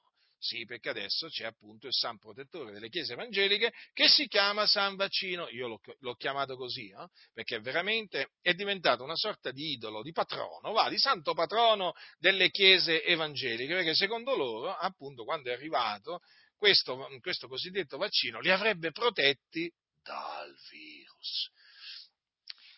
Sì, 0.44 0.66
perché 0.66 0.90
adesso 0.90 1.30
c'è 1.30 1.46
appunto 1.46 1.88
il 1.88 1.94
San 1.94 2.20
Protettore 2.20 2.74
delle 2.74 2.90
Chiese 2.90 3.14
Evangeliche 3.14 3.72
che 3.94 4.10
si 4.10 4.28
chiama 4.28 4.68
San 4.68 4.98
Vaccino. 4.98 5.48
Io 5.48 5.70
l'ho, 5.70 5.80
l'ho 6.00 6.16
chiamato 6.16 6.58
così, 6.58 6.90
eh? 6.90 7.08
perché 7.32 7.62
veramente 7.62 8.32
è 8.42 8.54
diventato 8.54 9.04
una 9.04 9.16
sorta 9.16 9.52
di 9.52 9.72
idolo, 9.72 10.02
di 10.02 10.12
patrono, 10.12 10.74
va, 10.74 10.90
di 10.90 10.98
santo 10.98 11.34
patrono 11.34 11.94
delle 12.20 12.50
Chiese 12.50 13.06
Evangeliche, 13.06 13.74
perché 13.74 13.96
secondo 13.96 14.36
loro, 14.36 14.76
appunto, 14.76 15.24
quando 15.24 15.50
è 15.50 15.54
arrivato 15.54 16.20
questo, 16.58 17.08
questo 17.22 17.48
cosiddetto 17.48 17.96
vaccino, 17.96 18.42
li 18.42 18.52
avrebbe 18.52 18.92
protetti 18.92 19.72
dal 20.02 20.54
virus. 20.70 21.50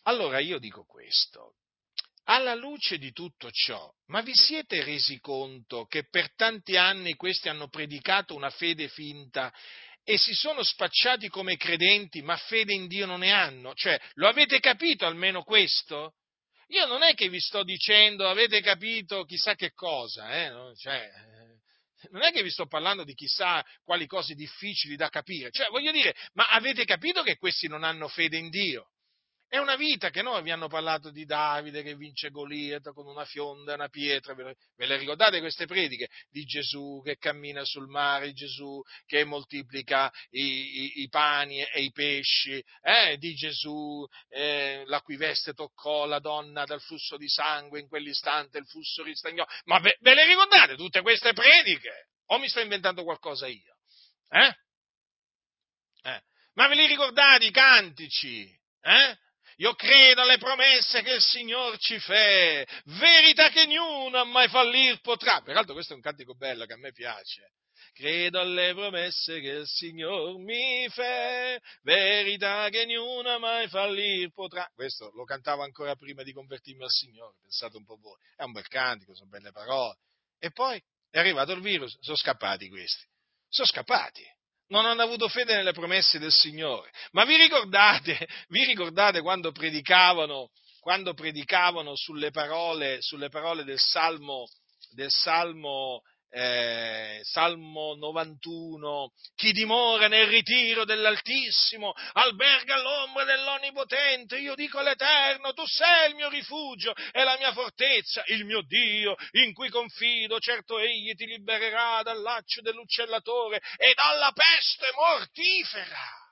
Allora 0.04 0.38
io 0.38 0.60
dico 0.60 0.84
questo, 0.84 1.56
alla 2.26 2.56
luce 2.56 2.98
di 2.98 3.12
tutto 3.12 3.50
ciò, 3.52 3.92
ma 4.08 4.22
vi 4.22 4.34
siete 4.34 4.84
resi 4.84 5.20
conto 5.20 5.86
che 5.86 6.08
per 6.10 6.34
tanti 6.36 6.76
anni 6.76 7.16
questi 7.16 7.50
hanno 7.50 7.68
predicato 7.68 8.36
una 8.36 8.50
fede 8.50 8.88
finta 8.88 9.54
e 10.04 10.18
si 10.18 10.34
sono 10.34 10.64
spacciati 10.64 11.30
come 11.30 11.58
credenti, 11.58 12.22
ma 12.22 12.38
fede 12.38 12.74
in 12.74 12.88
Dio 12.88 13.06
non 13.06 13.20
ne 13.20 13.32
hanno? 13.32 13.74
Cioè, 13.74 14.00
lo 14.14 14.28
avete 14.28 14.60
capito 14.60 15.06
almeno 15.06 15.44
questo? 15.44 16.14
Io 16.70 16.86
non 16.88 17.04
è 17.04 17.14
che 17.14 17.30
vi 17.30 17.40
sto 17.40 17.64
dicendo 17.64 18.28
avete 18.28 18.62
capito 18.62 19.24
chissà 19.26 19.54
che 19.56 19.72
cosa, 19.72 20.30
eh? 20.32 20.52
cioè, 20.78 20.96
eh, 20.96 22.10
non 22.10 22.24
è 22.24 22.32
che 22.32 22.42
vi 22.42 22.50
sto 22.50 22.66
parlando 22.66 23.04
di 23.04 23.14
chissà 23.14 23.64
quali 23.84 24.08
cose 24.08 24.34
difficili 24.34 24.96
da 24.96 25.10
capire, 25.10 25.52
cioè 25.52 25.70
voglio 25.70 25.92
dire, 25.92 26.16
ma 26.34 26.50
avete 26.50 26.86
capito 26.86 27.22
che 27.22 27.38
questi 27.38 27.68
non 27.68 27.84
hanno 27.84 28.08
fede 28.08 28.38
in 28.38 28.50
Dio? 28.50 28.90
È 29.48 29.58
una 29.58 29.76
vita 29.76 30.10
che 30.10 30.22
noi 30.22 30.42
vi 30.42 30.52
hanno 30.52 30.68
parlato 30.68 31.12
di 31.12 31.24
Davide 31.24 31.84
che 31.84 31.96
vince 31.96 32.30
Goliath 32.30 32.92
con 32.94 33.06
una 33.06 33.26
fionda 33.26 33.72
e 33.72 33.76
una 33.76 33.90
pietra. 33.90 34.34
Ve 34.34 34.56
le 34.76 34.98
ricordate 34.98 35.40
queste 35.40 35.66
prediche? 35.66 36.10
Di 36.30 36.44
Gesù 36.46 37.02
che 37.04 37.18
cammina 37.18 37.64
sul 37.64 37.88
mare, 37.88 38.34
Gesù 38.34 38.82
che 39.06 39.24
moltiplica 39.24 40.12
i, 40.32 40.42
i, 40.42 41.02
i 41.04 41.10
pani 41.10 41.62
e 41.62 41.84
i 41.84 41.92
pesci, 41.92 42.62
eh? 42.82 43.18
di 43.18 43.36
Gesù 43.36 44.06
eh, 44.30 44.84
la 44.88 45.00
cui 45.02 45.16
veste 45.16 45.54
toccò 45.54 46.06
la 46.06 46.20
donna 46.20 46.66
dal 46.66 46.82
flusso 46.82 47.16
di 47.16 47.30
sangue, 47.30 47.80
in 47.80 47.88
quell'istante 47.88 48.58
il 48.58 48.66
flusso 48.66 49.04
ristagnò. 49.04 49.46
Ma 49.66 49.80
ve, 49.80 49.98
ve 50.02 50.16
le 50.16 50.26
ricordate 50.26 50.76
tutte 50.76 51.02
queste 51.02 51.34
prediche? 51.34 52.10
O 52.28 52.40
mi 52.40 52.50
sto 52.50 52.60
inventando 52.60 53.04
qualcosa 53.04 53.48
io? 53.48 53.78
Eh? 54.30 54.54
Eh. 56.02 56.22
Ma 56.54 56.68
ve 56.68 56.76
li 56.76 56.88
ricordate 56.88 57.46
i 57.46 57.52
cantici? 57.52 58.52
Eh? 58.82 59.18
Io 59.58 59.74
credo 59.74 60.22
alle 60.22 60.38
promesse 60.38 61.02
che 61.02 61.14
il 61.14 61.22
Signore 61.22 61.78
ci 61.78 61.98
fa, 62.00 62.66
verità 62.98 63.50
che 63.50 63.66
niuna 63.66 64.26
mai 64.26 64.50
fallir 64.50 65.00
potrà. 65.00 65.42
Peraltro 65.42 65.74
questo 65.74 65.94
è 65.94 65.96
un 65.96 66.02
cantico 66.02 66.36
bello 66.36 66.66
che 66.66 66.74
a 66.74 66.78
me 66.78 66.92
piace. 66.92 67.54
Credo 67.94 68.42
alle 68.42 68.74
promesse 68.74 69.40
che 69.40 69.50
il 69.50 69.68
Signore 69.68 70.38
mi 70.40 70.88
fa, 70.90 71.58
verità 71.84 72.68
che 72.70 72.86
niuna 72.86 73.38
mai 73.38 73.70
fallir 73.70 74.30
potrà. 74.34 74.70
Questo 74.74 75.12
lo 75.16 75.24
cantavo 75.24 75.64
ancora 75.64 75.96
prima 75.96 76.24
di 76.24 76.34
convertirmi 76.34 76.84
al 76.84 76.90
Signore, 76.90 77.36
pensate 77.42 77.78
un 77.78 77.86
po' 77.86 77.96
voi. 77.96 78.18
È 78.36 78.44
un 78.44 78.52
bel 78.52 78.68
cantico, 78.68 79.16
sono 79.16 79.30
belle 79.30 79.52
parole. 79.52 79.96
E 80.38 80.52
poi 80.52 80.82
è 81.10 81.20
arrivato 81.20 81.54
il 81.54 81.62
virus, 81.62 81.98
sono 82.02 82.18
scappati 82.18 82.68
questi. 82.68 83.08
Sono 83.48 83.68
scappati 83.68 84.24
non 84.68 84.86
hanno 84.86 85.02
avuto 85.04 85.28
fede 85.28 85.56
nelle 85.56 85.74
promesse 85.74 86.20
del 86.20 86.32
Signore. 86.32 86.90
Ma 87.12 87.26
vi 87.26 87.36
ricordate, 87.38 88.28
vi 88.50 88.66
ricordate 88.66 89.22
quando 89.22 89.52
predicavano, 89.52 90.50
quando 90.80 91.14
predicavano 91.14 91.96
sulle 91.96 92.32
parole, 92.32 93.02
sulle 93.02 93.30
parole 93.30 93.64
del 93.64 93.80
Salmo, 93.80 94.46
del 94.92 95.10
Salmo 95.12 96.02
eh, 96.36 97.22
Salmo 97.24 97.96
91, 97.96 99.14
chi 99.36 99.54
dimora 99.54 100.10
nel 100.10 100.28
ritiro 100.28 100.84
dell'Altissimo, 100.84 101.94
alberga 102.12 102.76
all'ombra 102.76 103.24
dell'Onnipotente, 103.24 104.38
io 104.38 104.54
dico 104.54 104.80
all'Eterno, 104.80 105.54
tu 105.54 105.66
sei 105.66 106.10
il 106.10 106.16
mio 106.16 106.28
rifugio 106.28 106.94
e 107.14 107.24
la 107.24 107.38
mia 107.38 107.54
fortezza, 107.54 108.22
il 108.28 108.44
mio 108.44 108.62
Dio, 108.64 109.16
in 109.44 109.54
cui 109.54 109.70
confido, 109.70 110.38
certo 110.40 110.78
egli 110.78 111.16
ti 111.16 111.26
libererà 111.26 112.04
dal 112.04 112.20
laccio 112.20 112.60
dell'uccellatore 112.60 113.62
e 113.78 113.94
dalla 113.94 114.34
peste 114.34 114.88
mortifera. 114.94 116.24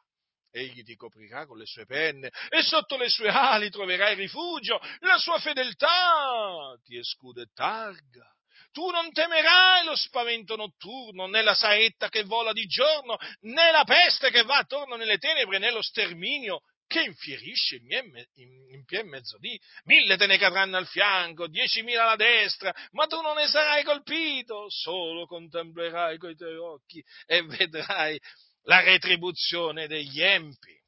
Egli 0.52 0.84
ti 0.84 0.96
coprirà 0.96 1.48
con 1.48 1.58
le 1.58 1.66
sue 1.66 1.86
penne 1.86 2.30
e 2.50 2.62
sotto 2.62 2.98
le 2.98 3.08
sue 3.08 3.30
ali 3.30 3.70
troverai 3.70 4.16
rifugio, 4.16 4.82
la 5.00 5.18
sua 5.18 5.40
fedeltà 5.40 6.78
ti 6.84 6.98
è 6.98 7.04
scudo 7.04 7.42
e 7.42 7.48
targa 7.54 8.33
tu 8.74 8.90
non 8.90 9.12
temerai 9.14 9.86
lo 9.86 9.96
spavento 9.96 10.56
notturno, 10.56 11.28
né 11.28 11.42
la 11.44 11.54
saetta 11.54 12.10
che 12.10 12.24
vola 12.24 12.52
di 12.52 12.66
giorno, 12.66 13.18
né 13.42 13.72
la 13.72 13.84
peste 13.86 14.32
che 14.32 14.42
va 14.42 14.58
attorno 14.58 14.96
nelle 14.96 15.20
tenebre, 15.20 15.60
né 15.60 15.72
lo 15.72 15.82
sterminio 15.82 16.62
che 16.88 17.04
infierisce 17.04 17.78
in 17.78 18.84
più 18.86 18.98
e 18.98 19.04
mezzodì. 19.04 19.60
Mille 19.86 20.18
te 20.18 20.26
ne 20.26 20.38
cadranno 20.38 20.78
al 20.78 20.88
fianco, 20.88 21.48
diecimila 21.48 22.04
alla 22.04 22.16
destra, 22.16 22.74
ma 22.92 23.06
tu 23.06 23.22
non 23.22 23.36
ne 23.36 23.48
sarai 23.48 23.84
colpito, 23.84 24.66
solo 24.70 25.26
contemplerai 25.26 26.18
coi 26.18 26.36
tuoi 26.36 26.58
occhi 26.58 27.02
e 27.26 27.42
vedrai 27.44 28.20
la 28.64 28.82
retribuzione 28.82 29.88
degli 29.88 30.22
empi. 30.22 30.82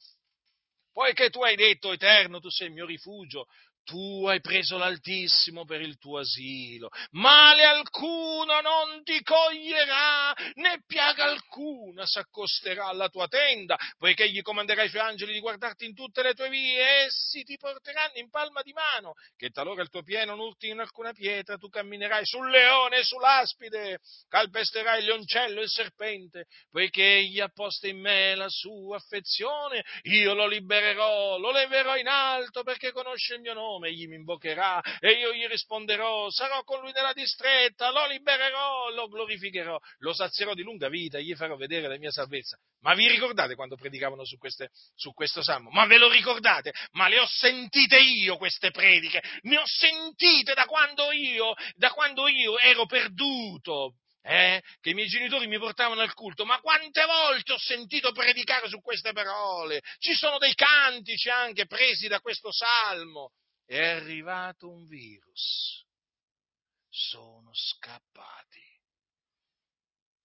Poiché 0.91 1.29
tu 1.29 1.43
hai 1.43 1.55
detto, 1.55 1.91
Eterno, 1.91 2.39
tu 2.39 2.49
sei 2.49 2.67
il 2.67 2.73
mio 2.73 2.86
rifugio, 2.86 3.47
tu 3.86 4.25
hai 4.25 4.41
preso 4.41 4.77
l'Altissimo 4.77 5.63
per 5.63 5.79
il 5.79 5.97
tuo 5.97 6.19
asilo, 6.19 6.89
male 7.11 7.63
alcuno 7.63 8.59
non 8.59 9.03
ti 9.03 9.21
coglierà, 9.21 10.33
né 10.55 10.81
piaga 10.86 11.25
alcuna 11.25 12.05
s'accosterà 12.05 12.88
alla 12.88 13.09
tua 13.09 13.27
tenda, 13.27 13.77
poiché 13.97 14.29
gli 14.29 14.41
comanderai 14.41 14.88
i 14.88 14.89
suoi 14.89 15.01
angeli 15.03 15.33
di 15.33 15.39
guardarti 15.39 15.86
in 15.86 15.93
tutte 15.93 16.23
le 16.23 16.33
tue 16.33 16.49
vie, 16.49 17.05
essi 17.05 17.43
ti 17.43 17.57
porteranno 17.57 18.15
in 18.15 18.29
palma 18.29 18.63
di 18.63 18.73
mano, 18.73 19.13
che 19.38 19.51
talora 19.51 19.83
il 19.83 19.89
tuo 19.89 20.01
piede 20.01 20.25
non 20.25 20.39
urti 20.39 20.67
in 20.67 20.79
alcuna 20.79 21.13
pietra, 21.13 21.57
tu 21.57 21.69
camminerai 21.69 22.25
sul 22.25 22.49
leone 22.49 22.97
e 22.97 23.03
sull'aspide, 23.03 23.99
calpesterai 24.27 24.99
il 24.99 25.05
lioncello 25.05 25.59
e 25.59 25.63
il 25.63 25.69
serpente, 25.69 26.45
poiché 26.71 27.17
egli 27.17 27.39
ha 27.39 27.49
posto 27.49 27.86
in 27.88 27.99
me 27.99 28.33
la 28.33 28.49
sua 28.49 28.97
affezione, 28.97 29.83
io 30.03 30.33
lo 30.33 30.47
libererò, 30.47 31.38
lo 31.38 31.51
leverò 31.51 31.95
in 31.97 32.07
alto 32.07 32.63
perché 32.63 32.91
conosce 32.91 33.36
il 33.36 33.41
mio 33.41 33.53
nome 33.53 33.73
nome, 33.76 33.89
egli 33.89 34.07
mi 34.07 34.15
invocherà 34.15 34.82
e 34.99 35.11
io 35.11 35.34
gli 35.34 35.45
risponderò, 35.47 36.30
sarò 36.30 36.63
con 36.63 36.82
lui 36.82 36.91
nella 36.91 37.13
distretta, 37.13 37.91
lo 37.91 38.07
libererò, 38.07 38.89
lo 38.91 39.07
glorificherò, 39.07 39.78
lo 39.99 40.13
sazierò 40.13 40.53
di 40.53 40.63
lunga 40.63 40.89
vita, 40.89 41.19
gli 41.19 41.36
farò 41.36 41.55
vedere 41.55 41.88
la 41.88 41.97
mia 41.97 42.11
salvezza. 42.11 42.57
Ma 42.82 42.93
vi 42.93 43.07
ricordate 43.07 43.55
quando 43.55 43.76
predicavano 43.76 44.26
su, 44.26 44.38
queste, 44.38 44.69
su 44.95 45.13
questo 45.13 45.41
salmo? 45.43 45.69
Ma 45.71 45.86
ve 45.86 45.97
lo 45.97 46.09
ricordate? 46.09 46.73
Ma 46.91 47.07
le 47.07 47.19
ho 47.19 47.28
sentite 47.28 47.97
io 47.97 48.38
queste 48.38 48.71
prediche, 48.71 49.21
ne 49.41 49.57
ho 49.57 49.65
sentite 49.65 50.53
da 50.53 50.65
quando 50.65 51.11
io, 51.11 51.53
da 51.76 51.89
quando 51.91 52.28
io 52.28 52.57
ero 52.59 52.86
perduto, 52.86 53.95
eh, 54.28 54.63
che 54.82 54.89
i 54.89 54.93
miei 54.95 55.07
genitori 55.07 55.45
mi 55.45 55.59
portavano 55.59 56.01
al 56.01 56.13
culto, 56.15 56.45
ma 56.45 56.59
quante 56.59 57.05
volte 57.05 57.53
ho 57.53 57.59
sentito 57.59 58.11
predicare 58.11 58.67
su 58.67 58.82
queste 58.82 59.11
parole? 59.13 59.82
Ci 59.99 60.15
sono 60.15 60.39
dei 60.39 60.55
cantici 60.55 61.30
anche 61.30 61.67
presi 61.67 62.07
da 62.07 62.19
questo 62.19 62.51
salmo 62.51 63.32
è 63.66 63.84
arrivato 63.84 64.70
un 64.70 64.88
virus, 64.88 65.86
sono 66.89 67.51
scappati, 67.53 68.82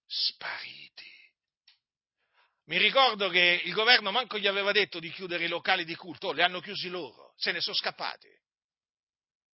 spariti. 0.05 1.09
Mi 2.65 2.77
ricordo 2.77 3.29
che 3.29 3.61
il 3.65 3.73
governo 3.73 4.11
manco 4.11 4.37
gli 4.37 4.47
aveva 4.47 4.71
detto 4.71 4.99
di 4.99 5.11
chiudere 5.11 5.45
i 5.45 5.49
locali 5.49 5.83
di 5.83 5.95
culto, 5.95 6.27
oh, 6.27 6.31
li 6.31 6.43
hanno 6.43 6.61
chiusi 6.61 6.87
loro, 6.87 7.33
se 7.37 7.51
ne 7.51 7.59
sono 7.59 7.75
scappati 7.75 8.29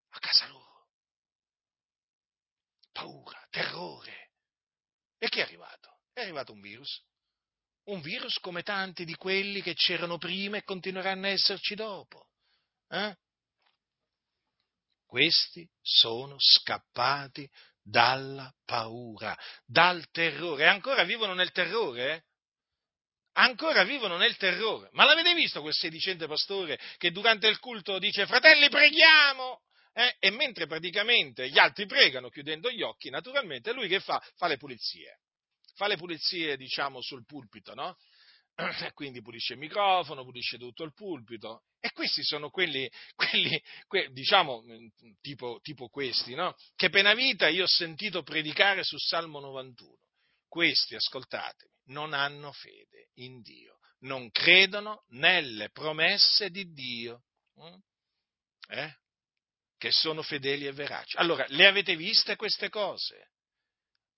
a 0.09 0.19
casa 0.19 0.47
loro. 0.47 0.89
Paura, 2.91 3.47
terrore. 3.49 4.31
E 5.17 5.29
chi 5.29 5.39
è 5.39 5.43
arrivato? 5.43 5.99
È 6.11 6.21
arrivato 6.21 6.51
un 6.51 6.61
virus. 6.61 7.03
Un 7.85 8.01
virus 8.01 8.39
come 8.39 8.63
tanti 8.63 9.05
di 9.05 9.15
quelli 9.15 9.61
che 9.61 9.73
c'erano 9.73 10.17
prima 10.17 10.57
e 10.57 10.63
continueranno 10.63 11.27
a 11.27 11.29
esserci 11.29 11.73
dopo. 11.75 12.29
Eh? 12.89 13.15
Questi 15.07 15.65
sono 15.81 16.35
scappati 16.37 17.49
dalla 17.81 18.53
paura, 18.65 19.37
dal 19.65 20.09
terrore. 20.11 20.67
Ancora 20.67 21.03
vivono 21.03 21.33
nel 21.33 21.51
terrore? 21.51 22.25
Ancora 23.37 23.83
vivono 23.83 24.17
nel 24.17 24.35
terrore. 24.35 24.89
Ma 24.91 25.05
l'avete 25.05 25.33
visto 25.33 25.61
quel 25.61 25.73
sedicente 25.73 26.27
pastore 26.27 26.77
che 26.97 27.11
durante 27.11 27.47
il 27.47 27.59
culto 27.59 27.99
dice 27.99 28.25
fratelli 28.25 28.67
preghiamo? 28.67 29.61
Eh? 29.93 30.15
E 30.19 30.29
mentre 30.31 30.67
praticamente 30.67 31.49
gli 31.49 31.57
altri 31.57 31.85
pregano 31.85 32.29
chiudendo 32.29 32.69
gli 32.69 32.81
occhi, 32.81 33.09
naturalmente 33.09 33.71
lui 33.71 33.87
che 33.87 34.01
fa? 34.01 34.21
Fa 34.35 34.47
le 34.47 34.57
pulizie. 34.57 35.21
Fa 35.75 35.87
le 35.87 35.95
pulizie, 35.95 36.57
diciamo, 36.57 37.01
sul 37.01 37.25
pulpito, 37.25 37.73
no? 37.73 37.97
Quindi 38.93 39.21
pulisce 39.21 39.53
il 39.53 39.59
microfono, 39.59 40.23
pulisce 40.23 40.57
tutto 40.57 40.83
il 40.83 40.93
pulpito. 40.93 41.63
E 41.79 41.91
questi 41.91 42.23
sono 42.23 42.49
quelli, 42.49 42.89
quelli 43.15 43.61
que, 43.87 44.09
diciamo, 44.11 44.63
mm, 44.63 44.87
tipo, 45.21 45.59
tipo 45.61 45.87
questi, 45.89 46.33
no? 46.33 46.55
Che 46.75 46.89
pena 46.89 47.13
vita 47.13 47.47
io 47.47 47.63
ho 47.63 47.67
sentito 47.67 48.23
predicare 48.23 48.83
su 48.83 48.97
Salmo 48.97 49.39
91. 49.39 49.95
Questi, 50.47 50.95
ascoltatemi, 50.95 51.71
non 51.87 52.13
hanno 52.13 52.51
fede 52.51 53.09
in 53.15 53.41
Dio, 53.41 53.79
non 53.99 54.29
credono 54.31 55.03
nelle 55.09 55.69
promesse 55.69 56.49
di 56.49 56.71
Dio, 56.71 57.25
mm? 57.61 57.75
eh? 58.69 58.97
che 59.77 59.91
sono 59.91 60.23
fedeli 60.23 60.65
e 60.65 60.71
veraci. 60.71 61.17
Allora, 61.17 61.45
le 61.49 61.67
avete 61.67 61.95
viste 61.95 62.35
queste 62.35 62.69
cose? 62.69 63.29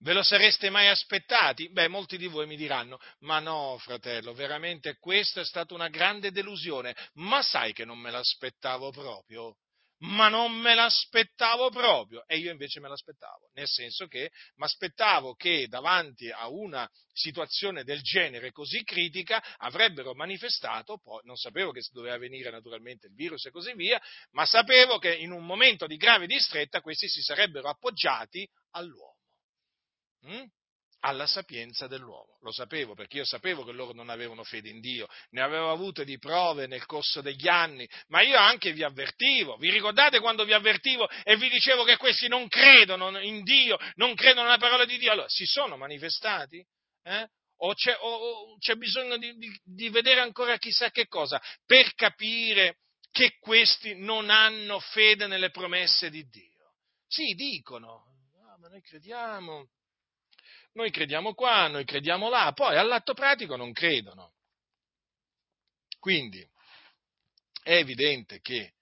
Ve 0.01 0.13
lo 0.13 0.23
sareste 0.23 0.69
mai 0.69 0.87
aspettati? 0.87 1.69
Beh, 1.71 1.89
molti 1.89 2.17
di 2.17 2.27
voi 2.27 2.47
mi 2.47 2.55
diranno, 2.55 2.99
ma 3.19 3.39
no, 3.39 3.77
fratello, 3.79 4.33
veramente 4.33 4.95
questa 4.97 5.41
è 5.41 5.45
stata 5.45 5.73
una 5.73 5.89
grande 5.89 6.31
delusione, 6.31 6.95
ma 7.15 7.41
sai 7.41 7.73
che 7.73 7.83
non 7.83 7.99
me 7.99 8.09
l'aspettavo 8.09 8.91
proprio? 8.91 9.57
Ma 10.03 10.29
non 10.29 10.53
me 10.53 10.73
l'aspettavo 10.73 11.69
proprio, 11.69 12.23
e 12.27 12.37
io 12.37 12.49
invece 12.49 12.79
me 12.79 12.87
l'aspettavo, 12.87 13.49
nel 13.55 13.67
senso 13.67 14.07
che 14.07 14.31
mi 14.55 14.63
aspettavo 14.63 15.33
che 15.33 15.67
davanti 15.67 16.31
a 16.31 16.47
una 16.47 16.89
situazione 17.11 17.83
del 17.83 18.01
genere 18.01 18.53
così 18.53 18.81
critica 18.83 19.43
avrebbero 19.57 20.13
manifestato, 20.13 20.99
poi 21.03 21.19
non 21.25 21.35
sapevo 21.35 21.71
che 21.71 21.81
doveva 21.91 22.17
venire 22.17 22.49
naturalmente 22.49 23.07
il 23.07 23.15
virus 23.15 23.47
e 23.47 23.51
così 23.51 23.73
via, 23.73 24.01
ma 24.31 24.45
sapevo 24.45 24.97
che 24.97 25.13
in 25.13 25.31
un 25.31 25.45
momento 25.45 25.87
di 25.87 25.97
grave 25.97 26.25
distretta 26.25 26.79
questi 26.79 27.09
si 27.09 27.21
sarebbero 27.21 27.67
appoggiati 27.67 28.49
all'uomo 28.71 29.18
Mm? 30.27 30.45
alla 31.01 31.27
sapienza 31.27 31.87
dell'uomo. 31.87 32.37
Lo 32.41 32.51
sapevo 32.51 32.93
perché 32.93 33.17
io 33.17 33.25
sapevo 33.25 33.63
che 33.63 33.71
loro 33.71 33.93
non 33.93 34.09
avevano 34.09 34.43
fede 34.43 34.69
in 34.69 34.79
Dio, 34.79 35.07
ne 35.31 35.41
avevo 35.41 35.71
avute 35.71 36.03
di 36.03 36.17
prove 36.17 36.67
nel 36.67 36.85
corso 36.85 37.21
degli 37.21 37.47
anni, 37.47 37.87
ma 38.07 38.21
io 38.21 38.37
anche 38.37 38.71
vi 38.73 38.83
avvertivo. 38.83 39.57
Vi 39.57 39.69
ricordate 39.69 40.19
quando 40.19 40.43
vi 40.43 40.53
avvertivo 40.53 41.07
e 41.23 41.37
vi 41.37 41.49
dicevo 41.49 41.83
che 41.83 41.97
questi 41.97 42.27
non 42.27 42.47
credono 42.47 43.17
in 43.19 43.43
Dio, 43.43 43.77
non 43.95 44.13
credono 44.15 44.47
nella 44.47 44.57
parola 44.57 44.85
di 44.85 44.97
Dio? 44.97 45.11
Allora, 45.11 45.29
si 45.29 45.45
sono 45.45 45.77
manifestati? 45.77 46.65
Eh? 47.03 47.27
O, 47.61 47.73
c'è, 47.73 47.95
o, 47.99 48.09
o 48.09 48.57
c'è, 48.57 48.75
bisogno 48.75 49.17
di, 49.17 49.35
di, 49.35 49.49
di 49.63 49.89
vedere 49.89 50.21
ancora 50.21 50.57
chissà 50.57 50.91
che 50.91 51.07
cosa 51.07 51.41
per 51.65 51.93
capire 51.93 52.77
che 53.11 53.37
questi 53.39 53.95
non 53.95 54.29
hanno 54.29 54.79
fede 54.79 55.27
nelle 55.27 55.49
promesse 55.49 56.09
di 56.09 56.23
Dio? 56.27 56.75
Sì, 57.07 57.33
dicono, 57.33 58.03
ah, 58.47 58.57
ma 58.59 58.69
noi 58.69 58.81
crediamo 58.81 59.67
noi 60.79 60.91
crediamo 60.91 61.33
qua, 61.33 61.67
noi 61.67 61.83
crediamo 61.83 62.29
là, 62.29 62.53
poi 62.53 62.77
all'atto 62.77 63.13
pratico 63.13 63.57
non 63.57 63.73
credono. 63.73 64.31
Quindi 65.99 66.41
è 67.61 67.73
evidente 67.73 68.39
che 68.39 68.75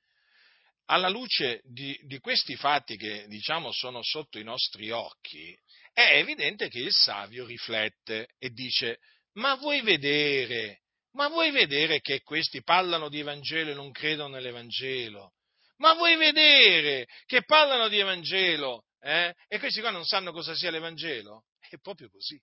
alla 0.86 1.10
luce 1.10 1.62
di, 1.64 2.00
di 2.04 2.20
questi 2.20 2.56
fatti 2.56 2.96
che 2.98 3.26
diciamo 3.28 3.72
sono 3.72 4.04
sotto 4.04 4.38
i 4.38 4.44
nostri 4.44 4.92
occhi, 4.92 5.58
è 5.92 6.18
evidente 6.18 6.70
che 6.70 6.80
il 6.80 6.94
savio 6.94 7.48
riflette 7.48 8.28
e 8.38 8.52
dice, 8.52 9.00
ma 9.34 9.56
vuoi 9.56 9.82
vedere, 9.82 10.82
ma 11.14 11.28
vuoi 11.30 11.50
vedere 11.50 12.00
che 12.00 12.22
questi 12.22 12.62
parlano 12.62 13.10
di 13.10 13.20
Evangelo 13.20 13.72
e 13.72 13.74
non 13.74 13.92
credono 13.92 14.36
nell'Evangelo? 14.36 15.34
Ma 15.78 15.94
vuoi 15.96 16.16
vedere 16.16 17.08
che 17.26 17.44
parlano 17.44 17.88
di 17.88 17.98
Evangelo 17.98 18.86
eh? 19.02 19.34
e 19.48 19.58
questi 19.58 19.82
qua 19.82 19.90
non 19.90 20.06
sanno 20.06 20.32
cosa 20.32 20.54
sia 20.54 20.70
l'Evangelo? 20.70 21.47
È 21.70 21.78
proprio 21.80 22.10
così. 22.10 22.42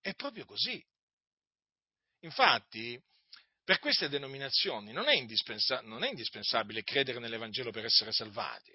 È 0.00 0.14
proprio 0.14 0.44
così. 0.44 0.82
Infatti, 2.20 3.00
per 3.62 3.78
queste 3.78 4.08
denominazioni 4.08 4.92
non 4.92 5.08
è, 5.08 5.14
indispensa- 5.14 5.80
non 5.82 6.04
è 6.04 6.08
indispensabile 6.08 6.82
credere 6.82 7.18
nell'Evangelo 7.18 7.70
per 7.70 7.84
essere 7.84 8.12
salvati 8.12 8.72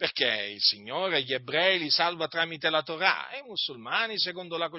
perché 0.00 0.46
il 0.54 0.62
Signore 0.62 1.22
gli 1.22 1.34
ebrei 1.34 1.78
li 1.78 1.90
salva 1.90 2.26
tramite 2.26 2.70
la 2.70 2.82
Torah 2.82 3.28
e 3.28 3.40
i 3.40 3.42
musulmani 3.42 4.18
secondo 4.18 4.56
la, 4.56 4.70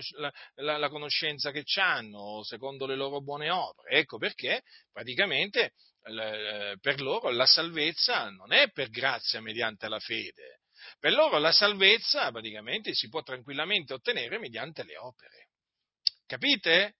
la, 0.56 0.78
la, 0.78 0.90
conoscenza 0.90 1.52
che 1.52 1.64
hanno, 1.80 2.42
secondo 2.44 2.88
le 2.88 2.96
loro 2.96 3.22
buone 3.22 3.52
opere. 3.52 4.00
Ecco 4.00 4.18
perché 4.18 4.64
praticamente 4.92 5.74
per 6.02 7.02
loro 7.02 7.30
la 7.30 7.46
salvezza 7.46 8.32
non 8.32 8.52
è 8.52 8.72
per 8.72 8.90
grazia 8.90 9.42
mediante 9.42 9.88
la 9.88 10.00
fede, 10.00 10.61
per 11.00 11.14
loro 11.14 11.38
la 11.38 11.52
salvezza 11.52 12.32
praticamente 12.32 12.94
si 12.94 13.10
può 13.10 13.22
tranquillamente 13.22 13.94
ottenere 13.94 14.40
mediante 14.40 14.84
le 14.84 14.98
opere. 14.98 15.50
Capite? 16.26 16.96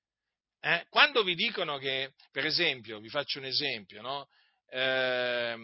Eh? 0.60 0.86
Quando 0.90 1.24
vi 1.24 1.36
dicono 1.36 1.78
che, 1.78 2.14
per 2.32 2.46
esempio, 2.46 3.00
vi 3.00 3.10
faccio 3.10 3.40
un 3.40 3.46
esempio, 3.46 4.02
no? 4.02 4.28
eh, 4.70 5.56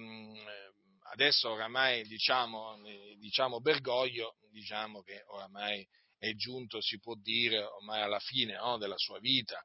adesso 1.11 1.49
oramai 1.49 2.03
diciamo, 2.07 2.80
diciamo, 3.19 3.60
Bergoglio, 3.60 4.38
diciamo 4.52 5.02
che 5.02 5.23
oramai 5.27 5.88
è 6.18 6.34
giunto, 6.34 6.81
si 6.81 6.99
può 6.99 7.15
dire, 7.15 7.61
ormai 7.61 8.02
alla 8.02 8.19
fine 8.19 8.56
no? 8.56 8.77
della 8.77 8.98
sua 8.98 9.19
vita, 9.19 9.64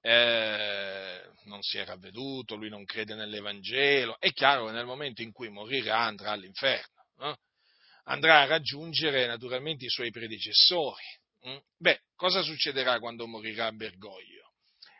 eh, 0.00 1.22
non 1.44 1.62
si 1.62 1.78
è 1.78 1.84
ravveduto, 1.84 2.56
lui 2.56 2.68
non 2.68 2.84
crede 2.84 3.14
nell'Evangelo, 3.14 4.18
è 4.18 4.32
chiaro 4.32 4.66
che 4.66 4.72
nel 4.72 4.86
momento 4.86 5.22
in 5.22 5.32
cui 5.32 5.48
morirà 5.48 5.98
andrà 6.00 6.30
all'inferno 6.30 6.91
andrà 8.04 8.40
a 8.40 8.46
raggiungere 8.46 9.26
naturalmente 9.26 9.84
i 9.84 9.90
suoi 9.90 10.10
predecessori. 10.10 11.04
Mm? 11.48 11.56
Beh, 11.76 12.00
cosa 12.14 12.42
succederà 12.42 12.98
quando 12.98 13.26
morirà 13.26 13.70
Bergoglio? 13.72 14.52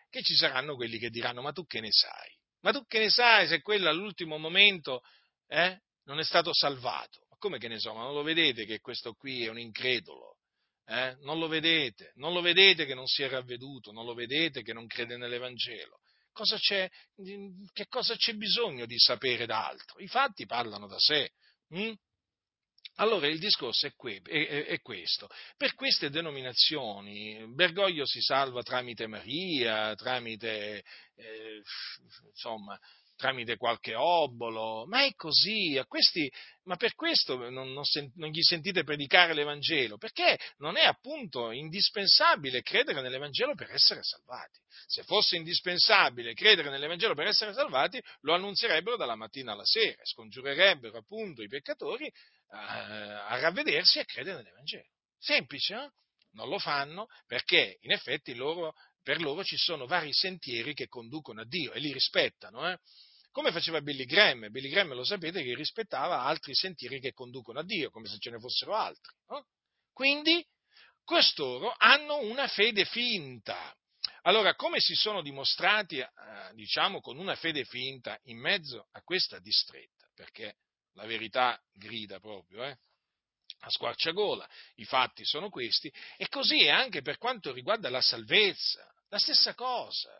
Che 0.09 0.23
ci 0.23 0.35
saranno 0.35 0.75
quelli 0.75 0.99
che 0.99 1.11
diranno: 1.11 1.43
Ma 1.43 1.53
tu 1.53 1.65
che 1.65 1.81
ne 1.81 1.91
sai? 1.91 2.31
Ma 2.61 2.73
tu 2.73 2.85
che 2.87 2.99
ne 2.99 3.11
sai 3.11 3.47
se 3.49 3.61
quello 3.61 3.89
all'ultimo 3.89 4.39
momento 4.39 5.03
eh, 5.49 5.81
non 6.05 6.19
è 6.19 6.25
stato 6.25 6.53
salvato? 6.53 7.27
Ma 7.29 7.37
come 7.39 7.59
che 7.59 7.69
ne 7.69 7.79
so? 7.79 7.93
Ma 7.93 8.03
non 8.03 8.15
lo 8.15 8.23
vedete 8.23 8.65
che 8.65 8.81
questo 8.81 9.15
qui 9.15 9.45
è 9.45 9.49
un 9.49 9.59
incredulo? 9.59 10.37
Eh? 10.85 11.17
Non 11.21 11.39
lo 11.39 11.49
vedete? 11.49 12.13
Non 12.17 12.33
lo 12.33 12.41
vedete 12.41 12.85
che 12.85 12.95
non 12.95 13.07
si 13.07 13.23
è 13.23 13.29
ravveduto? 13.29 13.93
Non 13.93 14.05
lo 14.05 14.15
vedete 14.15 14.63
che 14.63 14.73
non 14.73 14.87
crede 14.87 15.17
nell'Evangelo? 15.17 15.99
Cosa 16.33 16.57
che 16.57 17.87
cosa 17.89 18.17
c'è 18.17 18.33
bisogno 18.35 18.87
di 18.87 18.99
sapere 18.99 19.45
d'altro? 19.45 20.01
I 20.01 20.09
fatti 20.09 20.47
parlano 20.47 20.87
da 20.87 20.99
sé. 20.99 21.31
Mm? 21.75 21.93
Allora 22.97 23.27
il 23.27 23.39
discorso 23.39 23.87
è, 23.87 23.93
que- 23.95 24.21
è, 24.23 24.67
è, 24.67 24.81
questo. 24.83 25.29
Per 25.57 25.75
queste 25.75 26.11
denominazioni 26.11 27.43
Bergoglio 27.55 28.05
si 28.05 28.21
salva 28.21 28.63
tramite 28.63 29.07
Maria, 29.07 29.95
tramite, 29.95 30.85
eh, 31.15 31.63
insomma, 32.29 32.79
tramite 33.23 33.57
qualche 33.57 33.95
obolo, 33.95 34.85
ma 34.87 35.05
è 35.05 35.15
così, 35.15 35.81
questi, 35.87 36.31
ma 36.65 36.75
per 36.75 36.95
questo 36.95 37.37
non, 37.37 37.73
non, 37.73 37.85
non, 38.17 38.31
gli 38.31 38.43
sentite 38.43 38.83
predicare 38.83 39.33
l'Evangelo, 39.33 39.97
perché 39.97 40.37
non 40.57 40.77
è 40.77 40.83
appunto 40.85 41.53
indispensabile 41.53 42.63
credere 42.63 43.01
nell'Evangelo 43.01 43.55
per 43.55 43.71
essere 43.71 44.01
salvati. 44.03 44.59
Se 44.87 45.05
fosse 45.05 45.37
indispensabile 45.37 46.35
credere 46.35 46.69
nell'Evangelo 46.69 47.15
per 47.15 47.29
essere 47.29 47.53
salvati, 47.53 48.03
lo 48.23 48.35
annunzierebbero 48.35 48.97
dalla 48.97 49.15
mattina 49.15 49.53
alla 49.53 49.65
sera, 49.65 50.03
scongiurerebbero 50.05 50.99
appunto 50.99 51.43
i 51.43 51.49
peccatori 51.49 52.13
a, 52.49 53.27
a 53.29 53.39
ravvedersi 53.39 53.99
e 53.99 54.01
a 54.01 54.05
credere 54.05 54.39
nell'Evangelo. 54.39 54.89
Semplice, 55.17 55.75
eh? 55.75 55.91
Non 56.33 56.49
lo 56.49 56.59
fanno 56.59 57.07
perché 57.27 57.77
in 57.83 57.93
effetti 57.93 58.35
loro, 58.35 58.75
per 59.03 59.21
loro 59.21 59.45
ci 59.45 59.57
sono 59.57 59.87
vari 59.87 60.13
sentieri 60.13 60.75
che 60.75 60.89
conducono 60.89 61.43
a 61.43 61.47
Dio 61.47 61.73
e 61.73 61.79
li 61.79 61.93
rispettano. 61.93 62.69
Eh? 62.71 62.79
Come 63.33 63.51
faceva 63.51 63.81
Billy 63.81 64.05
Graham? 64.05 64.51
Billy 64.51 64.69
Graham 64.69 64.93
lo 64.93 65.05
sapete 65.05 65.43
che 65.43 65.55
rispettava 65.55 66.21
altri 66.21 66.55
sentieri 66.55 67.01
che 67.01 67.13
conducono 67.13 67.61
a 67.61 67.65
Dio, 67.65 67.91
come 67.91 68.07
se 68.07 68.19
ce 68.19 68.31
ne 68.31 68.39
fossero 68.39 68.75
altri. 68.75 69.11
Eh? 69.31 69.43
Quindi 69.91 70.47
costoro 71.03 71.75
hanno 71.79 72.19
una 72.19 72.47
fede 72.47 72.85
finta. 72.85 73.75
Allora, 74.23 74.55
come 74.55 74.81
si 74.81 74.95
sono 74.95 75.23
dimostrati, 75.23 75.99
eh, 75.99 76.09
diciamo, 76.53 77.01
con 77.01 77.19
una 77.19 77.35
fede 77.35 77.65
finta 77.65 78.19
in 78.25 78.39
mezzo 78.39 78.89
a 78.93 79.03
questa 79.03 79.39
distretta? 79.39 80.07
Perché 80.15 80.59
la 80.93 81.07
verità 81.07 81.59
grida 81.73 82.21
proprio, 82.21 82.65
eh? 82.65 82.77
a 83.65 83.71
squarciagola, 83.71 84.49
i 84.77 84.85
fatti 84.85 85.25
sono 85.25 85.49
questi, 85.49 85.93
e 86.17 86.29
così 86.29 86.65
è 86.65 86.71
anche 86.71 87.01
per 87.01 87.17
quanto 87.17 87.53
riguarda 87.53 87.89
la 87.89 88.01
salvezza, 88.01 88.85
la 89.09 89.19
stessa 89.19 89.55
cosa. 89.55 90.11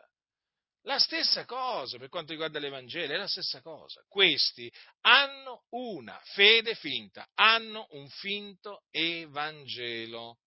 La 0.85 0.99
stessa 0.99 1.45
cosa 1.45 1.97
per 1.97 2.09
quanto 2.09 2.31
riguarda 2.31 2.59
l'Evangelo, 2.59 3.13
è 3.13 3.17
la 3.17 3.27
stessa 3.27 3.61
cosa. 3.61 4.03
Questi 4.07 4.71
hanno 5.01 5.63
una 5.69 6.19
fede 6.23 6.75
finta, 6.75 7.27
hanno 7.35 7.87
un 7.91 8.09
finto 8.09 8.83
Evangelo. 8.91 10.39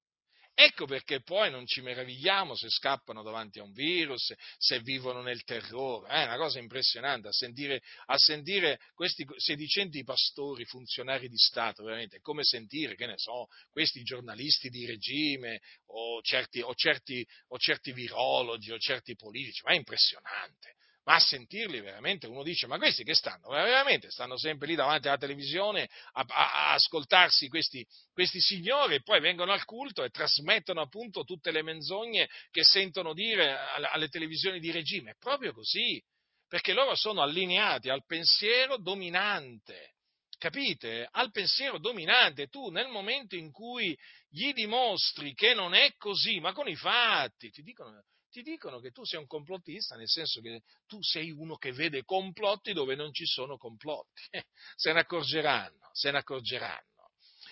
Ecco 0.58 0.86
perché 0.86 1.20
poi 1.20 1.50
non 1.50 1.66
ci 1.66 1.82
meravigliamo 1.82 2.56
se 2.56 2.70
scappano 2.70 3.22
davanti 3.22 3.58
a 3.58 3.62
un 3.62 3.72
virus, 3.72 4.32
se 4.56 4.80
vivono 4.80 5.20
nel 5.20 5.44
terrore. 5.44 6.08
È 6.08 6.24
una 6.24 6.38
cosa 6.38 6.58
impressionante 6.58 7.28
a 7.28 7.32
sentire, 7.32 7.82
a 8.06 8.16
sentire 8.16 8.80
questi 8.94 9.26
sedicenti 9.36 10.02
pastori, 10.02 10.64
funzionari 10.64 11.28
di 11.28 11.36
Stato, 11.36 11.84
veramente. 11.84 12.16
È 12.16 12.20
come 12.20 12.42
sentire, 12.42 12.94
che 12.94 13.04
ne 13.04 13.18
so, 13.18 13.48
questi 13.70 14.02
giornalisti 14.02 14.70
di 14.70 14.86
regime 14.86 15.60
o 15.88 16.22
certi, 16.22 16.62
o 16.62 16.74
certi, 16.74 17.22
o 17.48 17.58
certi 17.58 17.92
virologi 17.92 18.72
o 18.72 18.78
certi 18.78 19.14
politici. 19.14 19.60
Ma 19.62 19.72
è 19.72 19.76
impressionante 19.76 20.76
ma 21.06 21.14
a 21.14 21.20
sentirli 21.20 21.80
veramente 21.80 22.26
uno 22.26 22.42
dice, 22.42 22.66
ma 22.66 22.78
questi 22.78 23.04
che 23.04 23.14
stanno? 23.14 23.48
Veramente 23.48 24.10
stanno 24.10 24.36
sempre 24.36 24.66
lì 24.66 24.74
davanti 24.74 25.06
alla 25.06 25.16
televisione 25.16 25.88
a, 26.12 26.24
a, 26.26 26.52
a 26.52 26.72
ascoltarsi 26.72 27.46
questi, 27.46 27.86
questi, 28.12 28.40
signori 28.40 28.96
e 28.96 29.02
poi 29.02 29.20
vengono 29.20 29.52
al 29.52 29.64
culto 29.64 30.02
e 30.02 30.10
trasmettono 30.10 30.80
appunto 30.80 31.22
tutte 31.22 31.52
le 31.52 31.62
menzogne 31.62 32.28
che 32.50 32.64
sentono 32.64 33.14
dire 33.14 33.56
alle, 33.56 33.86
alle 33.86 34.08
televisioni 34.08 34.58
di 34.58 34.72
regime. 34.72 35.12
È 35.12 35.16
proprio 35.16 35.52
così, 35.52 36.02
perché 36.48 36.72
loro 36.72 36.96
sono 36.96 37.22
allineati 37.22 37.88
al 37.88 38.04
pensiero 38.04 38.76
dominante. 38.76 39.94
Capite? 40.38 41.08
Al 41.12 41.30
pensiero 41.30 41.78
dominante, 41.78 42.48
tu 42.48 42.70
nel 42.70 42.88
momento 42.88 43.36
in 43.36 43.52
cui 43.52 43.96
gli 44.28 44.52
dimostri 44.52 45.34
che 45.34 45.54
non 45.54 45.72
è 45.72 45.94
così, 45.96 46.40
ma 46.40 46.52
con 46.52 46.68
i 46.68 46.74
fatti, 46.74 47.50
ti 47.50 47.62
dicono, 47.62 48.02
ti 48.36 48.42
dicono 48.42 48.80
che 48.80 48.90
tu 48.90 49.02
sei 49.02 49.18
un 49.18 49.26
complottista, 49.26 49.96
nel 49.96 50.10
senso 50.10 50.42
che 50.42 50.60
tu 50.86 51.02
sei 51.02 51.30
uno 51.30 51.56
che 51.56 51.72
vede 51.72 52.04
complotti 52.04 52.74
dove 52.74 52.94
non 52.94 53.10
ci 53.10 53.24
sono 53.24 53.56
complotti. 53.56 54.28
se 54.76 54.92
ne 54.92 55.00
accorgeranno, 55.00 55.88
se 55.92 56.10
ne 56.10 56.18
accorgeranno. 56.18 56.84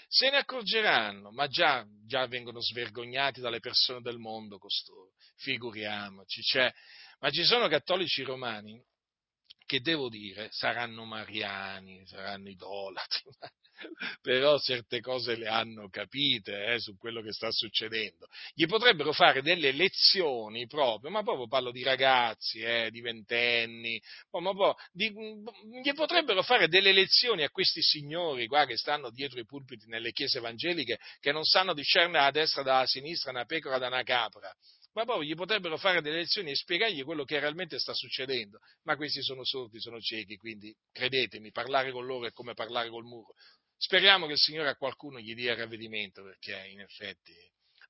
Se 0.09 0.28
ne 0.28 0.36
accorgeranno, 0.36 1.31
ma 1.31 1.48
già, 1.48 1.86
già 2.05 2.27
vengono 2.27 2.61
svergognati 2.61 3.40
dalle 3.40 3.61
persone 3.61 4.02
del 4.02 4.19
mondo 4.19 4.59
costoro. 4.59 5.12
Figuriamoci, 5.36 6.43
cioè, 6.43 6.70
ma 7.20 7.31
ci 7.31 7.44
sono 7.44 7.66
cattolici 7.69 8.23
romani 8.23 8.78
che 9.66 9.81
devo 9.81 10.09
dire, 10.09 10.49
saranno 10.51 11.05
mariani, 11.05 12.07
saranno 12.07 12.49
idolatri, 12.49 13.23
però 14.20 14.59
certe 14.59 15.01
cose 15.01 15.36
le 15.36 15.49
hanno 15.49 15.89
capite 15.89 16.73
eh, 16.73 16.78
su 16.78 16.97
quello 16.97 17.23
che 17.23 17.32
sta 17.32 17.51
succedendo. 17.51 18.27
Gli 18.53 18.66
potrebbero 18.66 19.12
fare 19.12 19.43
delle 19.43 19.73
lezioni 19.73 20.66
proprio, 20.66 21.11
ma 21.11 21.23
proprio 21.23 21.49
parlo 21.49 21.70
di 21.70 21.82
ragazzi, 21.82 22.61
eh, 22.61 22.91
di 22.91 23.01
ventenni, 23.01 24.01
ma 24.31 24.41
proprio, 24.41 24.74
di, 24.93 25.12
gli 25.82 25.93
potrebbero 25.95 26.43
fare 26.43 26.69
delle 26.69 26.93
lezioni 26.93 27.43
a 27.43 27.51
questi 27.51 27.82
signori 27.82 28.47
qua 28.47 28.66
che 28.66 28.77
stanno 28.77 29.11
dietro 29.11 29.41
i 29.41 29.47
pulpiti 29.47 29.86
nelle 29.86 30.12
chiese 30.12 30.39
evangeliche, 30.39 30.99
che 31.20 31.32
non 31.32 31.45
sanno 31.45 31.73
discernere 31.73 32.24
a 32.24 32.31
destra 32.31 32.62
dalla 32.62 32.86
sinistra 32.86 33.31
una 33.31 33.45
pecora 33.45 33.78
da 33.78 33.86
una 33.86 34.03
capra 34.03 34.55
ma 34.95 35.05
poi 35.05 35.27
gli 35.27 35.35
potrebbero 35.35 35.77
fare 35.77 36.01
delle 36.01 36.19
lezioni 36.19 36.51
e 36.51 36.57
spiegargli 36.57 37.05
quello 37.05 37.25
che 37.25 37.39
realmente 37.39 37.79
sta 37.79 37.93
succedendo. 37.93 38.59
Ma 38.85 38.97
questi 38.97 39.23
sono 39.23 39.45
sordi, 39.45 39.81
sono 39.81 40.01
ciechi, 40.01 40.37
quindi 40.37 40.75
credetemi, 40.93 41.51
parlare 41.51 41.91
con 41.91 42.07
loro 42.07 42.27
è 42.27 42.33
come 42.33 42.55
parlare 42.55 42.89
col 42.89 43.05
muro. 43.05 43.35
Speriamo 43.77 44.27
che 44.27 44.33
il 44.33 44.39
Signore 44.39 44.69
a 44.69 44.77
qualcuno 44.77 45.19
gli 45.19 45.35
dia 45.35 45.55
ravvedimento, 45.55 46.23
perché 46.23 46.66
in 46.69 46.81
effetti 46.81 47.35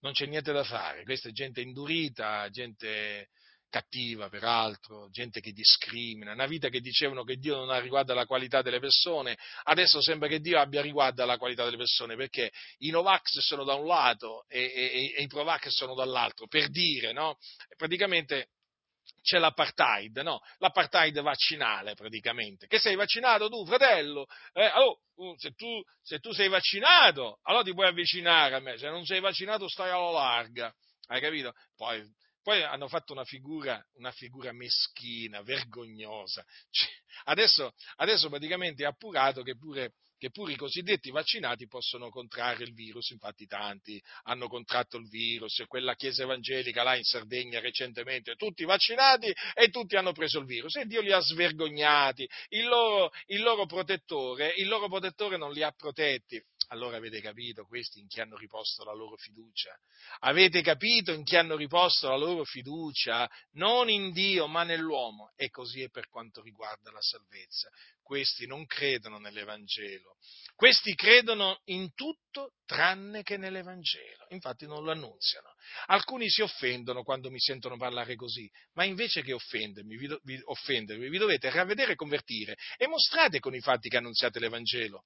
non 0.00 0.12
c'è 0.12 0.26
niente 0.26 0.52
da 0.52 0.64
fare. 0.64 1.04
Questa 1.04 1.28
è 1.28 1.32
gente 1.32 1.60
indurita, 1.60 2.48
gente 2.50 3.28
cattiva 3.74 4.28
peraltro, 4.28 5.08
gente 5.10 5.40
che 5.40 5.50
discrimina, 5.50 6.30
una 6.30 6.46
vita 6.46 6.68
che 6.68 6.78
dicevano 6.78 7.24
che 7.24 7.38
Dio 7.38 7.56
non 7.56 7.70
ha 7.70 7.80
riguardo 7.80 8.12
alla 8.12 8.24
qualità 8.24 8.62
delle 8.62 8.78
persone, 8.78 9.36
adesso 9.64 10.00
sembra 10.00 10.28
che 10.28 10.38
Dio 10.38 10.60
abbia 10.60 10.80
riguardo 10.80 11.24
alla 11.24 11.38
qualità 11.38 11.64
delle 11.64 11.76
persone, 11.76 12.14
perché 12.14 12.52
i 12.78 12.90
Novax 12.90 13.40
sono 13.40 13.64
da 13.64 13.74
un 13.74 13.84
lato 13.86 14.44
e, 14.46 14.60
e, 14.62 15.14
e 15.16 15.22
i 15.22 15.26
Provax 15.26 15.70
sono 15.70 15.94
dall'altro, 15.94 16.46
per 16.46 16.70
dire, 16.70 17.12
no? 17.12 17.36
Praticamente 17.76 18.50
c'è 19.20 19.38
l'apartheid, 19.38 20.18
no? 20.18 20.38
L'apartheid 20.58 21.20
vaccinale 21.20 21.94
praticamente. 21.94 22.68
Che 22.68 22.78
sei 22.78 22.94
vaccinato 22.94 23.48
tu, 23.48 23.66
fratello? 23.66 24.26
Eh, 24.52 24.66
allora, 24.66 24.96
se, 25.36 25.50
tu, 25.54 25.82
se 26.00 26.20
tu 26.20 26.30
sei 26.32 26.48
vaccinato, 26.48 27.40
allora 27.42 27.64
ti 27.64 27.72
puoi 27.72 27.88
avvicinare 27.88 28.54
a 28.54 28.60
me, 28.60 28.78
se 28.78 28.88
non 28.88 29.04
sei 29.04 29.18
vaccinato 29.18 29.68
stai 29.68 29.90
alla 29.90 30.12
larga. 30.12 30.72
Hai 31.06 31.20
capito? 31.20 31.52
Poi, 31.76 32.02
poi 32.44 32.62
hanno 32.62 32.88
fatto 32.88 33.14
una 33.14 33.24
figura, 33.24 33.82
una 33.94 34.12
figura 34.12 34.52
meschina, 34.52 35.42
vergognosa. 35.42 36.44
Cioè, 36.70 36.88
adesso, 37.24 37.72
adesso 37.96 38.28
praticamente 38.28 38.84
è 38.84 38.86
appurato 38.86 39.42
che 39.42 39.56
pure 39.56 39.94
che 40.24 40.30
pure 40.30 40.52
i 40.52 40.56
cosiddetti 40.56 41.10
vaccinati 41.10 41.66
possono 41.66 42.08
contrarre 42.08 42.64
il 42.64 42.72
virus, 42.72 43.10
infatti 43.10 43.46
tanti 43.46 44.02
hanno 44.22 44.48
contratto 44.48 44.96
il 44.96 45.06
virus, 45.08 45.62
quella 45.66 45.94
chiesa 45.96 46.22
evangelica 46.22 46.82
là 46.82 46.96
in 46.96 47.02
Sardegna 47.02 47.60
recentemente, 47.60 48.34
tutti 48.34 48.64
vaccinati 48.64 49.30
e 49.52 49.68
tutti 49.68 49.96
hanno 49.96 50.12
preso 50.12 50.38
il 50.38 50.46
virus 50.46 50.76
e 50.76 50.86
Dio 50.86 51.02
li 51.02 51.12
ha 51.12 51.20
svergognati, 51.20 52.26
il 52.50 52.64
loro, 52.64 53.10
il 53.26 53.42
loro 53.42 53.66
protettore, 53.66 54.54
il 54.56 54.66
loro 54.66 54.88
protettore 54.88 55.36
non 55.36 55.52
li 55.52 55.62
ha 55.62 55.72
protetti. 55.72 56.42
Allora 56.68 56.96
avete 56.96 57.20
capito 57.20 57.64
questi 57.64 58.00
in 58.00 58.08
chi 58.08 58.20
hanno 58.20 58.36
riposto 58.36 58.84
la 58.84 58.92
loro 58.92 59.16
fiducia? 59.16 59.76
Avete 60.20 60.62
capito 60.62 61.12
in 61.12 61.24
chi 61.24 61.36
hanno 61.36 61.56
riposto 61.56 62.08
la 62.08 62.16
loro 62.16 62.44
fiducia? 62.44 63.28
Non 63.52 63.88
in 63.88 64.12
Dio, 64.12 64.46
ma 64.46 64.62
nell'uomo. 64.62 65.32
E 65.36 65.50
così 65.50 65.82
è 65.82 65.88
per 65.88 66.08
quanto 66.08 66.42
riguarda 66.42 66.90
la 66.90 67.00
salvezza. 67.00 67.68
Questi 68.02 68.46
non 68.46 68.66
credono 68.66 69.18
nell'Evangelo. 69.18 70.16
Questi 70.54 70.94
credono 70.94 71.60
in 71.64 71.94
tutto 71.94 72.52
tranne 72.66 73.22
che 73.22 73.36
nell'Evangelo. 73.36 74.26
Infatti 74.28 74.66
non 74.66 74.84
lo 74.84 74.90
annunziano. 74.90 75.54
Alcuni 75.86 76.28
si 76.28 76.42
offendono 76.42 77.02
quando 77.02 77.30
mi 77.30 77.40
sentono 77.40 77.76
parlare 77.76 78.14
così, 78.14 78.48
ma 78.74 78.84
invece 78.84 79.22
che 79.22 79.32
offendermi, 79.32 79.96
vi, 79.96 80.06
do, 80.06 80.20
vi, 80.22 80.38
offendervi, 80.42 81.08
vi 81.08 81.18
dovete 81.18 81.50
ravvedere 81.50 81.92
e 81.92 81.96
convertire 81.96 82.56
e 82.76 82.86
mostrate 82.86 83.40
con 83.40 83.54
i 83.54 83.60
fatti 83.60 83.88
che 83.88 83.96
annunziate 83.96 84.38
l'Evangelo. 84.38 85.04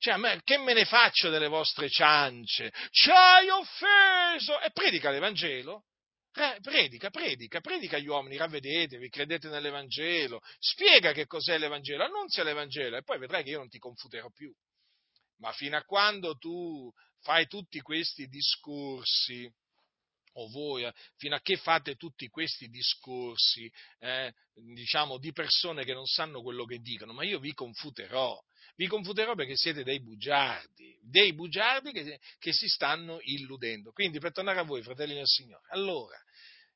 Cioè, 0.00 0.16
me, 0.16 0.40
che 0.44 0.56
me 0.56 0.72
ne 0.72 0.86
faccio 0.86 1.28
delle 1.28 1.48
vostre 1.48 1.90
ciance? 1.90 2.72
Ci 2.90 3.10
hai 3.10 3.50
offeso! 3.50 4.58
E 4.60 4.70
predica 4.70 5.10
l'Evangelo. 5.10 5.84
Predica, 6.32 7.10
predica, 7.10 7.60
predica 7.60 7.96
agli 7.96 8.06
uomini, 8.06 8.38
ravvedetevi, 8.38 9.10
credete 9.10 9.48
nell'Evangelo, 9.48 10.40
spiega 10.58 11.12
che 11.12 11.26
cos'è 11.26 11.58
l'Evangelo, 11.58 12.04
annunzia 12.04 12.44
l'Evangelo 12.44 12.96
e 12.96 13.02
poi 13.02 13.18
vedrai 13.18 13.42
che 13.42 13.50
io 13.50 13.58
non 13.58 13.68
ti 13.68 13.78
confuterò 13.78 14.30
più. 14.30 14.50
Ma 15.38 15.52
fino 15.52 15.76
a 15.76 15.82
quando 15.82 16.38
tu 16.38 16.90
fai 17.22 17.46
tutti 17.46 17.80
questi 17.80 18.26
discorsi, 18.28 19.52
o 20.34 20.48
voi, 20.48 20.84
eh, 20.84 20.94
fino 21.16 21.34
a 21.34 21.40
che 21.40 21.56
fate 21.56 21.96
tutti 21.96 22.28
questi 22.28 22.68
discorsi, 22.68 23.70
eh, 23.98 24.32
diciamo, 24.54 25.18
di 25.18 25.32
persone 25.32 25.84
che 25.84 25.92
non 25.92 26.06
sanno 26.06 26.40
quello 26.40 26.64
che 26.64 26.78
dicono, 26.78 27.12
ma 27.12 27.24
io 27.24 27.38
vi 27.38 27.52
confuterò, 27.52 28.40
vi 28.80 28.86
confuterò 28.86 29.34
perché 29.34 29.56
siete 29.56 29.84
dei 29.84 30.00
bugiardi, 30.00 30.98
dei 31.02 31.34
bugiardi 31.34 31.92
che, 31.92 32.18
che 32.38 32.52
si 32.54 32.66
stanno 32.66 33.18
illudendo. 33.20 33.92
Quindi, 33.92 34.18
per 34.18 34.32
tornare 34.32 34.58
a 34.60 34.62
voi, 34.62 34.82
fratelli 34.82 35.12
del 35.12 35.26
Signore, 35.26 35.66
allora, 35.68 36.16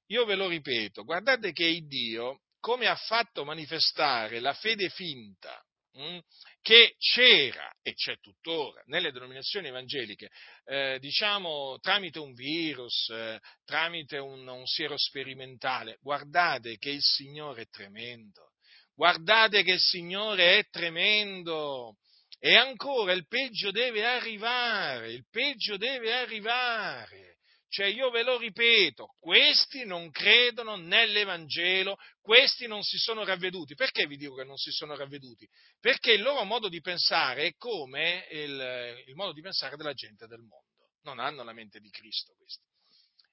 io 0.09 0.27
ve 0.27 0.35
lo 0.35 0.47
ripeto, 0.47 1.03
guardate 1.03 1.53
che 1.53 1.65
il 1.65 1.87
Dio, 1.87 2.43
come 2.61 2.89
ha 2.89 2.95
fatto 2.95 3.47
manifestare 3.47 4.41
la 4.41 4.53
fede 4.53 4.91
finta, 4.91 5.59
mh, 5.93 6.03
hm, 6.03 6.21
che 6.61 6.95
c'era 6.99 7.75
e 7.81 7.95
c'è 7.95 8.19
tuttora 8.21 8.83
nelle 8.85 9.11
denominazioni 9.11 9.69
evangeliche, 9.69 10.29
eh, 10.67 10.99
diciamo 11.01 11.79
tramite 11.81 12.19
un 12.19 12.35
virus, 12.35 13.09
eh, 13.09 13.41
tramite 13.65 14.19
un, 14.19 14.47
un 14.47 14.67
siero 14.67 14.99
sperimentale, 14.99 15.97
guardate 16.03 16.77
che 16.77 16.91
il 16.91 17.03
Signore 17.03 17.63
è 17.63 17.69
tremendo 17.71 18.53
guardate 18.95 19.63
che 19.63 19.73
il 19.73 19.81
Signore 19.81 20.59
è 20.59 20.69
tremendo. 20.69 21.97
E 22.39 22.57
ancora 22.57 23.13
il 23.13 23.27
peggio 23.27 23.71
deve 23.71 24.05
arrivare, 24.05 25.13
il 25.13 25.27
peggio 25.31 25.77
deve 25.77 26.13
arrivare. 26.13 27.39
Cioè 27.75 27.87
io 27.87 28.11
ve 28.11 28.23
lo 28.23 28.37
ripeto, 28.37 29.17
questi 29.19 29.85
non 29.85 30.11
credono 30.11 30.77
nell'Evangelo, 30.77 31.97
questi 32.21 32.69
non 32.69 32.83
si 32.83 32.99
sono 32.99 33.25
ravveduti. 33.25 33.75
Perché 33.75 34.07
vi 34.07 34.17
dico 34.17 34.35
che 34.35 34.45
non 34.45 34.57
si 34.57 34.71
sono 34.71 34.95
ravveduti? 34.95 35.49
Perché 35.81 36.13
il 36.13 36.23
loro 36.23 36.45
modo 36.45 36.69
di 36.69 36.81
pensare 36.81 37.47
è 37.47 37.55
come 37.57 38.29
il, 38.31 39.05
il 39.07 39.15
modo 39.17 39.33
di 39.33 39.41
pensare 39.41 39.77
della 39.77 39.93
gente 39.93 40.27
del 40.29 40.39
mondo. 40.39 40.93
Non 41.03 41.19
hanno 41.19 41.43
la 41.43 41.53
mente 41.53 41.81
di 41.81 41.91
Cristo 41.91 42.35
questi. 42.39 42.63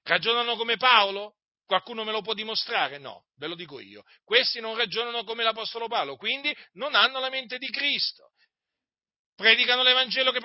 Ragionano 0.03 0.55
come 0.55 0.77
Paolo? 0.77 1.35
Qualcuno 1.71 2.03
me 2.03 2.11
lo 2.11 2.21
può 2.21 2.33
dimostrare? 2.33 2.97
No, 2.97 3.27
ve 3.37 3.47
lo 3.47 3.55
dico 3.55 3.79
io. 3.79 4.03
Questi 4.25 4.59
non 4.59 4.75
ragionano 4.75 5.23
come 5.23 5.41
l'Apostolo 5.41 5.87
Paolo, 5.87 6.17
quindi 6.17 6.53
non 6.73 6.95
hanno 6.95 7.21
la 7.21 7.29
mente 7.29 7.57
di 7.57 7.69
Cristo. 7.69 8.33
Predicano 9.33 9.81
l'Evangelo 9.81 10.33
che 10.33 10.41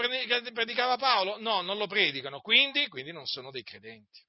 predicava 0.53 0.97
Paolo? 0.97 1.37
No, 1.41 1.63
non 1.63 1.79
lo 1.79 1.89
predicano, 1.89 2.39
quindi, 2.39 2.87
quindi 2.87 3.11
non 3.11 3.27
sono 3.27 3.51
dei 3.51 3.65
credenti. 3.65 4.21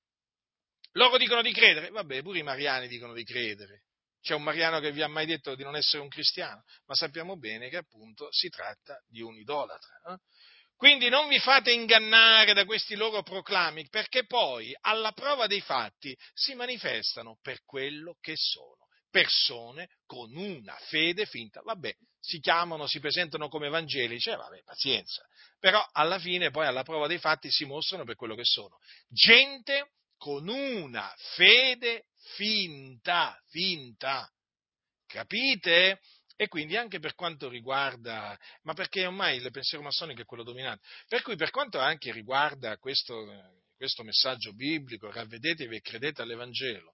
Loro 0.94 1.18
dicono 1.18 1.44
di 1.44 1.54
credere, 1.54 1.92
vabbè, 1.92 2.24
pure 2.24 2.40
i 2.40 2.44
mariani 2.44 2.88
dicono 2.88 3.14
di 3.14 3.24
credere. 3.24 3.84
C'è 4.20 4.34
un 4.34 4.42
mariano 4.42 4.80
che 4.80 4.92
vi 4.92 5.04
ha 5.04 5.08
mai 5.08 5.28
detto 5.28 5.54
di 5.54 5.62
non 5.62 5.76
essere 5.76 6.02
un 6.02 6.10
cristiano, 6.10 6.64
ma 6.88 6.96
sappiamo 6.96 7.38
bene 7.38 7.70
che 7.70 7.78
appunto 7.78 8.28
si 8.32 8.50
tratta 8.50 9.00
di 9.06 9.22
un 9.22 9.36
idolatra. 9.36 10.02
Eh? 10.08 10.18
Quindi 10.78 11.10
non 11.10 11.28
vi 11.28 11.40
fate 11.40 11.72
ingannare 11.72 12.54
da 12.54 12.64
questi 12.64 12.96
loro 12.96 13.24
proclami, 13.24 13.88
perché 13.90 14.28
poi 14.28 14.78
alla 14.82 15.12
prova 15.12 15.48
dei 15.48 15.60
fatti 15.62 16.16
si 16.34 16.54
manifestano 16.54 17.40
per 17.42 17.64
quello 17.66 18.16
che 18.22 18.36
sono. 18.36 18.86
Persone 19.10 19.90
con 20.06 20.36
una 20.36 20.78
fede 20.90 21.26
finta. 21.26 21.62
Vabbè, 21.62 21.92
si 22.20 22.40
chiamano, 22.40 22.86
si 22.86 23.00
presentano 23.00 23.48
come 23.48 23.68
evangelici, 23.68 24.30
eh, 24.30 24.36
vabbè, 24.36 24.62
pazienza. 24.64 25.26
Però 25.60 25.84
alla 25.94 26.20
fine, 26.20 26.52
poi 26.52 26.68
alla 26.68 26.84
prova 26.84 27.08
dei 27.08 27.18
fatti, 27.18 27.50
si 27.50 27.66
mostrano 27.66 28.04
per 28.04 28.16
quello 28.16 28.36
che 28.36 28.46
sono. 28.46 28.78
Gente 29.10 29.94
con 30.18 30.48
una 30.48 31.12
fede 31.36 32.06
finta, 32.36 33.36
finta. 33.50 34.30
Capite? 35.08 36.02
E 36.40 36.48
quindi 36.48 36.78
anche 36.78 37.00
per 37.00 37.16
quanto 37.16 37.50
riguarda, 37.50 38.38
ma 38.62 38.74
perché 38.74 39.08
ormai 39.08 39.38
il 39.38 39.52
pensiero 39.52 39.84
massonico 39.84 40.22
è 40.22 40.26
quello 40.26 40.44
dominante, 40.44 40.88
per 41.08 41.24
cui 41.24 41.36
per 41.36 41.50
quanto 41.50 41.80
anche 41.80 42.12
riguarda 42.12 42.78
questo, 42.78 43.26
questo 43.76 44.04
messaggio 44.04 44.54
biblico, 44.54 45.12
ravvedetevi 45.12 45.76
e 45.76 45.82
credete 45.82 46.22
all'Evangelo, 46.22 46.94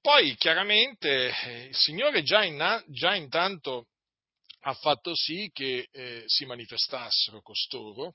poi 0.00 0.36
chiaramente 0.36 1.30
eh, 1.30 1.64
il 1.64 1.74
Signore 1.74 2.22
già, 2.22 2.44
in, 2.44 2.84
già 2.86 3.16
intanto 3.16 3.88
ha 4.60 4.74
fatto 4.74 5.16
sì 5.16 5.50
che 5.52 5.88
eh, 5.90 6.22
si 6.26 6.44
manifestassero 6.44 7.40
costoro, 7.42 8.14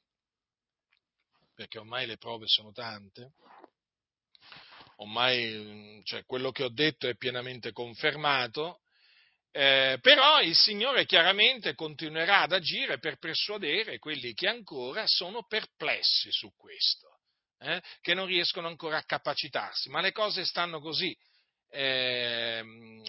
perché 1.53 1.79
ormai 1.79 2.07
le 2.07 2.15
prove 2.15 2.45
sono 2.47 2.71
tante, 2.71 3.33
ormai 4.95 5.99
cioè, 6.05 6.23
quello 6.23 6.51
che 6.51 6.63
ho 6.63 6.71
detto 6.71 7.09
è 7.09 7.15
pienamente 7.15 7.73
confermato, 7.73 8.79
eh, 9.51 9.97
però 10.01 10.41
il 10.41 10.55
Signore 10.55 11.05
chiaramente 11.05 11.75
continuerà 11.75 12.41
ad 12.41 12.53
agire 12.53 12.99
per 12.99 13.17
persuadere 13.17 13.99
quelli 13.99 14.33
che 14.33 14.47
ancora 14.47 15.03
sono 15.07 15.45
perplessi 15.45 16.31
su 16.31 16.53
questo, 16.55 17.19
eh, 17.59 17.81
che 18.01 18.13
non 18.13 18.25
riescono 18.27 18.67
ancora 18.67 18.97
a 18.97 19.03
capacitarsi, 19.03 19.89
ma 19.89 20.01
le 20.01 20.11
cose 20.11 20.45
stanno 20.45 20.79
così. 20.79 21.15
eh, 21.73 22.61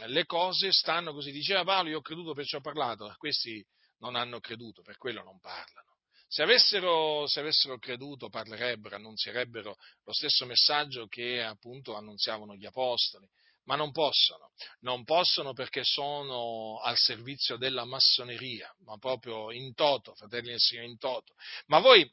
le 0.07 0.25
cose 0.25 0.71
stanno 0.73 1.13
così. 1.13 1.33
Diceva 1.33 1.65
Paolo, 1.65 1.89
io 1.89 1.99
ho 1.99 2.03
creduto 2.03 2.33
perciò 2.33 2.59
ho 2.59 2.61
parlato, 2.61 3.13
questi 3.19 3.65
non 3.99 4.15
hanno 4.15 4.39
creduto, 4.41 4.83
per 4.83 4.97
quello 4.99 5.23
non 5.23 5.41
parlano. 5.41 5.91
Se 6.29 6.43
avessero, 6.43 7.27
se 7.27 7.41
avessero, 7.41 7.79
creduto, 7.79 8.29
parlerebbero, 8.29 8.97
annunzierebbero 8.97 9.77
lo 10.05 10.13
stesso 10.13 10.47
messaggio 10.47 11.07
che 11.07 11.43
appunto 11.43 11.95
annunziavano 11.95 12.55
gli 12.55 12.65
apostoli, 12.65 13.29
ma 13.65 13.77
non 13.77 13.93
possono, 13.93 14.51
non 14.81 15.05
possono 15.05 15.53
perché 15.53 15.83
sono 15.85 16.81
al 16.81 16.97
servizio 16.97 17.57
della 17.57 17.85
massoneria, 17.85 18.75
ma 18.85 18.97
proprio 18.99 19.51
in 19.53 19.75
toto, 19.75 20.15
fratelli 20.15 20.51
del 20.51 20.61
Signore, 20.61 20.89
in 20.89 20.99
toto. 20.99 21.35
Ma 21.67 21.79
voi 21.79 22.09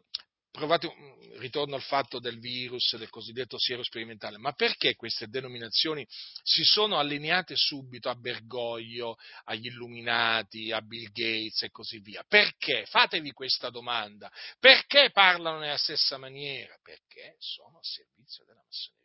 provate, 0.51 0.91
ritorno 1.37 1.75
al 1.75 1.81
fatto 1.81 2.19
del 2.19 2.39
virus, 2.39 2.95
del 2.97 3.09
cosiddetto 3.09 3.57
siero 3.57 3.83
sperimentale, 3.83 4.37
ma 4.37 4.51
perché 4.53 4.95
queste 4.95 5.27
denominazioni 5.27 6.05
si 6.43 6.63
sono 6.63 6.97
allineate 6.97 7.55
subito 7.55 8.09
a 8.09 8.15
Bergoglio, 8.15 9.15
agli 9.45 9.67
Illuminati, 9.67 10.71
a 10.71 10.81
Bill 10.81 11.11
Gates 11.11 11.63
e 11.63 11.69
così 11.69 11.99
via? 11.99 12.23
Perché? 12.27 12.85
Fatevi 12.85 13.31
questa 13.31 13.69
domanda. 13.69 14.31
Perché 14.59 15.11
parlano 15.11 15.59
nella 15.59 15.77
stessa 15.77 16.17
maniera? 16.17 16.75
Perché 16.81 17.35
sono 17.39 17.77
al 17.77 17.85
servizio 17.85 18.43
della 18.45 18.63
massoneria 18.65 18.99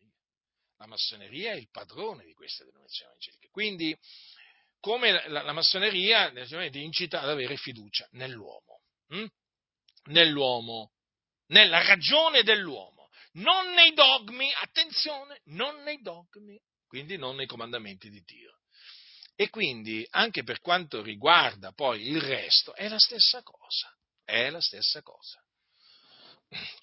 la 0.77 0.87
massoneria 0.87 1.53
è 1.53 1.57
il 1.57 1.71
padrone 1.71 2.25
di 2.25 2.33
queste 2.33 2.65
denominazioni 2.65 3.11
evangeliche. 3.11 3.49
Quindi, 3.51 3.97
come 4.81 5.29
la, 5.29 5.43
la 5.43 5.53
massoneria 5.53 6.31
incita 6.73 7.21
ad 7.21 7.31
avere 7.31 7.57
fiducia 7.57 8.07
nell'uomo, 8.13 8.83
hm? 9.09 9.27
nell'uomo, 10.07 10.93
nella 11.47 11.85
ragione 11.85 12.43
dell'uomo, 12.43 13.09
non 13.33 13.73
nei 13.73 13.93
dogmi, 13.95 14.53
attenzione, 14.53 15.41
non 15.45 15.83
nei 15.83 16.01
dogmi, 16.03 16.61
quindi 16.87 17.17
non 17.17 17.37
nei 17.37 17.47
comandamenti 17.47 18.11
di 18.11 18.23
Dio. 18.23 18.59
E 19.37 19.51
quindi, 19.51 20.07
anche 20.11 20.45
per 20.45 20.61
quanto 20.61 21.03
riguarda 21.03 21.73
poi 21.73 22.07
il 22.07 22.21
resto, 22.21 22.73
è 22.75 22.87
la 22.89 22.99
stessa 22.99 23.43
cosa, 23.43 23.93
è 24.25 24.49
la 24.51 24.61
stessa 24.61 25.03
cosa. 25.03 25.43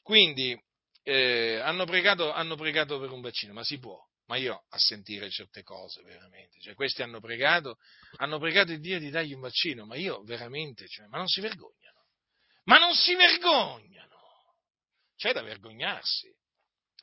Quindi, 0.03 0.59
eh, 1.03 1.59
hanno, 1.63 1.85
pregato, 1.85 2.31
hanno, 2.31 2.55
pregato, 2.55 2.99
per 2.99 3.11
un 3.11 3.21
vaccino, 3.21 3.53
ma 3.53 3.63
si 3.63 3.79
può. 3.79 3.99
Ma 4.27 4.37
io 4.37 4.65
a 4.69 4.77
sentire 4.77 5.29
certe 5.29 5.61
cose, 5.63 6.01
veramente. 6.03 6.59
Cioè, 6.61 6.73
questi 6.73 7.01
hanno 7.01 7.19
pregato, 7.19 7.77
hanno 8.17 8.39
pregato 8.39 8.71
il 8.71 8.79
Dio 8.79 8.97
di 8.99 9.09
dargli 9.09 9.33
un 9.33 9.41
vaccino, 9.41 9.85
ma 9.85 9.95
io 9.95 10.23
veramente, 10.23 10.87
cioè, 10.87 11.07
ma 11.07 11.17
non 11.17 11.27
si 11.27 11.41
vergognano. 11.41 12.05
Ma 12.65 12.77
non 12.77 12.93
si 12.93 13.15
vergognano! 13.15 14.19
C'è 15.17 15.33
da 15.33 15.41
vergognarsi. 15.41 16.33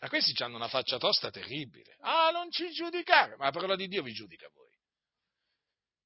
A 0.00 0.08
questi 0.08 0.40
hanno 0.42 0.56
una 0.56 0.68
faccia 0.68 0.96
tosta 0.96 1.30
terribile. 1.30 1.96
Ah, 2.00 2.30
non 2.30 2.50
ci 2.50 2.70
giudicare, 2.70 3.36
ma 3.36 3.46
la 3.46 3.50
parola 3.50 3.76
di 3.76 3.88
Dio 3.88 4.02
vi 4.02 4.12
giudica 4.12 4.48
voi. 4.54 4.72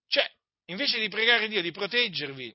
Cioè, 0.09 0.29
invece 0.67 0.99
di 0.99 1.09
pregare 1.09 1.49
Dio 1.49 1.61
di 1.61 1.71
proteggervi 1.71 2.55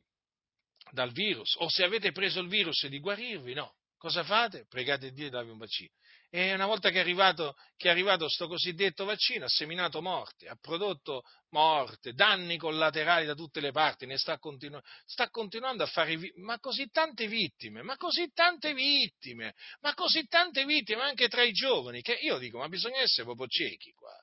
dal 0.92 1.12
virus, 1.12 1.56
o 1.60 1.70
se 1.70 1.84
avete 1.84 2.12
preso 2.12 2.40
il 2.40 2.50
virus 2.50 2.86
di 2.88 3.00
guarirvi, 3.00 3.54
no. 3.54 3.77
Cosa 3.98 4.24
fate? 4.24 4.66
Pregate 4.70 5.12
Dio 5.12 5.26
di 5.26 5.32
darvi 5.32 5.50
un 5.50 5.58
vaccino. 5.58 5.90
E 6.30 6.54
una 6.54 6.68
volta 6.68 6.90
che 6.90 6.98
è 6.98 7.00
arrivato, 7.00 7.56
che 7.76 7.88
è 7.88 7.92
arrivato 7.92 8.26
questo 8.26 8.48
cosiddetto 8.48 9.06
vaccino, 9.06 9.46
ha 9.46 9.50
seminato 9.50 10.02
morte, 10.02 10.48
ha 10.48 10.58
prodotto 10.60 11.24
morte, 11.50 12.14
danni 12.14 12.58
collaterali 12.58 13.26
da 13.26 13.34
tutte 13.34 13.60
le 13.60 13.72
parti, 13.72 14.06
ne 14.06 14.18
sta, 14.18 14.38
continu- 14.38 14.84
sta 15.06 15.30
continuando 15.30 15.84
a 15.84 15.88
fare, 15.88 16.16
vi- 16.18 16.32
ma 16.36 16.60
così 16.60 16.90
tante 16.90 17.28
vittime, 17.28 17.82
ma 17.82 17.96
così 17.96 18.30
tante 18.34 18.74
vittime, 18.74 19.56
ma 19.80 19.94
così 19.94 20.28
tante 20.28 20.66
vittime 20.66 21.02
anche 21.02 21.28
tra 21.28 21.44
i 21.44 21.52
giovani, 21.52 22.02
che 22.02 22.14
io 22.14 22.38
dico, 22.38 22.60
ma 22.60 22.68
bisogna 22.68 23.00
essere 23.00 23.24
proprio 23.24 23.48
ciechi 23.48 23.94
qua. 23.94 24.14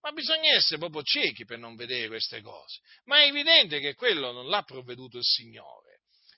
Ma 0.00 0.10
bisogna 0.10 0.52
essere 0.54 0.78
proprio 0.78 1.02
ciechi 1.02 1.44
per 1.44 1.58
non 1.58 1.76
vedere 1.76 2.08
queste 2.08 2.40
cose. 2.40 2.80
Ma 3.04 3.20
è 3.20 3.26
evidente 3.26 3.78
che 3.78 3.94
quello 3.94 4.32
non 4.32 4.48
l'ha 4.48 4.62
provveduto 4.62 5.18
il 5.18 5.24
Signore 5.24 5.91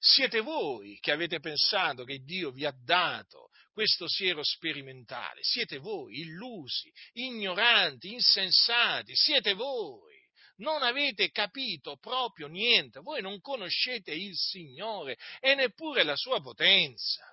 siete 0.05 0.41
voi 0.41 0.99
che 1.01 1.13
avete 1.13 1.41
pensato 1.41 2.05
che 2.05 2.19
Dio 2.19 2.51
vi 2.51 2.67
ha 2.67 2.75
dato 2.85 3.49
questo 3.73 4.07
siero 4.07 4.43
sperimentale, 4.45 5.41
siete 5.43 5.79
voi 5.79 6.21
illusi, 6.21 6.93
ignoranti, 7.15 8.13
insensati, 8.13 9.17
siete 9.17 9.55
voi. 9.55 10.13
Non 10.57 10.83
avete 10.83 11.31
capito 11.31 11.97
proprio 11.97 12.47
niente, 12.47 13.01
voi 13.01 13.23
non 13.23 13.41
conoscete 13.41 14.13
il 14.13 14.37
Signore 14.37 15.17
e 15.41 15.55
neppure 15.55 16.05
la 16.05 16.15
sua 16.15 16.41
potenza. 16.41 17.25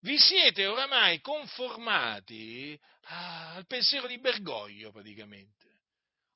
Vi 0.00 0.18
siete 0.18 0.66
oramai 0.66 1.20
conformati 1.20 2.78
al 3.02 3.66
pensiero 3.66 4.08
di 4.08 4.18
Bergoglio 4.18 4.90
praticamente. 4.90 5.82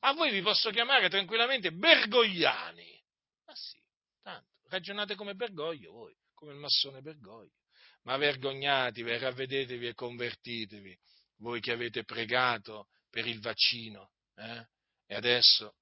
A 0.00 0.12
voi 0.12 0.30
vi 0.30 0.42
posso 0.42 0.70
chiamare 0.70 1.08
tranquillamente 1.08 1.72
bergogliani. 1.72 3.04
Ma 3.46 3.54
sì, 3.56 3.78
Tanto, 4.28 4.46
ragionate 4.68 5.14
come 5.14 5.34
Bergoglio 5.34 5.90
voi, 5.90 6.14
come 6.34 6.52
il 6.52 6.58
massone 6.58 7.00
Bergoglio. 7.00 7.54
Ma 8.02 8.18
vergognatevi, 8.18 9.16
ravvedetevi 9.16 9.86
e 9.86 9.94
convertitevi, 9.94 10.98
voi 11.36 11.60
che 11.60 11.72
avete 11.72 12.04
pregato 12.04 12.88
per 13.08 13.26
il 13.26 13.40
vaccino. 13.40 14.12
Eh? 14.34 14.66
E 15.06 15.14
adesso 15.14 15.76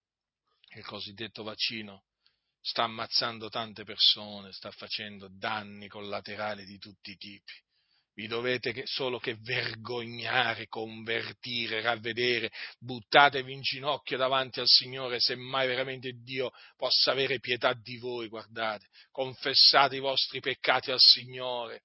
il 0.76 0.84
cosiddetto 0.84 1.42
vaccino 1.42 2.04
sta 2.60 2.84
ammazzando 2.84 3.48
tante 3.48 3.82
persone, 3.82 4.52
sta 4.52 4.70
facendo 4.70 5.28
danni 5.28 5.88
collaterali 5.88 6.64
di 6.64 6.78
tutti 6.78 7.10
i 7.10 7.16
tipi 7.16 7.65
vi 8.16 8.26
dovete 8.26 8.82
solo 8.86 9.18
che 9.18 9.36
vergognare, 9.40 10.68
convertire, 10.68 11.82
ravvedere, 11.82 12.50
buttatevi 12.78 13.52
in 13.52 13.60
ginocchio 13.60 14.16
davanti 14.16 14.58
al 14.58 14.66
Signore, 14.66 15.20
se 15.20 15.36
mai 15.36 15.66
veramente 15.66 16.12
Dio 16.22 16.50
possa 16.76 17.12
avere 17.12 17.40
pietà 17.40 17.74
di 17.74 17.98
voi, 17.98 18.28
guardate, 18.28 18.86
confessate 19.10 19.96
i 19.96 20.00
vostri 20.00 20.40
peccati 20.40 20.90
al 20.90 21.00
Signore, 21.00 21.82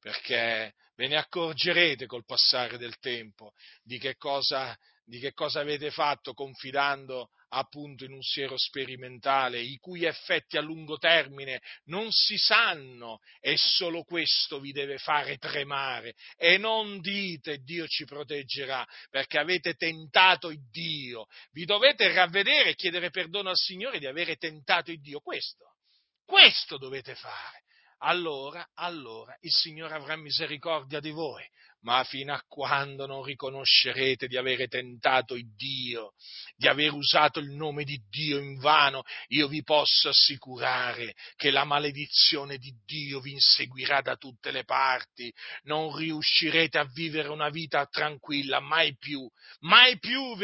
perché 0.00 0.74
ve 0.96 1.06
ne 1.06 1.16
accorgerete 1.16 2.06
col 2.06 2.24
passare 2.24 2.78
del 2.78 2.98
tempo 2.98 3.52
di 3.82 3.98
che 3.98 4.16
cosa, 4.16 4.74
di 5.04 5.18
che 5.18 5.34
cosa 5.34 5.60
avete 5.60 5.90
fatto 5.90 6.32
confidando 6.32 7.28
appunto 7.54 8.04
in 8.04 8.12
un 8.12 8.22
siero 8.22 8.56
sperimentale, 8.56 9.60
i 9.60 9.76
cui 9.78 10.04
effetti 10.04 10.56
a 10.56 10.60
lungo 10.60 10.98
termine 10.98 11.60
non 11.84 12.10
si 12.10 12.36
sanno 12.36 13.20
e 13.40 13.56
solo 13.56 14.02
questo 14.02 14.60
vi 14.60 14.72
deve 14.72 14.98
fare 14.98 15.36
tremare. 15.36 16.14
E 16.36 16.58
non 16.58 17.00
dite 17.00 17.58
Dio 17.58 17.86
ci 17.86 18.04
proteggerà, 18.04 18.86
perché 19.10 19.38
avete 19.38 19.74
tentato 19.74 20.50
il 20.50 20.68
Dio. 20.70 21.26
Vi 21.52 21.64
dovete 21.64 22.12
ravvedere 22.12 22.70
e 22.70 22.74
chiedere 22.74 23.10
perdono 23.10 23.50
al 23.50 23.56
Signore 23.56 23.98
di 23.98 24.06
avere 24.06 24.36
tentato 24.36 24.90
il 24.90 25.00
Dio. 25.00 25.20
Questo, 25.20 25.76
questo 26.24 26.76
dovete 26.76 27.14
fare. 27.14 27.62
Allora, 27.98 28.68
allora 28.74 29.34
il 29.40 29.52
Signore 29.52 29.94
avrà 29.94 30.16
misericordia 30.16 31.00
di 31.00 31.10
voi 31.10 31.42
ma 31.84 32.02
fino 32.04 32.32
a 32.32 32.42
quando 32.48 33.06
non 33.06 33.22
riconoscerete 33.22 34.26
di 34.26 34.36
avere 34.36 34.68
tentato 34.68 35.34
il 35.34 35.54
Dio, 35.54 36.12
di 36.56 36.66
aver 36.66 36.92
usato 36.92 37.40
il 37.40 37.50
nome 37.50 37.84
di 37.84 38.00
Dio 38.08 38.38
in 38.38 38.58
vano, 38.58 39.02
io 39.28 39.48
vi 39.48 39.62
posso 39.62 40.08
assicurare 40.08 41.14
che 41.36 41.50
la 41.50 41.64
maledizione 41.64 42.56
di 42.56 42.72
Dio 42.84 43.20
vi 43.20 43.32
inseguirà 43.32 44.00
da 44.00 44.16
tutte 44.16 44.50
le 44.50 44.64
parti, 44.64 45.32
non 45.64 45.94
riuscirete 45.94 46.78
a 46.78 46.88
vivere 46.92 47.28
una 47.28 47.50
vita 47.50 47.86
tranquilla, 47.86 48.60
mai 48.60 48.96
più, 48.96 49.28
mai 49.60 49.98
più 49.98 50.36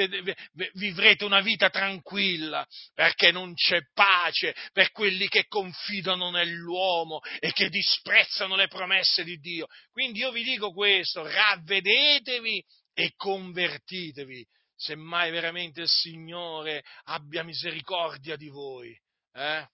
vivrete 0.75 1.25
una 1.25 1.41
vita 1.41 1.71
tranquilla, 1.71 2.67
perché 2.95 3.31
non 3.31 3.55
c'è 3.55 3.81
pace 3.95 4.55
per 4.73 4.91
quelli 4.91 5.27
che 5.29 5.47
confidano 5.47 6.31
nell'uomo 6.31 7.21
e 7.39 7.53
che 7.53 7.71
disprezzano 7.71 8.57
le 8.57 8.69
promesse 8.69 9.25
di 9.25 9.39
Dio. 9.39 9.67
Quindi 9.91 10.19
io 10.19 10.31
vi 10.31 10.43
dico 10.43 10.73
questo, 10.73 11.29
ravvedetevi 11.31 12.65
e 12.93 13.13
convertitevi, 13.17 14.47
semmai 14.75 15.31
veramente 15.31 15.83
il 15.83 15.89
Signore 15.89 16.85
abbia 17.05 17.43
misericordia 17.43 18.37
di 18.37 18.49
voi. 18.49 18.99
Eh? 19.33 19.67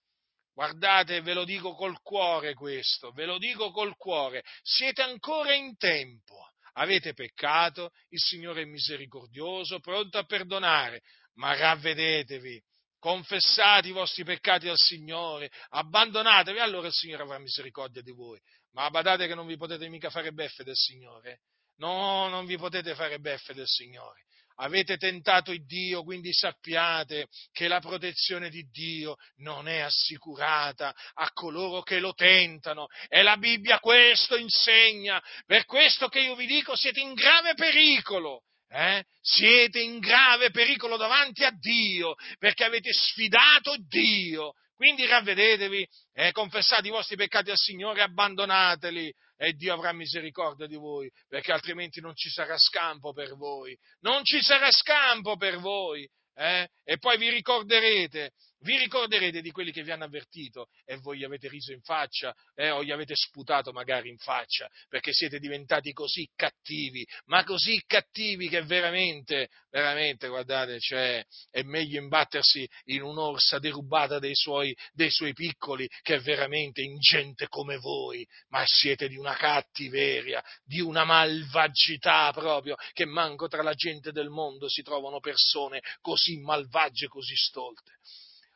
Guardate, 0.53 1.21
ve 1.21 1.33
lo 1.33 1.43
dico 1.43 1.75
col 1.75 2.01
cuore 2.01 2.53
questo, 2.53 3.11
ve 3.11 3.25
lo 3.25 3.37
dico 3.37 3.71
col 3.71 3.95
cuore, 3.95 4.43
siete 4.63 5.01
ancora 5.01 5.53
in 5.53 5.77
tempo. 5.77 6.35
Avete 6.73 7.13
peccato, 7.13 7.91
il 8.09 8.19
Signore 8.19 8.61
è 8.61 8.65
misericordioso, 8.65 9.79
pronto 9.79 10.19
a 10.19 10.25
perdonare, 10.25 11.01
ma 11.35 11.55
ravvedetevi, 11.55 12.61
confessate 12.99 13.87
i 13.87 13.91
vostri 13.91 14.23
peccati 14.23 14.67
al 14.67 14.77
Signore, 14.77 15.51
abbandonatevi, 15.69 16.59
allora 16.59 16.87
il 16.87 16.93
Signore 16.93 17.23
avrà 17.23 17.39
misericordia 17.39 18.01
di 18.01 18.11
voi. 18.11 18.39
Ma 18.73 18.89
badate 18.89 19.27
che 19.27 19.35
non 19.35 19.47
vi 19.47 19.57
potete 19.57 19.87
mica 19.89 20.09
fare 20.09 20.31
beffe 20.31 20.63
del 20.63 20.75
Signore. 20.75 21.41
No, 21.77 22.27
non 22.27 22.45
vi 22.45 22.57
potete 22.57 22.95
fare 22.95 23.19
beffe 23.19 23.53
del 23.53 23.67
Signore. 23.67 24.25
Avete 24.59 24.97
tentato 24.97 25.51
il 25.51 25.63
Dio, 25.67 26.03
quindi 26.03 26.33
sappiate 26.33 27.27
che 27.51 27.67
la 27.67 27.79
protezione 27.79 28.49
di 28.49 28.67
Dio 28.71 29.15
non 29.37 29.67
è 29.67 29.79
assicurata 29.79 30.95
a 31.13 31.31
coloro 31.31 31.83
che 31.83 31.99
lo 31.99 32.13
tentano. 32.13 32.87
E 33.07 33.21
la 33.21 33.37
Bibbia 33.37 33.79
questo 33.79 34.35
insegna. 34.35 35.21
Per 35.45 35.65
questo 35.65 36.07
che 36.07 36.21
io 36.21 36.35
vi 36.35 36.47
dico 36.47 36.75
siete 36.75 36.99
in 36.99 37.13
grave 37.13 37.53
pericolo. 37.53 38.41
eh? 38.69 39.05
siete 39.21 39.79
in 39.79 39.99
grave 39.99 40.49
pericolo 40.49 40.97
davanti 40.97 41.43
a 41.43 41.51
Dio, 41.51 42.15
perché 42.39 42.63
avete 42.63 42.91
sfidato 42.91 43.75
Dio. 43.77 44.53
Quindi 44.77 45.07
ravvedetevi, 45.07 45.87
eh, 46.13 46.31
confessate 46.31 46.87
i 46.87 46.91
vostri 46.91 47.15
peccati 47.15 47.49
al 47.49 47.57
Signore, 47.57 48.03
abbandonateli 48.03 49.11
e 49.35 49.53
Dio 49.53 49.73
avrà 49.73 49.91
misericordia 49.91 50.67
di 50.67 50.75
voi, 50.75 51.11
perché 51.27 51.51
altrimenti 51.51 51.99
non 51.99 52.15
ci 52.15 52.29
sarà 52.29 52.55
scampo 52.59 53.11
per 53.11 53.35
voi. 53.35 53.75
Non 54.01 54.23
ci 54.23 54.39
sarà 54.39 54.71
scampo 54.71 55.35
per 55.35 55.57
voi. 55.57 56.07
Eh? 56.35 56.69
E 56.83 56.97
poi 56.99 57.17
vi 57.17 57.29
ricorderete 57.31 58.33
vi 58.61 58.77
ricorderete 58.77 59.41
di 59.41 59.51
quelli 59.51 59.71
che 59.71 59.83
vi 59.83 59.91
hanno 59.91 60.05
avvertito 60.05 60.69
e 60.85 60.97
voi 60.97 61.19
gli 61.19 61.23
avete 61.23 61.47
riso 61.47 61.71
in 61.71 61.81
faccia 61.81 62.35
eh, 62.55 62.69
o 62.69 62.83
gli 62.83 62.91
avete 62.91 63.13
sputato 63.15 63.71
magari 63.71 64.09
in 64.09 64.17
faccia 64.17 64.69
perché 64.89 65.13
siete 65.13 65.39
diventati 65.39 65.91
così 65.91 66.27
cattivi, 66.35 67.05
ma 67.25 67.43
così 67.43 67.81
cattivi 67.85 68.49
che 68.49 68.63
veramente, 68.63 69.49
veramente, 69.69 70.27
guardate, 70.27 70.79
cioè, 70.79 71.23
è 71.51 71.61
meglio 71.63 71.99
imbattersi 71.99 72.67
in 72.85 73.03
un'orsa 73.03 73.59
derubata 73.59 74.19
dei 74.19 74.35
suoi, 74.35 74.75
dei 74.93 75.11
suoi 75.11 75.33
piccoli 75.33 75.87
che 76.01 76.19
veramente 76.19 76.81
in 76.81 76.97
gente 76.99 77.47
come 77.47 77.77
voi, 77.77 78.25
ma 78.49 78.63
siete 78.65 79.07
di 79.07 79.17
una 79.17 79.35
cattiveria, 79.35 80.43
di 80.63 80.79
una 80.79 81.03
malvagità 81.03 82.31
proprio, 82.31 82.75
che 82.93 83.05
manco 83.05 83.47
tra 83.47 83.61
la 83.61 83.73
gente 83.73 84.11
del 84.11 84.29
mondo 84.29 84.67
si 84.67 84.81
trovano 84.81 85.19
persone 85.19 85.81
così 86.01 86.39
malvagie, 86.39 87.07
così 87.07 87.35
stolte. 87.35 87.97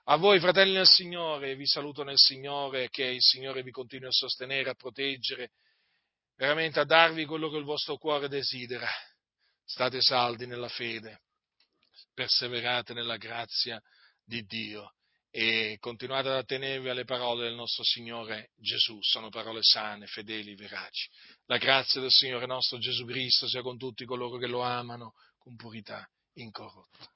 A 0.05 0.15
voi, 0.15 0.39
fratelli 0.39 0.73
nel 0.73 0.87
Signore, 0.87 1.55
vi 1.55 1.67
saluto 1.67 2.03
nel 2.03 2.17
Signore, 2.17 2.89
che 2.89 3.05
il 3.05 3.21
Signore 3.21 3.61
vi 3.61 3.69
continui 3.69 4.07
a 4.07 4.11
sostenere, 4.11 4.71
a 4.71 4.73
proteggere, 4.73 5.51
veramente 6.35 6.79
a 6.79 6.85
darvi 6.85 7.25
quello 7.25 7.49
che 7.49 7.57
il 7.57 7.63
vostro 7.63 7.97
cuore 7.97 8.27
desidera. 8.27 8.87
State 9.63 10.01
saldi 10.01 10.47
nella 10.47 10.69
fede, 10.69 11.21
perseverate 12.15 12.93
nella 12.93 13.17
grazia 13.17 13.79
di 14.23 14.43
Dio 14.43 14.95
e 15.29 15.77
continuate 15.79 16.29
ad 16.29 16.35
attenervi 16.35 16.89
alle 16.89 17.05
parole 17.05 17.43
del 17.43 17.55
nostro 17.55 17.83
Signore 17.83 18.49
Gesù. 18.57 18.97
Sono 19.01 19.29
parole 19.29 19.59
sane, 19.61 20.07
fedeli, 20.07 20.55
veraci. 20.55 21.09
La 21.45 21.57
grazia 21.57 22.01
del 22.01 22.11
Signore 22.11 22.47
nostro 22.47 22.79
Gesù 22.79 23.05
Cristo 23.05 23.47
sia 23.47 23.61
con 23.61 23.77
tutti 23.77 24.03
coloro 24.03 24.37
che 24.37 24.47
lo 24.47 24.61
amano 24.61 25.13
con 25.37 25.55
purità 25.55 26.09
incorrotta. 26.33 27.07